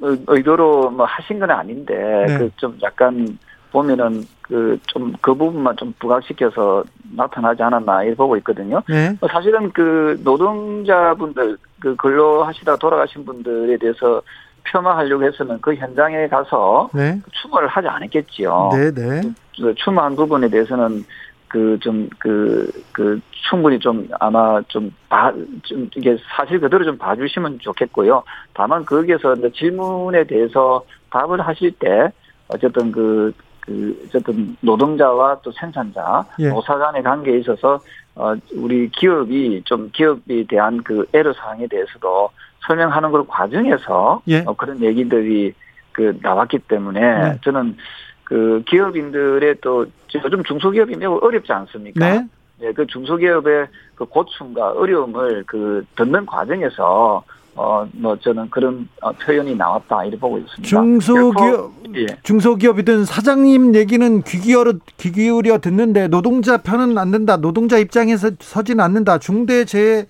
의도로 0.00 0.90
뭐 0.90 1.04
하신 1.04 1.38
건 1.38 1.50
아닌데 1.50 1.94
네. 2.26 2.38
그좀 2.38 2.78
약간 2.82 3.38
보면은 3.76 4.24
그 4.40 4.78
좀그 4.86 5.18
그 5.20 5.34
부분만 5.34 5.76
좀 5.76 5.92
부각시켜서 5.98 6.82
나타나지 7.14 7.62
않았나 7.62 8.04
이렇게 8.04 8.16
보고 8.16 8.34
있거든요. 8.38 8.82
네. 8.88 9.14
사실은 9.30 9.70
그 9.72 10.18
노동자분들 10.24 11.58
그 11.80 11.94
근로하시다 11.96 12.76
돌아가신 12.76 13.26
분들에 13.26 13.76
대해서 13.76 14.22
폄하하려고 14.64 15.24
했으면 15.24 15.60
그 15.60 15.74
현장에 15.74 16.26
가서 16.28 16.88
네. 16.94 17.20
추모를 17.32 17.68
하지 17.68 17.86
않았겠지요. 17.86 18.70
네, 18.72 18.90
네. 18.92 19.20
그 19.60 19.74
추모한 19.74 20.16
부분에 20.16 20.48
대해서는 20.48 21.04
그 21.48 21.78
좀 21.80 22.08
그그 22.18 22.84
그 22.92 23.20
충분히 23.30 23.78
좀 23.78 24.08
아마 24.18 24.60
좀봐좀 24.68 25.90
이게 25.96 26.16
사실 26.34 26.58
그대로 26.60 26.84
좀 26.84 26.96
봐주시면 26.96 27.58
좋겠고요. 27.60 28.22
다만 28.54 28.84
거기에서 28.86 29.34
질문에 29.54 30.24
대해서 30.24 30.82
답을 31.10 31.40
하실 31.40 31.72
때 31.72 32.10
어쨌든 32.48 32.92
그, 32.92 33.32
그, 33.66 34.04
어쨌든 34.06 34.56
노동자와 34.60 35.40
또 35.42 35.50
생산자, 35.52 36.24
예. 36.38 36.48
노사 36.48 36.78
간의 36.78 37.02
관계에 37.02 37.38
있어서, 37.38 37.80
어, 38.14 38.34
우리 38.54 38.88
기업이 38.88 39.62
좀 39.64 39.90
기업에 39.92 40.44
대한 40.48 40.82
그 40.82 41.04
에러 41.12 41.32
사항에 41.34 41.66
대해서도 41.66 42.30
설명하는 42.66 43.10
걸 43.10 43.26
과정에서 43.26 44.22
예. 44.28 44.44
어, 44.46 44.54
그런 44.54 44.80
얘기들이 44.80 45.52
그 45.92 46.16
나왔기 46.22 46.60
때문에 46.60 47.00
네. 47.00 47.38
저는 47.42 47.76
그 48.24 48.62
기업인들의 48.66 49.56
또 49.60 49.86
요즘 50.24 50.42
중소기업이 50.44 50.96
매우 50.96 51.18
어렵지 51.22 51.52
않습니까? 51.52 52.08
네. 52.08 52.26
네, 52.58 52.72
그 52.72 52.86
중소기업의 52.86 53.66
그 53.94 54.04
고충과 54.04 54.72
어려움을 54.72 55.44
그 55.46 55.84
듣는 55.96 56.24
과정에서 56.24 57.22
어, 57.56 57.88
뭐 57.92 58.16
저는 58.18 58.50
그런 58.50 58.86
어, 59.00 59.10
표현이 59.12 59.56
나왔다 59.56 60.04
이렇게 60.04 60.20
보고 60.20 60.36
있습니다. 60.38 60.62
중소기업 60.62 61.72
예. 61.96 62.06
중소기업이든 62.22 63.06
사장님 63.06 63.74
얘기는 63.74 64.22
귀 64.22 64.38
기울여 64.38 64.74
귀 64.98 65.10
기울여 65.10 65.58
듣는데 65.58 66.08
노동자 66.08 66.58
편은 66.58 66.98
안 66.98 67.10
된다. 67.10 67.38
노동자 67.38 67.78
입장에서 67.78 68.30
서지는 68.38 68.84
않는다. 68.84 69.18
중대재해 69.18 70.04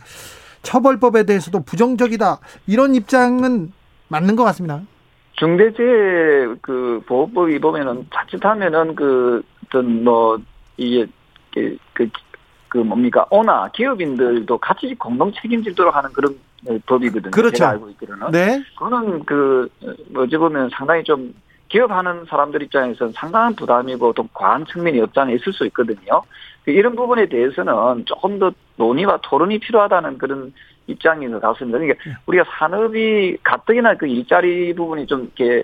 처벌법에 0.63 1.23
대해서도 1.23 1.63
부정적이다. 1.63 2.41
이런 2.67 2.97
입장은 2.97 3.73
맞는 4.09 4.35
것 4.35 4.43
같습니다. 4.45 4.83
중대재해 5.35 6.57
그 6.61 7.01
보호법이 7.07 7.61
보면은 7.61 8.07
자칫하면은 8.13 8.97
그 8.97 9.43
어떤 9.67 10.03
뭐 10.03 10.37
이게 10.77 11.07
그, 11.55 11.77
그, 11.93 12.09
그 12.69 12.79
뭡니까 12.79 13.25
오나 13.31 13.69
기업인들도 13.69 14.59
같이 14.59 14.97
공동 14.99 15.33
책임지도록 15.33 15.95
하는 15.95 16.13
그런 16.13 16.37
법이거든요. 16.87 17.31
그렇죠. 17.31 17.57
제가 17.57 17.71
알고 17.71 17.91
있기로는. 17.91 18.31
네. 18.33 18.63
그거는 18.77 19.25
그 19.25 19.69
어찌 20.17 20.37
보면 20.37 20.71
상당히 20.73 21.05
좀 21.05 21.35
기업하는 21.69 22.25
사람들 22.27 22.63
입장에서는 22.63 23.13
상당한 23.13 23.55
부담이고 23.55 24.13
또 24.13 24.29
과한 24.33 24.65
측면이 24.67 25.03
않아 25.15 25.31
있을 25.33 25.53
수 25.53 25.67
있거든요. 25.67 26.23
그 26.65 26.71
이런 26.71 26.95
부분에 26.95 27.27
대해서는 27.27 28.05
조금 28.07 28.39
더 28.39 28.53
논의와 28.77 29.19
토론이 29.23 29.59
필요하다는 29.59 30.19
그런 30.19 30.53
입장인 30.87 31.33
것 31.33 31.41
같습니다. 31.41 31.79
그러니까 31.79 32.03
네. 32.05 32.17
우리가 32.27 32.45
산업이 32.59 33.39
가뜩이나 33.43 33.95
그 33.95 34.07
일자리 34.07 34.73
부분이 34.75 35.07
좀 35.07 35.31
이렇게 35.37 35.63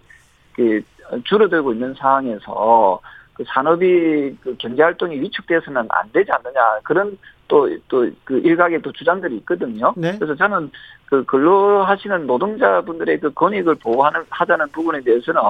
그 0.55 0.82
줄어들고 1.24 1.72
있는 1.72 1.95
상황에서 1.95 3.01
그 3.34 3.45
산업이 3.47 4.36
그 4.40 4.57
경제 4.59 4.82
활동이 4.82 5.20
위축돼서는 5.20 5.86
안 5.88 6.12
되지 6.12 6.30
않느냐 6.32 6.80
그런 6.82 7.16
또 7.53 7.68
또 7.88 8.09
그 8.24 8.38
일각의 8.38 8.80
또 8.80 8.90
주장들이 8.92 9.36
있거든요. 9.38 9.92
네. 9.94 10.16
그래서 10.16 10.34
저는 10.34 10.70
그 11.05 11.22
근로하시는 11.24 12.26
노동자분들의 12.26 13.20
그 13.20 13.30
권익을 13.34 13.74
보호하는 13.74 14.22
하자는 14.30 14.68
부분에 14.72 15.03
대해서는 15.03 15.40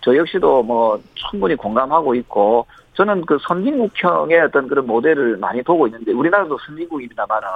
저 0.00 0.16
역시도 0.16 0.62
뭐 0.62 0.98
충분히 1.14 1.54
공감하고 1.54 2.14
있고 2.14 2.66
저는 2.94 3.26
그 3.26 3.38
선진국형의 3.42 4.40
어떤 4.40 4.66
그런 4.66 4.86
모델을 4.86 5.36
많이 5.36 5.62
보고 5.62 5.86
있는데 5.86 6.12
우리나라도 6.12 6.58
선진국입니다만은 6.66 7.48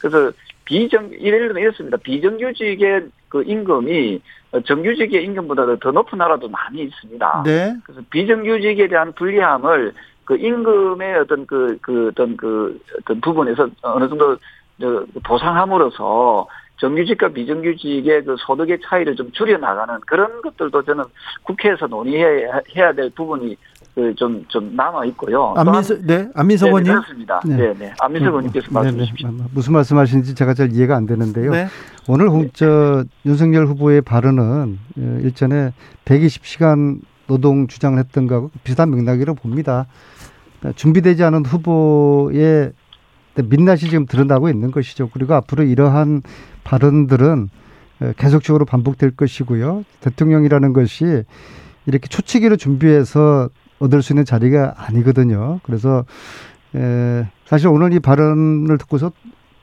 그래서 0.00 0.30
비정 0.66 1.10
예를 1.18 1.48
들면 1.48 1.62
이렇습니다. 1.62 1.96
비정규직의 1.96 3.08
그 3.28 3.42
임금이 3.42 4.20
정규직의 4.66 5.24
임금보다 5.24 5.76
더 5.76 5.90
높은 5.90 6.18
나라도 6.18 6.48
많이 6.48 6.82
있습니다. 6.82 7.42
네. 7.44 7.74
그래서 7.84 8.02
비정규직에 8.10 8.88
대한 8.88 9.12
불리함을 9.12 9.94
그 10.24 10.36
임금의 10.36 11.18
어떤 11.18 11.46
그, 11.46 11.76
그 11.80 12.08
어떤 12.08 12.36
그 12.36 12.80
어떤 13.00 13.20
부분에서 13.20 13.68
어느 13.82 14.08
정도 14.08 14.36
보상함으로써 15.24 16.46
정규직과 16.80 17.28
비정규직의 17.28 18.24
그 18.24 18.36
소득의 18.38 18.78
차이를 18.84 19.14
좀 19.14 19.30
줄여 19.32 19.58
나가는 19.58 20.00
그런 20.06 20.40
것들도 20.40 20.82
저는 20.82 21.04
국회에서 21.42 21.86
논의해야 21.86 22.92
될 22.96 23.10
부분이 23.10 23.56
그 23.94 24.14
좀, 24.14 24.44
좀 24.48 24.74
남아 24.76 25.04
있고요. 25.06 25.52
안민서, 25.56 25.96
네, 26.02 26.28
안민서 26.34 26.66
네, 26.66 26.70
의원님. 26.70 26.92
그렇습니다. 26.92 27.40
네, 27.44 27.56
네. 27.56 27.74
네. 27.78 27.92
안민서 28.00 28.26
음, 28.26 28.28
의원님께서 28.28 28.66
네, 28.68 28.74
말씀해 28.74 29.04
주십시오. 29.04 29.30
무슨 29.52 29.72
말씀하시는지 29.74 30.34
제가 30.34 30.54
잘 30.54 30.72
이해가 30.72 30.96
안 30.96 31.06
되는데요. 31.06 31.50
네. 31.50 31.66
오늘 32.08 32.50
저 32.54 33.04
윤석열 33.26 33.66
후보의 33.66 34.00
발언은 34.02 34.78
어, 34.98 35.18
일전에 35.22 35.72
120시간 36.04 37.00
노동 37.30 37.68
주장을 37.68 37.96
했던 37.96 38.26
거하고 38.26 38.50
비슷한 38.64 38.90
맥락이라고 38.90 39.40
봅니다. 39.40 39.86
준비되지 40.74 41.22
않은 41.22 41.46
후보의 41.46 42.72
민낯이 43.36 43.78
지금 43.78 44.04
드러나고 44.06 44.48
있는 44.48 44.72
것이죠. 44.72 45.08
그리고 45.12 45.34
앞으로 45.34 45.62
이러한 45.62 46.22
발언들은 46.64 47.48
어, 48.00 48.12
계속적으로 48.16 48.64
반복될 48.64 49.12
것이고요. 49.12 49.84
대통령이라는 50.00 50.72
것이 50.72 51.22
이렇게 51.86 52.08
초치기로 52.08 52.56
준비해서 52.56 53.48
얻을 53.78 54.02
수 54.02 54.12
있는 54.12 54.24
자리가 54.24 54.74
아니거든요. 54.76 55.60
그래서 55.62 56.04
에, 56.74 57.26
사실 57.46 57.68
오늘 57.68 57.92
이 57.92 58.00
발언을 58.00 58.76
듣고서 58.78 59.12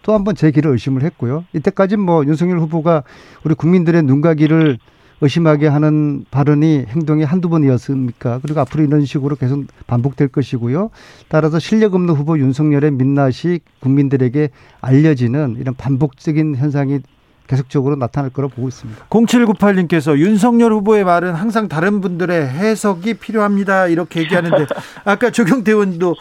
또 0.03 0.13
한 0.13 0.24
번 0.24 0.36
제 0.36 0.51
길을 0.51 0.72
의심을 0.72 1.03
했고요. 1.03 1.43
이때까지 1.53 1.97
뭐 1.97 2.24
윤석열 2.26 2.59
후보가 2.59 3.03
우리 3.43 3.53
국민들의 3.55 4.03
눈과 4.03 4.36
귀를 4.36 4.78
의심하게 5.22 5.68
하는 5.68 6.26
발언이 6.30 6.86
행동이 6.88 7.24
한두 7.24 7.49
번이었습니까? 7.49 8.39
그리고 8.43 8.59
앞으로 8.61 8.84
이런 8.84 9.05
식으로 9.05 9.36
계속 9.36 9.65
반복될 9.88 10.28
것이고요. 10.28 10.91
따라서 11.28 11.59
실력 11.59 11.95
없는 11.95 12.13
후보 12.13 12.38
윤석열의 12.38 12.91
민낯이 12.91 13.59
국민들에게 13.80 14.49
알려지는 14.82 15.57
이런 15.59 15.74
반복적인 15.76 16.55
현상이 16.55 16.99
계속적으로 17.47 17.95
나타날 17.95 18.30
거라고 18.30 18.53
보고 18.53 18.68
있습니다. 18.68 19.05
0798님께서 19.09 20.18
윤석열 20.18 20.74
후보의 20.74 21.05
말은 21.05 21.34
항상 21.34 21.68
다른 21.68 22.01
분들의 22.01 22.47
해석이 22.47 23.15
필요합니다. 23.15 23.88
이렇게 23.88 24.20
얘기하는데 24.20 24.68
아까 25.05 25.32
조경태 25.32 25.72
의원도 25.72 26.15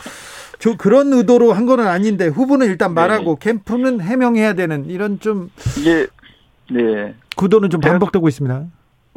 저 0.58 0.76
그런 0.76 1.12
의도로 1.12 1.52
한 1.52 1.66
거는 1.66 1.86
아닌데 1.86 2.28
후보는 2.28 2.68
일단 2.68 2.94
말하고 2.94 3.36
네. 3.40 3.50
캠프는 3.50 4.00
해명해야 4.00 4.54
되는 4.54 4.86
이런 4.86 5.20
좀 5.20 5.50
이게 5.78 6.06
네 6.70 7.14
구도는 7.36 7.70
좀 7.70 7.80
반복되고 7.80 8.26
있습니다. 8.28 8.64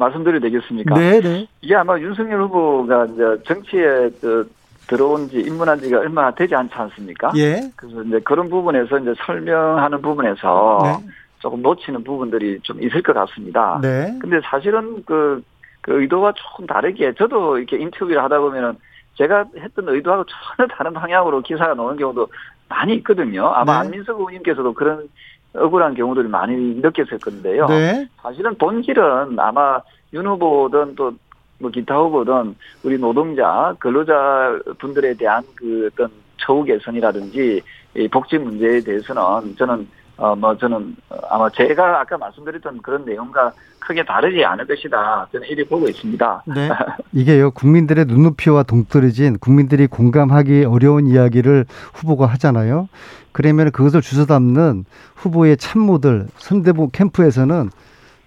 말씀드려도 0.00 0.40
되겠습니까? 0.40 0.94
네, 0.96 1.20
네. 1.20 1.46
이게 1.60 1.76
아마 1.76 1.98
윤석열 1.98 2.42
후보가 2.42 3.06
이제 3.06 3.42
정치에 3.44 4.10
그 4.20 4.50
들어온 4.88 5.28
지 5.28 5.38
입문한 5.38 5.78
지가 5.78 6.00
얼마 6.00 6.34
되지 6.34 6.54
않지 6.54 6.74
않습니까? 6.74 7.30
예. 7.36 7.60
그래서 7.76 8.02
이제 8.02 8.18
그런 8.24 8.50
부분에서 8.50 8.98
이제 8.98 9.14
설명하는 9.24 10.02
부분에서 10.02 10.80
네. 10.82 11.08
조금 11.38 11.62
놓치는 11.62 12.02
부분들이 12.02 12.58
좀 12.62 12.82
있을 12.82 13.00
것 13.02 13.12
같습니다. 13.12 13.78
네. 13.80 14.12
근데 14.20 14.40
사실은 14.42 15.04
그, 15.04 15.42
그 15.80 16.00
의도와 16.00 16.32
조금 16.32 16.66
다르게 16.66 17.12
저도 17.14 17.58
이렇게 17.58 17.78
인터뷰를 17.78 18.22
하다 18.24 18.40
보면은 18.40 18.76
제가 19.14 19.44
했던 19.56 19.88
의도하고 19.88 20.24
전혀 20.56 20.66
다른 20.68 20.92
방향으로 20.92 21.40
기사가 21.42 21.74
나오는 21.74 21.96
경우도 21.96 22.26
많이 22.68 22.94
있거든요. 22.96 23.46
아마 23.48 23.82
네. 23.82 23.86
안민석 23.86 24.18
의원님께서도 24.18 24.74
그런 24.74 25.08
억울한 25.54 25.94
경우들이 25.94 26.28
많이 26.28 26.54
느꼈을 26.76 27.18
건데요. 27.18 27.66
네. 27.66 28.08
사실은 28.22 28.56
본질은 28.56 29.38
아마 29.38 29.80
윤 30.12 30.26
후보든 30.26 30.94
또 30.94 31.12
뭐 31.60 31.70
기타 31.70 31.96
후보든 31.98 32.56
우리 32.82 32.98
노동자 32.98 33.74
근로자 33.78 34.58
분들에 34.78 35.14
대한 35.14 35.44
그 35.54 35.88
어떤 35.92 36.10
처우 36.38 36.64
개선이라든지 36.64 37.60
이 37.96 38.08
복지 38.08 38.38
문제에 38.38 38.80
대해서는 38.80 39.54
저는 39.56 39.86
어, 40.20 40.36
뭐 40.36 40.54
저는 40.56 40.96
아마 41.30 41.48
제가 41.48 42.00
아까 42.00 42.18
말씀드렸던 42.18 42.82
그런 42.82 43.06
내용과 43.06 43.52
크게 43.78 44.04
다르지 44.04 44.44
않을 44.44 44.66
것이다. 44.66 45.28
저는 45.32 45.48
이리 45.48 45.64
보고 45.66 45.88
있습니다. 45.88 46.44
네. 46.54 46.68
이게요, 47.12 47.52
국민들의 47.52 48.04
눈높이와 48.04 48.62
동떨어진 48.64 49.38
국민들이 49.38 49.86
공감하기 49.86 50.66
어려운 50.66 51.06
이야기를 51.06 51.64
후보가 51.94 52.26
하잖아요. 52.26 52.90
그러면 53.32 53.70
그것을 53.70 54.02
주워 54.02 54.26
담는 54.26 54.84
후보의 55.16 55.56
참모들, 55.56 56.28
선대부 56.36 56.90
캠프에서는 56.90 57.70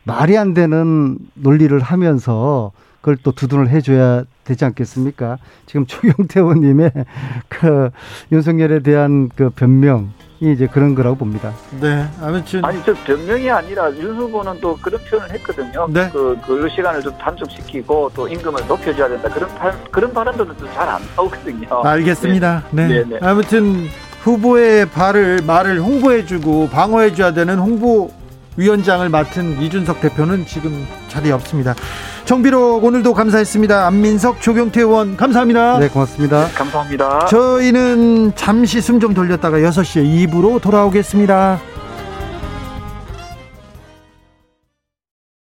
말이 0.04 0.36
안 0.36 0.56
되는 0.56 1.20
논리를 1.36 1.80
하면서 1.80 2.72
그걸 3.02 3.18
또 3.18 3.34
두둔을 3.34 3.70
해줘야 3.70 4.24
되지 4.46 4.66
않겠습니까? 4.66 5.38
지금 5.68 5.86
조경태 5.88 6.40
의원님의 6.40 6.92
그 7.50 7.92
윤석열에 8.32 8.80
대한 8.80 9.30
그 9.36 9.52
변명 9.52 10.12
이제 10.52 10.68
그런 10.68 10.94
거라고 10.94 11.16
봅니다. 11.16 11.54
네, 11.80 12.06
아무튼 12.22 12.66
아니 12.66 12.84
저 12.84 12.94
변명이 12.94 13.50
아니라 13.50 13.90
윤 13.96 14.16
후보는 14.18 14.60
또 14.60 14.78
그런 14.82 15.00
표현을 15.06 15.32
했거든요. 15.32 15.88
네. 15.90 16.10
그 16.12 16.38
근로 16.46 16.68
시간을 16.68 17.02
좀 17.02 17.18
단축시키고 17.18 18.12
또 18.14 18.28
임금을 18.28 18.68
높여줘야 18.68 19.08
된다. 19.08 19.30
그런 19.30 19.56
발, 19.56 19.74
그런 19.92 20.14
발언들은 20.14 20.56
잘안 20.74 21.02
나오거든요. 21.16 21.82
알겠습니다. 21.84 22.64
네. 22.72 22.88
네. 22.88 23.04
네. 23.06 23.20
아무튼 23.22 23.88
후보의 24.24 24.88
발을 24.90 25.42
말을 25.46 25.80
홍보해주고 25.82 26.70
방어해줘야 26.70 27.34
되는 27.34 27.58
홍보 27.58 28.12
위원장을 28.56 29.08
맡은 29.10 29.62
이준석 29.62 30.02
대표는 30.02 30.46
지금 30.46 30.86
자리에 31.08 31.32
없습니다. 31.32 31.74
정비록 32.26 32.84
오늘도 32.84 33.14
감사했습니다. 33.14 33.88
안민석 33.88 34.40
조경태 34.42 34.82
의원 34.82 35.18
감사합니다. 35.18 35.80
네 35.80 35.88
고맙습니다. 35.90 36.48
감사합니다. 36.56 37.26
저희는 37.26 38.34
잠시 38.36 38.80
숨 38.82 39.00
좀 39.00 39.14
돌렸다가 39.14 39.58
6시에 39.58 40.30
2부로 40.30 40.62
돌아오겠습니다. 40.62 41.60